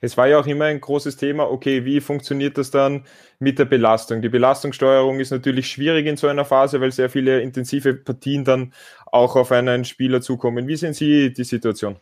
Es 0.00 0.16
war 0.16 0.28
ja 0.28 0.38
auch 0.38 0.46
immer 0.46 0.66
ein 0.66 0.80
großes 0.80 1.16
Thema, 1.16 1.50
okay, 1.50 1.84
wie 1.84 2.00
funktioniert 2.00 2.58
das 2.58 2.70
dann 2.70 3.06
mit 3.38 3.58
der 3.58 3.64
Belastung? 3.64 4.20
Die 4.20 4.28
Belastungssteuerung 4.28 5.20
ist 5.20 5.30
natürlich 5.30 5.68
schwierig 5.68 6.06
in 6.06 6.18
so 6.18 6.26
einer 6.26 6.44
Phase, 6.44 6.80
weil 6.80 6.92
sehr 6.92 7.08
viele 7.08 7.40
intensive 7.40 7.94
Partien 7.94 8.44
dann 8.44 8.74
auch 9.06 9.36
auf 9.36 9.52
einen 9.52 9.84
Spieler 9.84 10.20
zukommen. 10.20 10.68
Wie 10.68 10.76
sehen 10.76 10.92
Sie 10.92 11.32
die 11.32 11.44
Situation? 11.44 11.96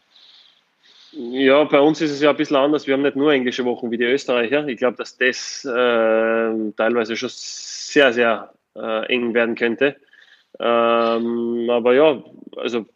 Ja, 1.12 1.64
bei 1.64 1.80
uns 1.80 2.00
ist 2.00 2.10
es 2.10 2.20
ja 2.20 2.30
ein 2.30 2.36
bisschen 2.36 2.56
anders. 2.56 2.86
Wir 2.86 2.94
haben 2.94 3.02
nicht 3.02 3.16
nur 3.16 3.32
englische 3.32 3.64
Wochen 3.64 3.90
wie 3.90 3.96
die 3.96 4.04
Österreicher. 4.04 4.66
Ich 4.66 4.76
glaube, 4.76 4.96
dass 4.96 5.16
das 5.16 5.64
äh, 5.64 6.72
teilweise 6.76 7.16
schon 7.16 7.30
sehr, 7.32 8.12
sehr 8.12 8.52
äh, 8.76 9.06
eng 9.06 9.34
werden 9.34 9.54
könnte. 9.54 9.96
Ähm, 10.60 11.68
aber 11.70 11.94
ja, 11.94 12.22
also 12.56 12.86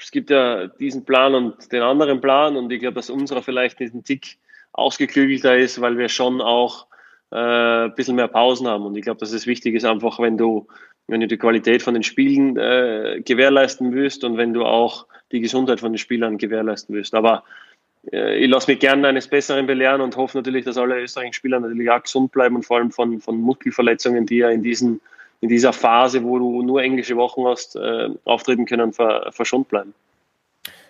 es 0.00 0.10
gibt 0.10 0.30
ja 0.30 0.66
diesen 0.66 1.04
Plan 1.04 1.34
und 1.34 1.72
den 1.72 1.82
anderen 1.82 2.20
Plan 2.20 2.56
und 2.56 2.70
ich 2.70 2.80
glaube, 2.80 2.94
dass 2.94 3.10
unserer 3.10 3.42
vielleicht 3.42 3.80
diesen 3.80 4.04
Tick 4.04 4.38
ausgeklügelter 4.72 5.56
ist, 5.56 5.80
weil 5.80 5.98
wir 5.98 6.08
schon 6.08 6.40
auch 6.40 6.86
äh, 7.30 7.84
ein 7.84 7.94
bisschen 7.94 8.16
mehr 8.16 8.28
Pausen 8.28 8.66
haben 8.66 8.84
und 8.86 8.96
ich 8.96 9.02
glaube, 9.02 9.20
dass 9.20 9.32
es 9.32 9.46
wichtig 9.46 9.74
ist 9.74 9.84
einfach, 9.84 10.18
wenn 10.20 10.38
du 10.38 10.66
wenn 11.08 11.22
du 11.22 11.26
die 11.26 11.38
Qualität 11.38 11.82
von 11.82 11.94
den 11.94 12.02
Spielen 12.02 12.56
äh, 12.58 13.22
gewährleisten 13.24 13.92
willst 13.92 14.24
und 14.24 14.36
wenn 14.36 14.52
du 14.52 14.64
auch 14.64 15.06
die 15.32 15.40
Gesundheit 15.40 15.80
von 15.80 15.92
den 15.92 15.98
Spielern 15.98 16.38
gewährleisten 16.38 16.94
willst. 16.94 17.14
Aber 17.14 17.44
äh, 18.12 18.38
ich 18.38 18.48
lasse 18.48 18.70
mich 18.70 18.78
gerne 18.78 19.08
eines 19.08 19.26
Besseren 19.26 19.66
belehren 19.66 20.02
und 20.02 20.16
hoffe 20.16 20.36
natürlich, 20.36 20.66
dass 20.66 20.76
alle 20.76 21.00
österreichischen 21.00 21.32
Spieler 21.32 21.60
natürlich 21.60 21.90
auch 21.90 22.02
gesund 22.02 22.30
bleiben 22.30 22.56
und 22.56 22.64
vor 22.64 22.76
allem 22.76 22.90
von, 22.90 23.20
von 23.20 23.40
Muskelverletzungen, 23.40 24.26
die 24.26 24.36
ja 24.36 24.50
in, 24.50 24.62
diesen, 24.62 25.00
in 25.40 25.48
dieser 25.48 25.72
Phase, 25.72 26.24
wo 26.24 26.38
du 26.38 26.62
nur 26.62 26.82
englische 26.82 27.16
Wochen 27.16 27.44
hast, 27.46 27.76
äh, 27.76 28.08
auftreten 28.24 28.66
können, 28.66 28.92
ver, 28.92 29.30
verschont 29.32 29.68
bleiben. 29.68 29.94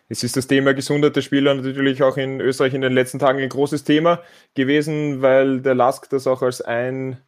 Es 0.08 0.22
ist 0.22 0.37
das 0.37 0.46
Thema 0.46 0.72
Gesundheit 0.72 1.16
der 1.16 1.20
Spieler 1.20 1.54
natürlich 1.54 2.02
auch 2.02 2.16
in 2.16 2.40
Österreich 2.40 2.72
in 2.72 2.80
den 2.80 2.94
letzten 2.94 3.18
Tagen 3.18 3.40
ein 3.40 3.48
großes 3.48 3.84
Thema 3.84 4.22
gewesen, 4.54 5.20
weil 5.20 5.61
der 5.61 5.74
Lask 5.74 6.08
das 6.08 6.26
auch 6.26 6.40
als 6.40 6.62
ein 6.62 7.18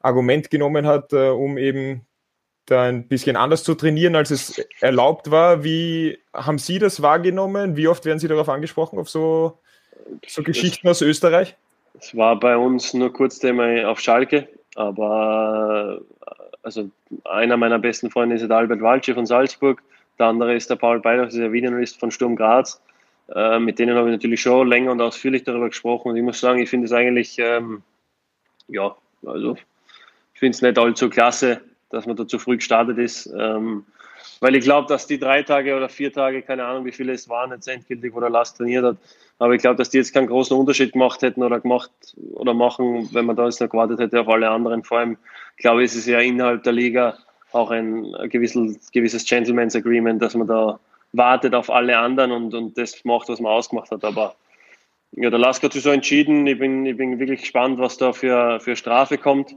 Argument 0.00 0.50
genommen 0.50 0.86
hat, 0.86 1.12
äh, 1.12 1.28
um 1.28 1.58
eben 1.58 2.06
da 2.64 2.84
ein 2.84 3.06
bisschen 3.06 3.36
anders 3.36 3.64
zu 3.64 3.74
trainieren, 3.74 4.16
als 4.16 4.30
es 4.30 4.58
erlaubt 4.80 5.30
war. 5.30 5.62
Wie 5.62 6.18
haben 6.32 6.58
Sie 6.58 6.78
das 6.78 7.02
wahrgenommen? 7.02 7.76
Wie 7.76 7.86
oft 7.86 8.04
werden 8.04 8.18
Sie 8.18 8.28
darauf 8.28 8.48
angesprochen, 8.48 8.98
auf 8.98 9.08
so, 9.08 9.58
so 10.26 10.42
Geschichten 10.42 10.88
aus 10.88 11.02
Österreich? 11.02 11.54
Es 11.98 12.16
war 12.16 12.38
bei 12.38 12.56
uns 12.56 12.92
nur 12.92 13.12
kurz 13.12 13.38
Thema 13.38 13.88
auf 13.88 14.00
Schalke, 14.00 14.48
aber 14.74 16.00
also 16.66 16.90
einer 17.22 17.56
meiner 17.56 17.78
besten 17.78 18.10
Freunde 18.10 18.34
ist 18.34 18.42
der 18.42 18.56
Albert 18.56 18.80
Walsche 18.80 19.14
von 19.14 19.24
Salzburg. 19.24 19.80
Der 20.18 20.26
andere 20.26 20.56
ist 20.56 20.68
der 20.68 20.74
Paul 20.74 20.98
Beidach, 20.98 21.30
der 21.30 21.52
Videoanalyst 21.52 22.00
von 22.00 22.10
Sturm 22.10 22.34
Graz. 22.34 22.82
Äh, 23.32 23.60
mit 23.60 23.78
denen 23.78 23.96
habe 23.96 24.08
ich 24.08 24.16
natürlich 24.16 24.40
schon 24.40 24.66
länger 24.66 24.90
und 24.90 25.00
ausführlich 25.00 25.44
darüber 25.44 25.68
gesprochen. 25.68 26.08
Und 26.08 26.16
ich 26.16 26.24
muss 26.24 26.40
sagen, 26.40 26.58
ich 26.58 26.68
finde 26.68 26.86
es 26.86 26.92
eigentlich, 26.92 27.38
ähm, 27.38 27.84
ja, 28.66 28.96
also 29.24 29.56
ich 30.34 30.40
finde 30.40 30.56
es 30.56 30.62
nicht 30.62 30.76
allzu 30.76 31.08
klasse, 31.08 31.60
dass 31.90 32.04
man 32.04 32.16
da 32.16 32.26
zu 32.26 32.40
früh 32.40 32.56
gestartet 32.56 32.98
ist. 32.98 33.32
Ähm, 33.38 33.86
weil 34.40 34.56
ich 34.56 34.64
glaube, 34.64 34.88
dass 34.88 35.06
die 35.06 35.20
drei 35.20 35.44
Tage 35.44 35.76
oder 35.76 35.88
vier 35.88 36.12
Tage, 36.12 36.42
keine 36.42 36.64
Ahnung, 36.64 36.84
wie 36.84 36.90
viele 36.90 37.12
es 37.12 37.28
waren, 37.28 37.52
jetzt 37.52 37.68
endgültig, 37.68 38.12
wo 38.12 38.18
der 38.18 38.30
Last 38.30 38.56
trainiert 38.56 38.84
hat, 38.84 38.96
aber 39.38 39.54
ich 39.54 39.60
glaube, 39.60 39.76
dass 39.76 39.90
die 39.90 39.98
jetzt 39.98 40.14
keinen 40.14 40.28
großen 40.28 40.56
Unterschied 40.56 40.92
gemacht 40.92 41.22
hätten 41.22 41.42
oder 41.42 41.60
gemacht 41.60 41.90
oder 42.32 42.54
machen, 42.54 43.08
wenn 43.12 43.26
man 43.26 43.36
da 43.36 43.44
jetzt 43.44 43.60
noch 43.60 43.68
gewartet 43.68 44.00
hätte 44.00 44.20
auf 44.20 44.28
alle 44.28 44.50
anderen. 44.50 44.82
Vor 44.82 44.98
allem, 44.98 45.18
glaube 45.58 45.82
ich, 45.82 45.86
ist 45.86 45.96
es 45.96 46.06
ja 46.06 46.20
innerhalb 46.20 46.62
der 46.62 46.72
Liga 46.72 47.18
auch 47.52 47.70
ein, 47.70 48.14
gewisses, 48.30 48.90
gewisses 48.92 49.24
Gentleman's 49.26 49.76
Agreement, 49.76 50.22
dass 50.22 50.34
man 50.34 50.46
da 50.46 50.80
wartet 51.12 51.54
auf 51.54 51.70
alle 51.70 51.98
anderen 51.98 52.32
und, 52.32 52.54
und 52.54 52.78
das 52.78 53.04
macht, 53.04 53.28
was 53.28 53.40
man 53.40 53.52
ausgemacht 53.52 53.90
hat. 53.90 54.04
Aber 54.04 54.36
ja, 55.12 55.30
der 55.30 55.38
Lask 55.38 55.62
hat 55.62 55.72
sich 55.72 55.82
so 55.82 55.90
entschieden. 55.90 56.46
Ich 56.46 56.58
bin, 56.58 56.86
ich 56.86 56.96
bin 56.96 57.18
wirklich 57.18 57.40
gespannt, 57.40 57.78
was 57.78 57.96
da 57.96 58.12
für, 58.12 58.60
für 58.60 58.76
Strafe 58.76 59.18
kommt. 59.18 59.54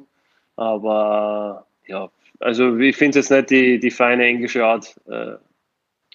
Aber 0.55 1.65
ja, 1.87 2.09
also 2.39 2.77
ich 2.77 2.95
finde 2.95 3.19
es 3.19 3.29
jetzt 3.29 3.37
nicht 3.37 3.49
die, 3.49 3.79
die 3.79 3.91
feine 3.91 4.25
englische 4.25 4.65
Art, 4.65 4.99
äh, 5.07 5.35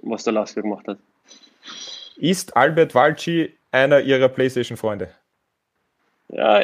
was 0.02 0.24
der 0.24 0.34
Lasker 0.34 0.62
gemacht 0.62 0.86
hat. 0.86 0.98
Ist 2.16 2.56
Albert 2.56 2.94
Walci 2.94 3.52
einer 3.72 4.00
Ihrer 4.00 4.28
PlayStation-Freunde? 4.28 5.10
Ja, 6.28 6.62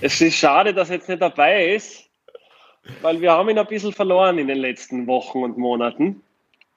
es 0.00 0.20
ist 0.20 0.36
schade, 0.36 0.74
dass 0.74 0.90
er 0.90 0.96
jetzt 0.96 1.08
nicht 1.08 1.22
dabei 1.22 1.74
ist, 1.74 2.08
weil 3.02 3.20
wir 3.20 3.32
haben 3.32 3.48
ihn 3.48 3.58
ein 3.58 3.66
bisschen 3.66 3.92
verloren 3.92 4.38
in 4.38 4.48
den 4.48 4.58
letzten 4.58 5.06
Wochen 5.06 5.42
und 5.42 5.58
Monaten. 5.58 6.22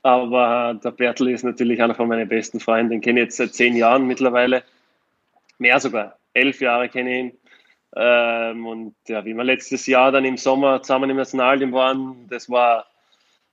Aber 0.04 0.78
der 0.84 0.92
Bertel 0.92 1.30
ist 1.30 1.44
natürlich 1.44 1.82
einer 1.82 1.96
von 1.96 2.10
meinen 2.10 2.28
besten 2.28 2.60
Freunden. 2.60 2.92
Den 2.92 3.02
kenne 3.02 3.22
ich 3.22 3.26
jetzt 3.26 3.38
seit 3.38 3.54
zehn 3.54 3.76
Jahren 3.76 4.06
mittlerweile. 4.06 4.64
Mehr 5.60 5.80
sogar. 5.80 6.18
Elf 6.34 6.60
Jahre 6.60 6.90
kenne 6.90 7.10
ich 7.10 7.20
ihn. 7.20 7.38
Ähm, 7.96 8.66
und 8.66 8.96
ja, 9.08 9.24
wie 9.24 9.34
wir 9.34 9.44
letztes 9.44 9.86
Jahr 9.88 10.12
dann 10.12 10.26
im 10.26 10.36
Sommer 10.38 10.82
zusammen 10.82 11.10
im 11.10 11.18
Nationalteam 11.18 11.72
waren, 11.72 12.28
das 12.28 12.50
war, 12.50 12.88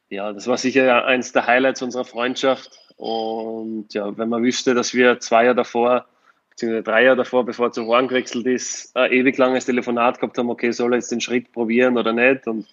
ja, 0.09 0.33
das 0.33 0.47
war 0.47 0.57
sicher 0.57 1.05
eines 1.05 1.33
der 1.33 1.47
Highlights 1.47 1.83
unserer 1.83 2.05
Freundschaft. 2.05 2.79
Und 3.01 3.95
ja, 3.95 4.17
wenn 4.19 4.29
man 4.29 4.43
wüsste, 4.43 4.75
dass 4.75 4.93
wir 4.93 5.21
zwei 5.21 5.45
Jahre 5.45 5.57
davor, 5.57 6.07
beziehungsweise 6.51 6.83
drei 6.83 7.05
Jahre 7.05 7.17
davor, 7.17 7.47
bevor 7.47 7.69
er 7.69 7.73
zu 7.73 7.87
Horn 7.87 8.09
gewechselt 8.09 8.47
ist, 8.47 8.95
ein 8.95 9.11
ewig 9.11 9.39
langes 9.39 9.65
Telefonat 9.65 10.21
gehabt 10.21 10.37
haben, 10.37 10.51
okay, 10.51 10.71
soll 10.71 10.93
er 10.93 10.97
jetzt 10.97 11.11
den 11.11 11.21
Schritt 11.21 11.51
probieren 11.53 11.97
oder 11.97 12.13
nicht? 12.13 12.47
Und 12.47 12.67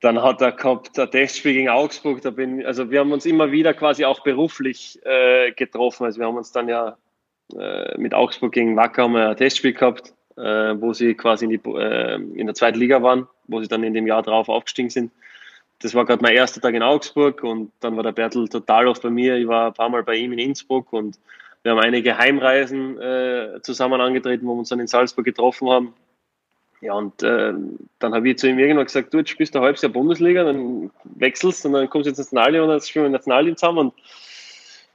dann 0.00 0.20
hat 0.22 0.40
er 0.40 0.52
gehabt 0.52 0.98
ein 0.98 1.10
Testspiel 1.10 1.52
gegen 1.52 1.68
Augsburg. 1.68 2.20
Da 2.22 2.30
bin, 2.30 2.66
also 2.66 2.90
wir 2.90 3.00
haben 3.00 3.12
uns 3.12 3.26
immer 3.26 3.52
wieder 3.52 3.74
quasi 3.74 4.04
auch 4.04 4.24
beruflich 4.24 4.98
äh, 5.04 5.52
getroffen. 5.52 6.04
Also 6.04 6.18
wir 6.18 6.26
haben 6.26 6.36
uns 6.36 6.50
dann 6.50 6.68
ja 6.68 6.96
äh, 7.56 7.96
mit 7.98 8.12
Augsburg 8.12 8.52
gegen 8.52 8.76
Wacker 8.76 9.04
haben 9.04 9.12
wir 9.12 9.28
ein 9.28 9.36
Testspiel 9.36 9.72
gehabt 9.72 10.12
äh, 10.36 10.80
wo 10.80 10.92
sie 10.92 11.14
quasi 11.14 11.46
in, 11.46 11.50
die, 11.50 11.70
äh, 11.70 12.16
in 12.34 12.46
der 12.46 12.54
zweiten 12.54 12.78
Liga 12.78 13.02
waren, 13.02 13.26
wo 13.46 13.60
sie 13.60 13.68
dann 13.68 13.84
in 13.84 13.94
dem 13.94 14.06
Jahr 14.06 14.22
drauf 14.22 14.48
aufgestiegen 14.48 14.90
sind. 14.90 15.12
Das 15.80 15.94
war 15.94 16.06
gerade 16.06 16.22
mein 16.22 16.34
erster 16.34 16.60
Tag 16.60 16.74
in 16.74 16.82
Augsburg 16.82 17.42
und 17.42 17.70
dann 17.80 17.96
war 17.96 18.02
der 18.02 18.12
Bertel 18.12 18.48
total 18.48 18.88
oft 18.88 19.02
bei 19.02 19.10
mir. 19.10 19.36
Ich 19.36 19.46
war 19.46 19.68
ein 19.68 19.74
paar 19.74 19.88
Mal 19.88 20.02
bei 20.02 20.16
ihm 20.16 20.32
in 20.32 20.38
Innsbruck 20.38 20.92
und 20.92 21.18
wir 21.62 21.72
haben 21.72 21.80
einige 21.80 22.16
Heimreisen 22.16 22.98
äh, 23.00 23.60
zusammen 23.62 24.00
angetreten, 24.00 24.46
wo 24.46 24.54
wir 24.54 24.60
uns 24.60 24.68
dann 24.68 24.80
in 24.80 24.86
Salzburg 24.86 25.24
getroffen 25.24 25.68
haben. 25.68 25.94
Ja, 26.80 26.94
und 26.94 27.22
äh, 27.22 27.52
dann 27.98 28.14
habe 28.14 28.28
ich 28.28 28.38
zu 28.38 28.48
ihm 28.48 28.58
irgendwann 28.58 28.84
gesagt, 28.84 29.12
du, 29.12 29.18
jetzt 29.18 29.30
spielst 29.30 29.54
du 29.54 29.58
ein 29.58 29.64
halbes 29.64 29.82
Jahr 29.82 29.92
Bundesliga, 29.92 30.44
dann 30.44 30.90
wechselst 31.04 31.64
und 31.66 31.72
dann 31.72 31.90
kommst 31.90 32.06
du 32.06 32.10
ins 32.10 32.18
Nationalteam 32.18 32.62
und 32.62 32.68
dann 32.68 32.80
spielen 32.80 33.04
wir 33.04 33.06
im 33.06 33.12
Nationalteam 33.12 33.56
zusammen. 33.56 33.78
Und 33.78 33.94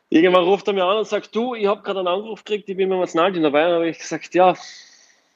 irgendwann 0.10 0.44
ruft 0.44 0.68
er 0.68 0.74
mir 0.74 0.86
an 0.86 0.98
und 0.98 1.08
sagt, 1.08 1.36
du, 1.36 1.56
ich 1.56 1.68
habe 1.68 1.82
gerade 1.82 2.00
einen 2.00 2.08
Anruf 2.08 2.44
gekriegt, 2.46 2.70
ich 2.70 2.78
bin 2.78 2.90
beim 2.90 3.00
Nationalteam 3.00 3.44
dabei. 3.44 3.66
Und 3.66 3.70
dann 3.72 3.80
habe 3.80 3.90
ich 3.90 4.00
gesagt, 4.00 4.34
ja, 4.36 4.56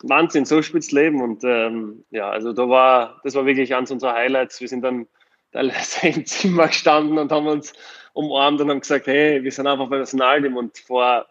Wahnsinn, 0.03 0.45
so 0.45 0.61
spielt's 0.61 0.91
Leben. 0.91 1.21
Und 1.21 1.43
ähm, 1.43 2.03
ja, 2.11 2.29
also 2.29 2.53
da 2.53 2.69
war, 2.69 3.19
das 3.23 3.35
war 3.35 3.45
wirklich 3.45 3.75
eines 3.75 3.91
unserer 3.91 4.13
Highlights. 4.13 4.61
Wir 4.61 4.67
sind 4.67 4.83
dann 4.83 5.07
teilweise 5.55 6.07
im 6.09 6.25
Zimmer 6.25 6.67
gestanden 6.67 7.17
und 7.17 7.31
haben 7.31 7.47
uns 7.47 7.73
umarmt 8.13 8.61
und 8.61 8.69
haben 8.69 8.81
gesagt, 8.81 9.07
hey, 9.07 9.43
wir 9.43 9.51
sind 9.51 9.67
einfach 9.67 9.87
bei 9.87 9.97
Nationalteam. 9.97 10.57
Und 10.57 10.77
vor 10.77 11.25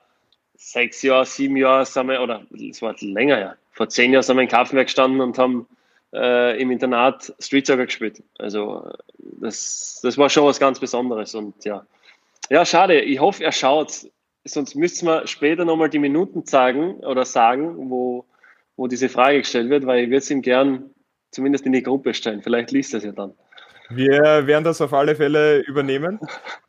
sechs 0.55 1.03
Jahren, 1.03 1.27
sieben 1.27 1.57
Jahren 1.57 1.85
sind 1.85 2.09
wir, 2.09 2.21
oder 2.21 2.43
es 2.71 2.81
war 2.83 2.95
länger, 3.01 3.39
ja, 3.39 3.57
vor 3.73 3.89
zehn 3.89 4.13
Jahren 4.13 4.23
sind 4.23 4.37
wir 4.37 4.43
in 4.43 4.49
Kaffenberg 4.49 4.87
gestanden 4.87 5.21
und 5.21 5.39
haben 5.39 5.67
äh, 6.13 6.61
im 6.61 6.71
Internat 6.71 7.35
Street 7.39 7.67
Soccer 7.67 7.87
gespielt. 7.87 8.23
Also 8.39 8.91
das, 9.19 10.01
das 10.03 10.17
war 10.17 10.31
schon 10.31 10.45
was 10.45 10.61
ganz 10.61 10.79
Besonderes. 10.79 11.35
Und 11.35 11.65
ja, 11.65 11.85
ja, 12.51 12.65
schade. 12.65 13.01
Ich 13.01 13.21
hoffe, 13.21 13.43
er 13.45 13.53
schaut. 13.53 14.07
Sonst 14.47 14.75
müssten 14.75 15.07
wir 15.07 15.27
später 15.27 15.65
nochmal 15.65 15.89
die 15.89 15.99
Minuten 15.99 16.45
sagen 16.45 16.97
oder 17.01 17.25
sagen, 17.25 17.91
wo 17.91 18.27
wo 18.77 18.89
diese 18.89 19.09
Frage 19.09 19.39
gestellt 19.39 19.71
wird, 19.71 19.87
weil 19.87 20.03
ich 20.03 20.09
würde 20.09 20.19
es 20.19 20.31
ihm 20.31 20.43
gern 20.43 20.91
zumindest 21.31 21.67
in 21.67 21.73
die 21.73 21.83
Gruppe 21.83 22.15
stellen. 22.15 22.43
Vielleicht 22.43 22.73
liest 22.73 22.93
er 22.95 22.99
es 22.99 23.05
ja 23.05 23.13
dann. 23.13 23.33
Wir 23.91 24.47
werden 24.47 24.65
das 24.65 24.81
auf 24.81 24.93
alle 24.93 25.17
Fälle 25.17 25.61
übernehmen. 25.61 26.19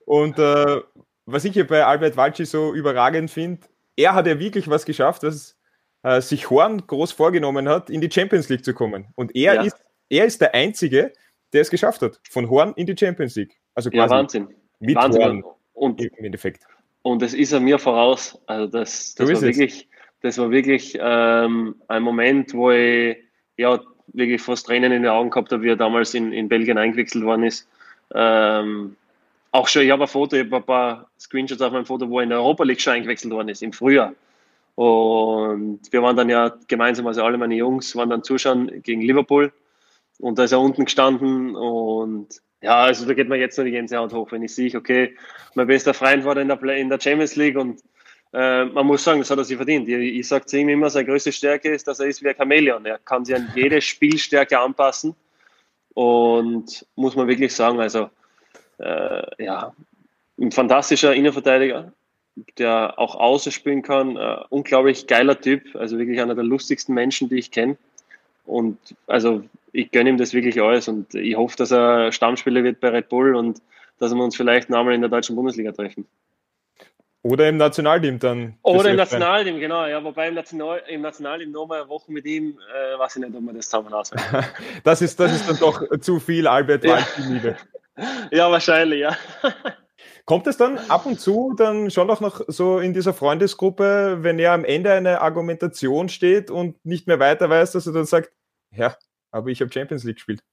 Und 0.05 0.37
äh, 0.39 0.81
was 1.25 1.45
ich 1.45 1.53
hier 1.53 1.67
bei 1.67 1.85
Albert 1.85 2.17
Walci 2.17 2.45
so 2.45 2.73
überragend 2.73 3.31
finde, 3.31 3.67
er 3.95 4.13
hat 4.13 4.27
ja 4.27 4.39
wirklich 4.39 4.69
was 4.69 4.85
geschafft, 4.85 5.23
dass 5.23 5.57
äh, 6.03 6.21
sich 6.21 6.49
Horn 6.49 6.85
groß 6.85 7.11
vorgenommen 7.13 7.67
hat, 7.67 7.89
in 7.89 8.01
die 8.01 8.11
Champions 8.11 8.49
League 8.49 8.65
zu 8.65 8.73
kommen. 8.73 9.07
Und 9.15 9.35
er, 9.35 9.55
ja. 9.55 9.61
ist, 9.63 9.77
er 10.09 10.25
ist 10.25 10.41
der 10.41 10.53
Einzige, 10.53 11.13
der 11.53 11.61
es 11.61 11.69
geschafft 11.69 12.01
hat, 12.01 12.19
von 12.29 12.49
Horn 12.49 12.73
in 12.75 12.85
die 12.85 12.95
Champions 12.97 13.35
League. 13.35 13.57
Also 13.73 13.89
quasi 13.89 14.13
ja, 14.13 14.19
Wahnsinn. 14.19 14.47
Mit 14.79 14.95
Wahnsinn. 14.95 15.21
Horn 15.21 15.43
und, 15.73 16.01
im 16.01 16.25
Endeffekt. 16.25 16.63
Und 17.01 17.21
das 17.21 17.33
ist 17.33 17.51
er 17.53 17.59
mir 17.59 17.79
voraus. 17.79 18.39
Also 18.45 18.67
das, 18.67 19.15
das 19.15 19.27
so 19.27 19.33
war 19.33 19.41
wirklich, 19.41 19.87
das 20.21 20.37
war 20.37 20.51
wirklich 20.51 20.97
ähm, 20.99 21.75
ein 21.87 22.03
Moment, 22.03 22.53
wo 22.53 22.71
ich 22.71 23.17
ja 23.57 23.79
wirklich 24.07 24.41
fast 24.41 24.67
Tränen 24.67 24.91
in 24.91 25.03
den 25.03 25.11
Augen 25.11 25.29
gehabt 25.29 25.51
habe, 25.51 25.63
wie 25.63 25.69
er 25.69 25.75
damals 25.75 26.13
in, 26.13 26.31
in 26.31 26.49
Belgien 26.49 26.77
eingewechselt 26.77 27.23
worden 27.23 27.43
ist. 27.43 27.67
Ähm, 28.13 28.95
auch 29.51 29.67
schon, 29.67 29.83
ich 29.83 29.91
habe 29.91 30.03
ein 30.03 30.07
Foto, 30.07 30.35
ich 30.35 30.45
habe 30.45 30.57
ein 30.57 30.63
paar 30.63 31.09
Screenshots 31.19 31.61
auf 31.61 31.71
meinem 31.71 31.85
Foto, 31.85 32.09
wo 32.09 32.19
er 32.19 32.23
in 32.23 32.29
der 32.29 32.39
Europa 32.39 32.63
League 32.63 32.81
schon 32.81 32.93
eingewechselt 32.93 33.33
worden 33.33 33.49
ist, 33.49 33.63
im 33.63 33.73
Frühjahr. 33.73 34.13
Und 34.75 35.79
wir 35.91 36.03
waren 36.03 36.17
dann 36.17 36.29
ja 36.29 36.53
gemeinsam, 36.67 37.07
also 37.07 37.23
alle 37.23 37.37
meine 37.37 37.55
Jungs 37.55 37.95
waren 37.95 38.09
dann 38.09 38.23
zuschauen 38.23 38.81
gegen 38.83 39.01
Liverpool. 39.01 39.53
Und 40.19 40.37
da 40.37 40.43
ist 40.43 40.51
er 40.51 40.59
unten 40.59 40.85
gestanden 40.85 41.55
und 41.55 42.41
ja, 42.61 42.83
also 42.83 43.05
da 43.05 43.13
geht 43.13 43.29
mir 43.29 43.37
jetzt 43.37 43.57
nur 43.57 43.65
die 43.65 43.71
Gänsehaut 43.71 44.13
hoch, 44.13 44.31
wenn 44.31 44.43
ich 44.43 44.55
sehe, 44.55 44.75
okay, 44.75 45.15
mein 45.53 45.67
bester 45.67 45.93
Freund 45.93 46.25
war 46.25 46.35
in 46.37 46.47
der, 46.47 46.61
in 46.75 46.89
der 46.89 46.99
Champions 46.99 47.35
League 47.35 47.57
und 47.57 47.81
äh, 48.35 48.65
man 48.65 48.85
muss 48.85 49.03
sagen, 49.03 49.19
das 49.19 49.31
hat 49.31 49.37
er 49.37 49.45
sich 49.45 49.55
verdient. 49.55 49.87
Ich, 49.87 50.19
ich 50.19 50.27
sage 50.27 50.45
zu 50.45 50.57
ihm 50.57 50.67
immer, 50.67 50.89
seine 50.89 51.05
größte 51.05 51.31
Stärke 51.31 51.69
ist, 51.69 51.87
dass 51.87 52.01
er 52.01 52.07
ist 52.07 52.21
wie 52.21 52.27
ein 52.27 52.35
Chamäleon. 52.35 52.85
Er 52.85 52.97
kann 52.97 53.23
sich 53.23 53.33
an 53.33 53.49
jede 53.55 53.79
Spielstärke 53.79 54.59
anpassen 54.59 55.15
und 55.93 56.85
muss 56.95 57.15
man 57.15 57.29
wirklich 57.29 57.55
sagen, 57.55 57.79
also 57.79 58.09
äh, 58.79 59.43
ja, 59.43 59.73
ein 60.37 60.51
fantastischer 60.51 61.15
Innenverteidiger, 61.15 61.93
der 62.57 62.99
auch 62.99 63.15
außen 63.15 63.53
spielen 63.53 63.81
kann. 63.81 64.17
Äh, 64.17 64.37
unglaublich 64.49 65.07
geiler 65.07 65.39
Typ, 65.39 65.73
also 65.73 65.97
wirklich 65.97 66.19
einer 66.19 66.35
der 66.35 66.43
lustigsten 66.43 66.93
Menschen, 66.93 67.29
die 67.29 67.37
ich 67.37 67.51
kenne. 67.51 67.77
Und 68.45 68.77
also 69.07 69.45
ich 69.71 69.91
gönne 69.91 70.09
ihm 70.09 70.17
das 70.17 70.33
wirklich 70.33 70.61
alles 70.61 70.89
und 70.89 71.15
ich 71.15 71.37
hoffe, 71.37 71.55
dass 71.55 71.71
er 71.71 72.11
Stammspieler 72.11 72.65
wird 72.65 72.81
bei 72.81 72.89
Red 72.89 73.07
Bull 73.07 73.33
und 73.33 73.61
dass 73.97 74.13
wir 74.13 74.21
uns 74.21 74.35
vielleicht 74.35 74.69
nochmal 74.69 74.93
in 74.93 75.01
der 75.01 75.09
deutschen 75.09 75.37
Bundesliga 75.37 75.71
treffen. 75.71 76.05
Oder 77.25 77.49
im 77.49 77.57
Nationalteam 77.57 78.19
dann. 78.19 78.55
Oder 78.61 78.91
im 78.91 78.97
Nationalteam, 78.97 79.59
genau. 79.59 79.87
Ja, 79.87 80.03
wobei 80.03 80.27
im, 80.27 80.35
National, 80.35 80.83
im 80.87 81.01
Nationalteam 81.01 81.49
nochmal 81.49 81.79
eine 81.79 81.89
Woche 81.89 82.11
mit 82.11 82.23
ihm, 82.27 82.59
äh, 82.71 82.99
weiß 82.99 83.15
ich 83.15 83.23
nicht, 83.23 83.35
ob 83.35 83.41
man 83.41 83.55
das 83.55 83.65
zusammen 83.65 83.91
auswählt. 83.91 84.23
das, 84.83 85.01
ist, 85.01 85.19
das 85.19 85.33
ist 85.33 85.49
dann 85.49 85.57
doch 85.57 85.81
zu 86.01 86.19
viel 86.19 86.45
Albert 86.45 86.83
ja. 86.83 86.99
liebe 87.17 87.55
Ja, 88.31 88.51
wahrscheinlich, 88.51 88.99
ja. 88.99 89.17
Kommt 90.25 90.45
es 90.45 90.57
dann 90.57 90.77
ab 90.87 91.07
und 91.07 91.19
zu 91.19 91.55
dann 91.57 91.89
schon 91.89 92.11
auch 92.11 92.21
noch 92.21 92.41
so 92.47 92.77
in 92.77 92.93
dieser 92.93 93.15
Freundesgruppe, 93.15 94.19
wenn 94.21 94.37
er 94.37 94.51
am 94.51 94.63
Ende 94.63 94.93
eine 94.93 95.21
Argumentation 95.21 96.09
steht 96.09 96.51
und 96.51 96.85
nicht 96.85 97.07
mehr 97.07 97.19
weiter 97.19 97.49
weiß, 97.49 97.71
dass 97.71 97.87
er 97.87 97.93
dann 97.93 98.05
sagt, 98.05 98.31
ja, 98.69 98.95
aber 99.31 99.49
ich 99.49 99.61
habe 99.61 99.73
Champions 99.73 100.03
League 100.03 100.17
gespielt. 100.17 100.43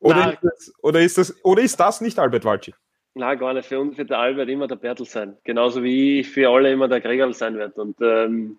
Oder, 0.00 0.32
ist 0.32 0.42
das, 0.42 0.72
oder, 0.82 1.00
ist 1.02 1.18
das, 1.18 1.44
oder 1.44 1.62
ist 1.62 1.78
das 1.78 2.00
nicht 2.00 2.18
Albert 2.18 2.44
Walci? 2.44 2.74
Nein, 3.14 3.38
gar 3.38 3.54
nicht. 3.54 3.66
Für 3.66 3.80
uns 3.80 3.98
wird 3.98 4.10
der 4.10 4.18
Albert 4.18 4.48
immer 4.48 4.66
der 4.66 4.76
Bertel 4.76 5.06
sein. 5.06 5.36
Genauso 5.44 5.82
wie 5.82 6.20
ich 6.20 6.28
für 6.28 6.48
alle 6.48 6.72
immer 6.72 6.88
der 6.88 7.00
Gregerl 7.00 7.34
sein 7.34 7.56
werde. 7.58 7.80
Und, 7.80 7.96
ähm, 8.00 8.58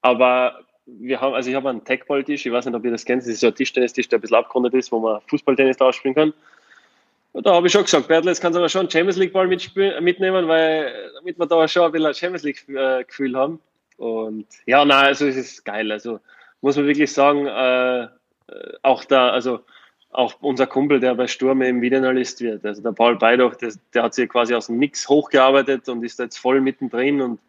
aber 0.00 0.64
wir 0.86 1.20
haben, 1.20 1.34
also 1.34 1.50
ich 1.50 1.56
habe 1.56 1.68
einen 1.70 1.84
Tech-Ball-Tisch, 1.84 2.46
ich 2.46 2.52
weiß 2.52 2.66
nicht, 2.66 2.74
ob 2.74 2.84
ihr 2.84 2.90
das 2.90 3.04
kennt, 3.04 3.22
das 3.22 3.28
ist 3.28 3.40
so 3.40 3.48
ein 3.48 3.54
Tischtennistisch, 3.54 4.08
der 4.08 4.18
ein 4.18 4.20
bisschen 4.20 4.36
abgerundet 4.36 4.74
ist, 4.74 4.92
wo 4.92 5.00
man 5.00 5.20
Fußballtennis 5.26 5.76
drauf 5.76 5.94
spielen 5.94 6.14
kann. 6.14 6.32
Und 7.32 7.46
da 7.46 7.54
habe 7.54 7.66
ich 7.66 7.72
schon 7.72 7.84
gesagt, 7.84 8.08
Bertel, 8.08 8.28
jetzt 8.28 8.40
kannst 8.40 8.56
du 8.56 8.60
aber 8.60 8.68
schon 8.68 8.90
Champions 8.90 9.16
League-Ball 9.16 9.46
mitnehmen, 9.46 10.48
weil, 10.48 11.12
damit 11.14 11.38
wir 11.38 11.46
da 11.46 11.68
schon 11.68 11.84
ein 11.84 11.92
bisschen 11.92 12.06
ein 12.06 12.14
Champions 12.14 12.42
League-Gefühl 12.42 13.36
haben. 13.36 13.60
Und 13.98 14.46
ja, 14.66 14.84
nein, 14.84 15.06
also 15.06 15.26
es 15.26 15.36
ist 15.36 15.64
geil. 15.64 15.92
Also 15.92 16.20
muss 16.60 16.76
man 16.76 16.86
wirklich 16.86 17.12
sagen, 17.12 17.46
äh, 17.46 18.08
auch 18.82 19.04
da, 19.04 19.30
also 19.30 19.60
auch 20.12 20.34
unser 20.40 20.66
Kumpel, 20.66 21.00
der 21.00 21.14
bei 21.14 21.26
Sturm 21.26 21.62
eben 21.62 21.80
Videoanalyst 21.80 22.40
wird. 22.40 22.64
Also 22.64 22.82
der 22.82 22.92
Paul 22.92 23.16
Beidoch, 23.16 23.54
der, 23.54 23.72
der 23.94 24.02
hat 24.04 24.14
sich 24.14 24.28
quasi 24.28 24.54
aus 24.54 24.66
dem 24.66 24.78
Nix 24.78 25.08
hochgearbeitet 25.08 25.88
und 25.88 26.04
ist 26.04 26.18
jetzt 26.18 26.38
voll 26.38 26.60
mittendrin. 26.60 27.20
Und 27.20 27.40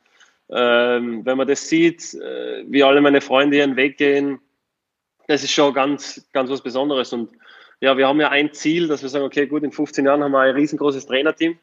ähm, 0.49 1.25
wenn 1.25 1.37
man 1.37 1.47
das 1.47 1.67
sieht, 1.67 2.13
äh, 2.13 2.63
wie 2.67 2.83
alle 2.83 3.01
meine 3.01 3.21
Freunde 3.21 3.57
ihren 3.57 3.75
Weg 3.75 3.97
gehen, 3.97 4.39
das 5.27 5.43
ist 5.43 5.51
schon 5.51 5.73
ganz, 5.73 6.27
ganz 6.33 6.49
was 6.49 6.61
Besonderes. 6.61 7.13
Und 7.13 7.29
ja, 7.79 7.97
wir 7.97 8.07
haben 8.07 8.19
ja 8.19 8.29
ein 8.29 8.53
Ziel, 8.53 8.87
dass 8.87 9.01
wir 9.01 9.09
sagen, 9.09 9.25
okay, 9.25 9.47
gut, 9.47 9.63
in 9.63 9.71
15 9.71 10.05
Jahren 10.05 10.23
haben 10.23 10.31
wir 10.31 10.39
ein 10.39 10.55
riesengroßes 10.55 11.07
Trainerteam. 11.07 11.57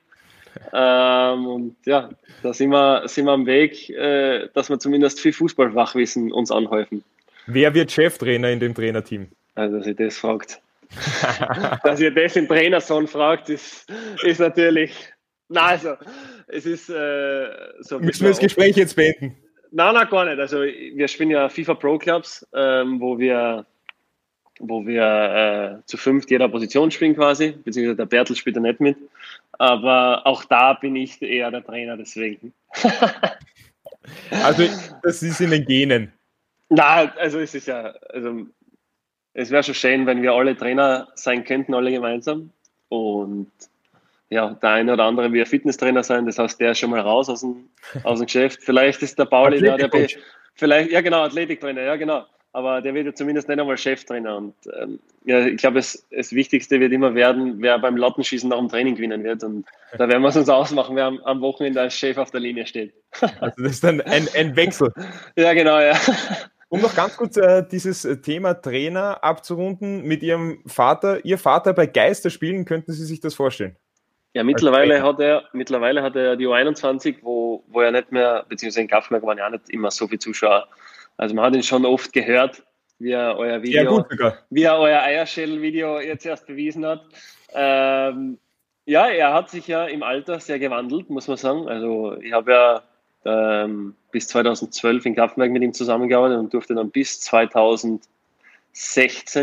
Ähm, 0.72 1.46
und 1.46 1.76
ja, 1.84 2.10
da 2.42 2.52
sind 2.52 2.70
wir, 2.70 3.06
sind 3.06 3.26
wir 3.26 3.32
am 3.32 3.46
Weg, 3.46 3.90
äh, 3.90 4.48
dass 4.54 4.68
wir 4.68 4.80
zumindest 4.80 5.20
viel 5.20 5.32
Fußballfachwissen 5.32 6.32
uns 6.32 6.50
anhäufen. 6.50 7.04
Wer 7.46 7.74
wird 7.74 7.92
Cheftrainer 7.92 8.50
in 8.50 8.58
dem 8.58 8.74
Trainerteam? 8.74 9.28
Also, 9.54 9.78
dass 9.78 9.86
ihr 9.86 9.94
das 9.94 10.18
fragt. 10.18 10.60
Dass 11.84 12.00
ihr 12.00 12.12
das 12.12 12.34
den 12.34 12.48
Trainersohn 12.48 13.06
fragt, 13.06 13.48
ist, 13.50 13.90
ist 14.22 14.40
natürlich. 14.40 15.12
Na, 15.48 15.66
also, 15.66 15.94
es 16.46 16.66
ist 16.66 16.90
äh, 16.90 17.48
so. 17.80 17.98
Müssen 17.98 18.22
wir 18.22 18.30
das 18.30 18.38
Gespräch 18.38 18.76
jetzt 18.76 18.96
beenden? 18.96 19.36
Nein, 19.70 19.94
nein, 19.94 20.08
gar 20.08 20.24
nicht. 20.24 20.38
Also, 20.38 20.62
wir 20.62 21.08
spielen 21.08 21.30
ja 21.30 21.48
FIFA 21.48 21.74
Pro 21.74 21.98
Clubs, 21.98 22.46
ähm, 22.54 23.00
wo 23.00 23.18
wir 23.18 23.66
wo 24.60 24.84
wir 24.84 25.80
äh, 25.80 25.86
zu 25.86 25.96
fünft 25.96 26.30
jeder 26.30 26.48
Position 26.48 26.90
spielen 26.90 27.14
quasi, 27.14 27.52
beziehungsweise 27.52 27.96
der 27.96 28.06
Bertel 28.06 28.36
spielt 28.36 28.56
da 28.56 28.60
nicht 28.60 28.80
mit. 28.80 28.96
Aber 29.52 30.26
auch 30.26 30.44
da 30.44 30.74
bin 30.74 30.96
ich 30.96 31.20
eher 31.22 31.50
der 31.50 31.64
Trainer, 31.64 31.96
deswegen. 31.96 32.52
also 34.30 34.64
das 35.02 35.22
ist 35.22 35.40
in 35.40 35.50
den 35.50 35.64
Genen. 35.64 36.12
Na, 36.70 37.12
also 37.16 37.38
es 37.38 37.54
ist 37.54 37.66
ja, 37.66 37.94
also 38.10 38.46
es 39.38 39.50
wäre 39.50 39.62
schon 39.62 39.74
schön, 39.74 40.06
wenn 40.06 40.22
wir 40.22 40.32
alle 40.32 40.56
Trainer 40.56 41.08
sein 41.14 41.44
könnten, 41.44 41.74
alle 41.74 41.90
gemeinsam. 41.90 42.50
Und 42.88 43.50
ja, 44.30 44.50
der 44.50 44.70
eine 44.70 44.92
oder 44.92 45.04
andere 45.04 45.32
will 45.32 45.46
Fitnesstrainer 45.46 46.02
sein, 46.02 46.26
das 46.26 46.38
heißt, 46.38 46.60
der 46.60 46.72
ist 46.72 46.78
schon 46.78 46.90
mal 46.90 47.00
raus 47.00 47.28
aus 47.28 47.40
dem, 47.40 47.68
aus 48.04 48.18
dem 48.18 48.26
Geschäft. 48.26 48.60
Vielleicht 48.62 49.02
ist 49.02 49.18
der 49.18 49.24
Pauli 49.24 49.60
der, 49.60 49.76
der 49.76 50.08
vielleicht, 50.54 50.90
ja 50.90 51.00
genau, 51.00 51.22
Athletiktrainer, 51.22 51.82
ja 51.82 51.96
genau 51.96 52.24
aber 52.52 52.80
der 52.80 52.94
wird 52.94 53.06
ja 53.06 53.14
zumindest 53.14 53.48
nicht 53.48 53.60
einmal 53.60 53.76
Cheftrainer. 53.76 54.36
Und 54.36 54.54
ähm, 54.80 54.98
ja, 55.24 55.46
ich 55.46 55.58
glaube, 55.58 55.76
das, 55.76 56.06
das 56.10 56.32
Wichtigste 56.32 56.80
wird 56.80 56.92
immer 56.92 57.14
werden, 57.14 57.56
wer 57.58 57.78
beim 57.78 57.96
Lattenschießen 57.96 58.48
nach 58.48 58.58
dem 58.58 58.68
Training 58.68 58.96
gewinnen 58.96 59.22
wird. 59.22 59.44
Und 59.44 59.66
da 59.96 60.08
werden 60.08 60.22
wir 60.22 60.28
es 60.28 60.36
uns 60.36 60.48
ausmachen, 60.48 60.96
wer 60.96 61.06
am, 61.06 61.20
am, 61.20 61.40
Wochenende 61.40 61.80
als 61.80 61.94
Chef 61.94 62.16
auf 62.16 62.30
der 62.30 62.40
Linie 62.40 62.66
steht. 62.66 62.92
Also 63.40 63.62
das 63.62 63.72
ist 63.72 63.84
dann 63.84 64.00
ein, 64.00 64.26
ein 64.34 64.56
Wechsel. 64.56 64.92
ja, 65.36 65.52
genau, 65.52 65.78
ja. 65.78 65.96
Um 66.70 66.82
noch 66.82 66.94
ganz 66.94 67.16
kurz 67.16 67.36
äh, 67.36 67.64
dieses 67.66 68.02
Thema 68.22 68.54
Trainer 68.54 69.24
abzurunden 69.24 70.02
mit 70.02 70.22
Ihrem 70.22 70.62
Vater. 70.66 71.24
Ihr 71.24 71.38
Vater 71.38 71.72
bei 71.72 71.86
Geisterspielen, 71.86 72.64
könnten 72.66 72.92
Sie 72.92 73.04
sich 73.04 73.20
das 73.20 73.34
vorstellen? 73.34 73.76
Ja, 74.34 74.44
mittlerweile 74.44 75.02
hat 75.02 75.18
er, 75.20 75.44
mittlerweile 75.52 76.02
hat 76.02 76.14
er 76.14 76.36
die 76.36 76.46
U21, 76.46 77.16
wo, 77.22 77.64
wo 77.68 77.80
er 77.80 77.90
nicht 77.90 78.12
mehr, 78.12 78.44
beziehungsweise 78.48 78.82
in 78.82 78.88
Kaffenberg 78.88 79.24
waren 79.24 79.38
ja 79.38 79.46
auch 79.46 79.50
nicht 79.50 79.70
immer 79.70 79.90
so 79.90 80.06
viele 80.06 80.18
Zuschauer. 80.18 80.68
Also 81.16 81.34
man 81.34 81.46
hat 81.46 81.56
ihn 81.56 81.62
schon 81.62 81.86
oft 81.86 82.12
gehört, 82.12 82.62
wie 82.98 83.12
er 83.12 83.36
euer 83.38 83.62
Video, 83.62 83.82
ja, 83.82 83.88
gut, 83.88 84.06
wie 84.50 84.62
er 84.62 84.78
euer 84.78 85.00
Eierschell-Video 85.00 86.00
jetzt 86.00 86.26
erst 86.26 86.46
bewiesen 86.46 86.84
hat. 86.84 87.02
Ähm, 87.54 88.38
ja, 88.84 89.06
er 89.06 89.32
hat 89.32 89.50
sich 89.50 89.66
ja 89.66 89.86
im 89.86 90.02
Alter 90.02 90.40
sehr 90.40 90.58
gewandelt, 90.58 91.08
muss 91.08 91.28
man 91.28 91.36
sagen. 91.36 91.66
Also 91.68 92.16
ich 92.20 92.32
habe 92.32 92.52
ja 92.52 92.82
ähm, 93.24 93.94
bis 94.10 94.28
2012 94.28 95.06
in 95.06 95.14
Kraftwerk 95.14 95.50
mit 95.50 95.62
ihm 95.62 95.72
zusammengearbeitet 95.72 96.38
und 96.38 96.52
durfte 96.54 96.74
dann 96.74 96.90
bis 96.90 97.20
2016 97.20 98.08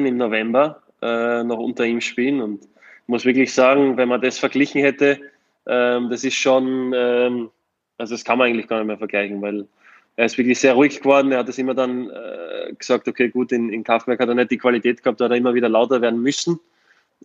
im 0.06 0.18
November 0.18 0.82
äh, 1.02 1.44
noch 1.44 1.60
unter 1.60 1.86
ihm 1.86 2.02
spielen. 2.02 2.42
Und 2.42 2.64
ich 2.64 3.08
muss 3.08 3.26
wirklich 3.26 3.54
sagen, 3.54 3.98
wenn 3.98 4.10
man 4.10 4.22
das 4.22 4.40
verglichen 4.40 4.82
hätte, 4.82 5.20
ähm, 5.68 6.10
das 6.10 6.24
ist 6.24 6.36
schon, 6.36 6.94
ähm, 6.96 7.50
also 7.98 8.14
das 8.14 8.24
kann 8.24 8.38
man 8.38 8.48
eigentlich 8.48 8.68
gar 8.68 8.78
nicht 8.80 8.88
mehr 8.88 8.98
vergleichen, 8.98 9.42
weil 9.42 9.68
er 10.16 10.26
ist 10.26 10.38
wirklich 10.38 10.60
sehr 10.60 10.74
ruhig 10.74 11.02
geworden. 11.02 11.32
Er 11.32 11.40
hat 11.40 11.50
es 11.50 11.58
immer 11.58 11.74
dann 11.74 12.10
äh, 12.10 12.74
gesagt, 12.78 13.08
okay, 13.08 13.30
gut, 13.30 13.52
in, 13.52 13.70
in 13.70 13.84
Kaufberg 13.84 14.20
hat 14.20 14.30
er 14.30 14.36
nicht 14.36 14.52
die 14.52 14.58
Qualität 14.58 15.04
gehabt, 15.04 15.20
da 15.20 15.26
hat 15.26 15.32
er 15.32 15.38
immer 15.38 15.54
wieder 15.54 15.70
lauter 15.70 16.02
werden 16.02 16.22
müssen. 16.22 16.60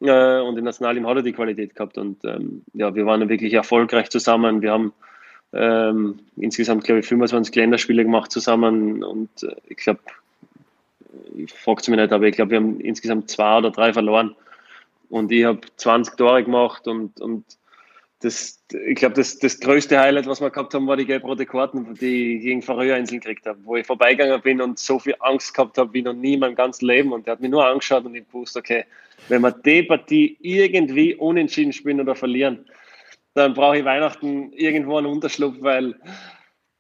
Äh, 0.01 0.41
und 0.41 0.59
in 0.59 0.65
Nationalim 0.65 1.07
hat 1.07 1.17
er 1.17 1.23
die 1.23 1.33
Qualität 1.33 1.75
gehabt. 1.75 1.99
Und 1.99 2.25
ähm, 2.25 2.63
ja, 2.73 2.95
wir 2.95 3.07
waren 3.07 3.29
wirklich 3.29 3.55
erfolgreich 3.55 4.11
zusammen. 4.11 4.63
Wir 4.63 4.73
haben 4.73 4.93
ähm, 5.53 6.21
insgesamt, 6.37 6.85
glaube 6.85 7.01
ich, 7.01 7.07
25 7.07 7.55
Länderspiele 7.55 8.05
gemacht 8.05 8.31
zusammen. 8.31 9.03
Und 9.03 9.43
äh, 9.43 9.57
ich 9.69 9.79
glaube, 9.79 10.01
ich 11.37 11.53
frage 11.53 11.81
es 11.81 11.89
mir 11.89 11.97
nicht, 11.97 12.13
aber 12.13 12.27
ich 12.27 12.37
glaube, 12.37 12.53
wir 12.53 12.59
haben 12.59 12.81
insgesamt 12.81 13.31
zwei 13.31 13.59
oder 13.59 13.71
drei 13.71 13.93
verloren. 13.93 14.35
Und 15.09 15.33
ich 15.33 15.45
habe 15.45 15.61
20 15.77 16.17
Tore 16.17 16.45
gemacht 16.45 16.87
und, 16.87 17.21
und 17.21 17.45
das, 18.21 18.63
ich 18.87 18.97
glaube, 18.97 19.15
das, 19.15 19.39
das 19.39 19.59
größte 19.59 19.99
Highlight, 19.99 20.27
was 20.27 20.41
wir 20.41 20.51
gehabt 20.51 20.75
haben, 20.75 20.87
war 20.87 20.97
die 20.97 21.07
gelb-rote 21.07 21.47
Karten, 21.47 21.95
die 21.95 22.37
ich 22.37 22.43
gegen 22.43 22.63
Färöerinseln 22.63 23.21
gekriegt 23.21 23.47
habe, 23.47 23.59
wo 23.65 23.77
ich 23.77 23.87
vorbeigegangen 23.87 24.41
bin 24.43 24.61
und 24.61 24.79
so 24.79 24.99
viel 24.99 25.17
Angst 25.21 25.55
gehabt 25.55 25.79
habe 25.79 25.93
wie 25.95 26.03
noch 26.03 26.13
nie 26.13 26.35
in 26.35 26.41
meinem 26.41 26.55
ganzen 26.55 26.87
Leben. 26.87 27.13
Und 27.13 27.27
der 27.27 27.33
hat 27.33 27.41
mich 27.41 27.51
nur 27.51 27.67
angeschaut 27.67 28.05
und 28.05 28.15
ich 28.15 28.25
wusste, 28.31 28.59
okay, 28.59 28.85
wenn 29.29 29.41
wir 29.41 29.53
die 29.53 29.83
Partie 29.83 30.37
irgendwie 30.41 31.15
unentschieden 31.15 31.73
spielen 31.73 32.01
oder 32.01 32.15
verlieren, 32.15 32.67
dann 33.35 33.55
brauche 33.55 33.79
ich 33.79 33.85
Weihnachten 33.85 34.53
irgendwo 34.53 34.97
einen 34.99 35.07
Unterschlupf, 35.07 35.57
weil, 35.61 35.95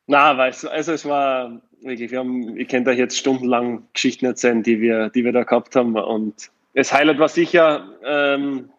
na, 0.06 0.36
weil 0.36 0.50
es, 0.50 0.64
also 0.64 0.92
es 0.92 1.04
war 1.04 1.60
wirklich, 1.82 2.10
wir 2.10 2.18
haben, 2.18 2.56
ich 2.56 2.68
könnte 2.68 2.90
euch 2.90 2.98
jetzt 2.98 3.16
stundenlang 3.16 3.88
Geschichten 3.92 4.26
erzählen, 4.26 4.62
die 4.62 4.80
wir, 4.80 5.10
die 5.10 5.24
wir 5.24 5.32
da 5.32 5.44
gehabt 5.44 5.76
haben. 5.76 5.96
Und 5.96 6.50
das 6.74 6.92
Highlight 6.92 7.18
war 7.18 7.28
sicher, 7.28 7.88
ähm, 8.04 8.70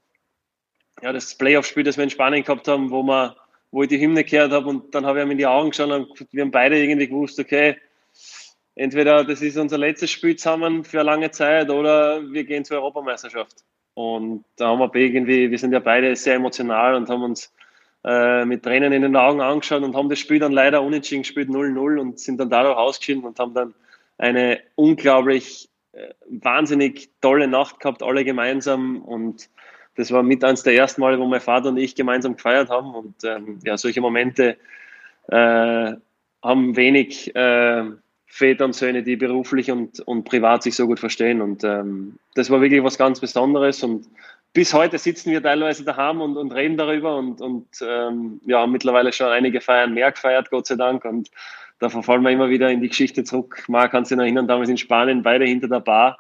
ja, 1.02 1.12
das 1.14 1.36
Playoff-Spiel, 1.36 1.84
das 1.84 1.98
wir 1.98 2.04
in 2.04 2.10
Spanien 2.10 2.44
gehabt 2.44 2.68
haben, 2.68 2.92
wo, 2.92 3.04
wir, 3.04 3.36
wo 3.72 3.84
ich 3.84 3.90
die 3.90 4.00
Hymne 4.00 4.24
gehört 4.24 4.52
habe 4.52 4.70
und 4.70 4.94
dann 4.94 5.06
habe 5.06 5.20
ich 5.20 5.26
ihm 5.26 5.32
in 5.32 5.38
die 5.38 5.48
Augen 5.48 5.72
geschaut 5.72 5.92
und 5.92 6.28
wir 6.32 6.44
haben 6.44 6.52
beide 6.52 6.78
irgendwie 6.78 7.08
gewusst, 7.08 7.40
okay, 7.40 7.78
entweder 8.76 9.24
das 9.24 9.42
ist 9.42 9.58
unser 9.58 9.78
letztes 9.78 10.12
Spiel 10.12 10.36
zusammen 10.36 10.84
für 10.84 11.00
eine 11.00 11.10
lange 11.10 11.32
Zeit 11.32 11.70
oder 11.70 12.22
wir 12.32 12.44
gehen 12.44 12.66
zur 12.66 12.78
Europameisterschaft. 12.78 13.64
Und 13.94 14.46
da 14.56 14.68
haben 14.68 14.80
wir 14.80 14.96
irgendwie, 14.96 15.52
wir 15.52 15.58
sind 15.58 15.74
ja 15.74 15.80
beide 15.80 16.16
sehr 16.16 16.36
emotional 16.36 16.96
und 16.96 17.10
haben 17.10 17.24
uns 17.24 17.54
äh, 18.04 18.46
mit 18.46 18.64
Tränen 18.64 18.94
in 18.94 19.02
den 19.02 19.16
Augen 19.16 19.42
angeschaut 19.42 19.84
und 19.84 19.96
haben 19.96 20.10
das 20.10 20.20
Spiel 20.20 20.40
dann 20.40 20.52
leider 20.52 20.82
unentschieden 20.82 21.24
gespielt, 21.24 21.50
0-0 21.50 22.00
und 22.00 22.20
sind 22.20 22.40
dann 22.40 22.50
dadurch 22.50 22.78
ausgeschieden 22.78 23.24
und 23.24 23.40
haben 23.40 23.54
dann 23.54 23.74
eine 24.18 24.60
unglaublich 24.76 25.70
äh, 25.94 26.14
wahnsinnig 26.30 27.10
tolle 27.22 27.48
Nacht 27.48 27.80
gehabt, 27.80 28.04
alle 28.04 28.24
gemeinsam 28.24 29.02
und 29.02 29.50
das 29.96 30.12
war 30.12 30.24
mit 30.24 30.44
eines 30.44 30.64
der 30.64 30.76
ersten 30.76 31.02
Male, 31.02 31.20
wo 31.20 31.26
mein 31.26 31.42
Vater 31.42 31.70
und 31.70 31.78
ich 31.78 31.96
gemeinsam 31.96 32.36
gefeiert 32.36 32.70
haben. 32.70 32.96
Und 32.96 33.24
ähm, 33.24 33.60
ja, 33.64 33.78
solche 33.78 34.02
Momente 34.02 34.58
äh, 35.28 35.94
haben 36.42 36.76
wenig 36.76 37.36
äh, 37.36 37.84
Väter 38.26 38.66
und 38.66 38.74
Söhne, 38.74 39.04
die 39.04 39.18
beruflich 39.18 39.70
und, 39.70 40.00
und 40.00 40.24
privat 40.24 40.64
sich 40.64 40.76
so 40.76 40.88
gut 40.88 41.00
verstehen. 41.00 41.42
Und 41.42 41.64
ähm, 41.64 42.18
das 42.36 42.50
war 42.50 42.62
wirklich 42.62 42.84
was 42.84 42.98
ganz 42.98 43.20
Besonderes. 43.20 43.84
Und 43.84 44.08
bis 44.54 44.74
heute 44.74 44.98
sitzen 44.98 45.32
wir 45.32 45.42
teilweise 45.42 45.84
daheim 45.84 46.22
und, 46.22 46.38
und 46.38 46.52
reden 46.52 46.78
darüber 46.78 47.18
und, 47.18 47.42
und 47.42 47.68
ähm, 47.82 48.42
ja, 48.46 48.68
mittlerweile 48.68 49.14
schon 49.14 49.28
einige 49.28 49.62
Feiern 49.62 49.94
mehr 49.94 50.12
gefeiert, 50.12 50.50
Gott 50.50 50.68
sei 50.68 50.76
Dank. 50.76 51.06
Und 51.06 51.32
da 51.80 51.90
verfallen 51.90 52.22
wir 52.22 52.32
immer 52.32 52.50
wieder 52.50 52.70
in 52.70 52.82
die 52.82 52.90
Geschichte 52.90 53.24
zurück. 53.24 53.64
Marc 53.68 53.92
kann 53.92 54.06
sich 54.06 54.18
noch 54.18 54.24
erinnern, 54.24 54.48
damals 54.48 54.70
in 54.70 54.78
Spanien, 54.78 55.24
beide 55.24 55.46
hinter 55.46 55.68
der 55.68 55.80
Bar 55.80 56.18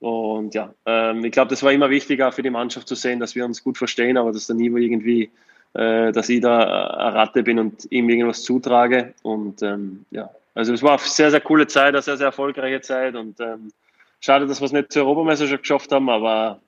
und 0.00 0.54
ja, 0.54 0.74
ähm, 0.86 1.24
ich 1.24 1.32
glaube, 1.32 1.50
das 1.50 1.62
war 1.62 1.72
immer 1.72 1.90
wichtiger 1.90 2.30
für 2.30 2.42
die 2.42 2.50
Mannschaft 2.50 2.86
zu 2.86 2.94
sehen, 2.94 3.18
dass 3.18 3.34
wir 3.34 3.44
uns 3.44 3.64
gut 3.64 3.78
verstehen, 3.78 4.16
aber 4.16 4.32
dass 4.32 4.46
da 4.46 4.54
nie 4.54 4.66
irgendwie, 4.66 5.30
äh, 5.74 6.12
dass 6.12 6.28
ich 6.28 6.40
da 6.40 6.58
eine 6.60 7.14
Ratte 7.14 7.42
bin 7.42 7.58
und 7.58 7.86
ihm 7.90 8.08
irgendwas 8.08 8.42
zutrage. 8.42 9.14
Und 9.22 9.62
ähm, 9.62 10.04
ja, 10.10 10.30
also 10.54 10.72
es 10.72 10.82
war 10.82 10.92
eine 10.92 11.00
sehr, 11.00 11.30
sehr 11.30 11.40
coole 11.40 11.66
Zeit, 11.66 11.88
eine 11.88 12.02
sehr, 12.02 12.16
sehr 12.16 12.26
erfolgreiche 12.26 12.80
Zeit 12.80 13.16
und 13.16 13.40
ähm, 13.40 13.72
schade, 14.20 14.46
dass 14.46 14.60
wir 14.60 14.66
es 14.66 14.72
nicht 14.72 14.92
zur 14.92 15.02
Europameisterschaft 15.02 15.62
geschafft 15.62 15.90
haben, 15.90 16.08
aber 16.08 16.60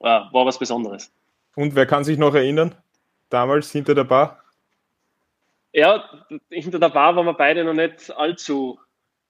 ja, 0.00 0.28
war 0.32 0.46
was 0.46 0.58
Besonderes. 0.58 1.12
Und 1.56 1.74
wer 1.74 1.86
kann 1.86 2.04
sich 2.04 2.18
noch 2.18 2.34
erinnern? 2.34 2.74
Damals 3.30 3.72
hinter 3.72 3.94
der 3.94 4.04
Bar? 4.04 4.42
Ja, 5.72 6.04
hinter 6.50 6.78
der 6.78 6.88
Bar 6.88 7.16
waren 7.16 7.26
wir 7.26 7.34
beide 7.34 7.64
noch 7.64 7.74
nicht 7.74 8.10
allzu 8.16 8.78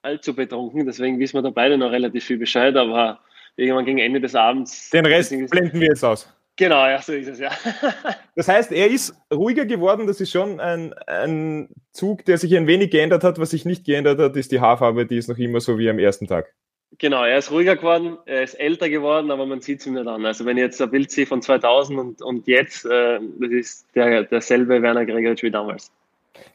allzu 0.02 0.34
betrunken, 0.34 0.86
deswegen 0.86 1.18
wissen 1.18 1.36
wir 1.36 1.42
da 1.42 1.50
beide 1.50 1.76
noch 1.76 1.90
relativ 1.90 2.24
viel 2.24 2.38
Bescheid, 2.38 2.76
aber 2.76 3.20
irgendwann 3.56 3.84
gegen 3.84 3.98
Ende 3.98 4.20
des 4.20 4.34
Abends. 4.34 4.90
Den 4.90 5.06
Rest 5.06 5.30
blenden 5.50 5.80
wir 5.80 5.88
jetzt 5.88 6.04
aus. 6.04 6.32
Genau, 6.56 6.86
ja, 6.86 7.00
so 7.00 7.12
ist 7.12 7.28
es, 7.28 7.38
ja. 7.38 7.50
das 8.34 8.48
heißt, 8.48 8.72
er 8.72 8.88
ist 8.88 9.14
ruhiger 9.32 9.64
geworden, 9.64 10.08
das 10.08 10.20
ist 10.20 10.32
schon 10.32 10.58
ein, 10.58 10.92
ein 11.06 11.68
Zug, 11.92 12.24
der 12.24 12.36
sich 12.36 12.56
ein 12.56 12.66
wenig 12.66 12.90
geändert 12.90 13.22
hat. 13.22 13.38
Was 13.38 13.50
sich 13.50 13.64
nicht 13.64 13.84
geändert 13.84 14.18
hat, 14.18 14.34
ist 14.34 14.50
die 14.50 14.60
Haarfarbe, 14.60 15.06
die 15.06 15.18
ist 15.18 15.28
noch 15.28 15.38
immer 15.38 15.60
so 15.60 15.78
wie 15.78 15.88
am 15.88 16.00
ersten 16.00 16.26
Tag. 16.26 16.52
Genau, 16.98 17.24
er 17.24 17.38
ist 17.38 17.52
ruhiger 17.52 17.76
geworden, 17.76 18.18
er 18.26 18.42
ist 18.42 18.54
älter 18.54 18.88
geworden, 18.88 19.30
aber 19.30 19.46
man 19.46 19.60
sieht 19.60 19.80
es 19.80 19.86
ihm 19.86 19.94
nicht 19.94 20.08
an. 20.08 20.26
Also 20.26 20.44
wenn 20.44 20.56
ich 20.56 20.62
jetzt 20.62 20.82
ein 20.82 20.90
Bild 20.90 21.10
sehe 21.12 21.26
von 21.26 21.40
2000 21.40 21.98
und, 21.98 22.22
und 22.22 22.46
jetzt, 22.48 22.84
äh, 22.86 23.20
das 23.38 23.50
ist 23.50 23.86
der, 23.94 24.24
derselbe 24.24 24.82
Werner 24.82 25.06
Gregoritsch 25.06 25.44
wie 25.44 25.50
damals. 25.50 25.92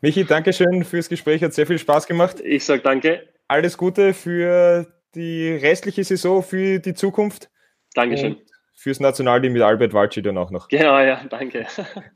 Michi, 0.02 0.26
danke 0.26 0.52
schön 0.52 0.84
fürs 0.84 1.08
Gespräch, 1.08 1.42
hat 1.42 1.54
sehr 1.54 1.66
viel 1.66 1.80
Spaß 1.80 2.08
gemacht. 2.08 2.42
Ich 2.42 2.66
sage 2.66 2.82
danke 2.82 3.24
alles 3.48 3.78
Gute 3.78 4.14
für 4.14 4.88
die 5.16 5.50
restliche 5.50 6.04
Saison, 6.04 6.44
für 6.44 6.80
die 6.80 6.94
Zukunft. 6.94 7.50
Dankeschön. 7.94 8.34
Und 8.34 8.42
fürs 8.76 9.00
Nationalteam 9.00 9.54
mit 9.54 9.62
Albert 9.62 9.94
Walci 9.94 10.22
dann 10.22 10.38
auch 10.38 10.52
noch. 10.52 10.68
Genau, 10.68 11.00
ja, 11.00 11.24
danke. 11.30 11.66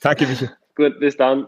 Danke, 0.01 0.25
Michael. 0.25 0.51
Gut, 0.75 0.99
bis 0.99 1.15
dann. 1.15 1.47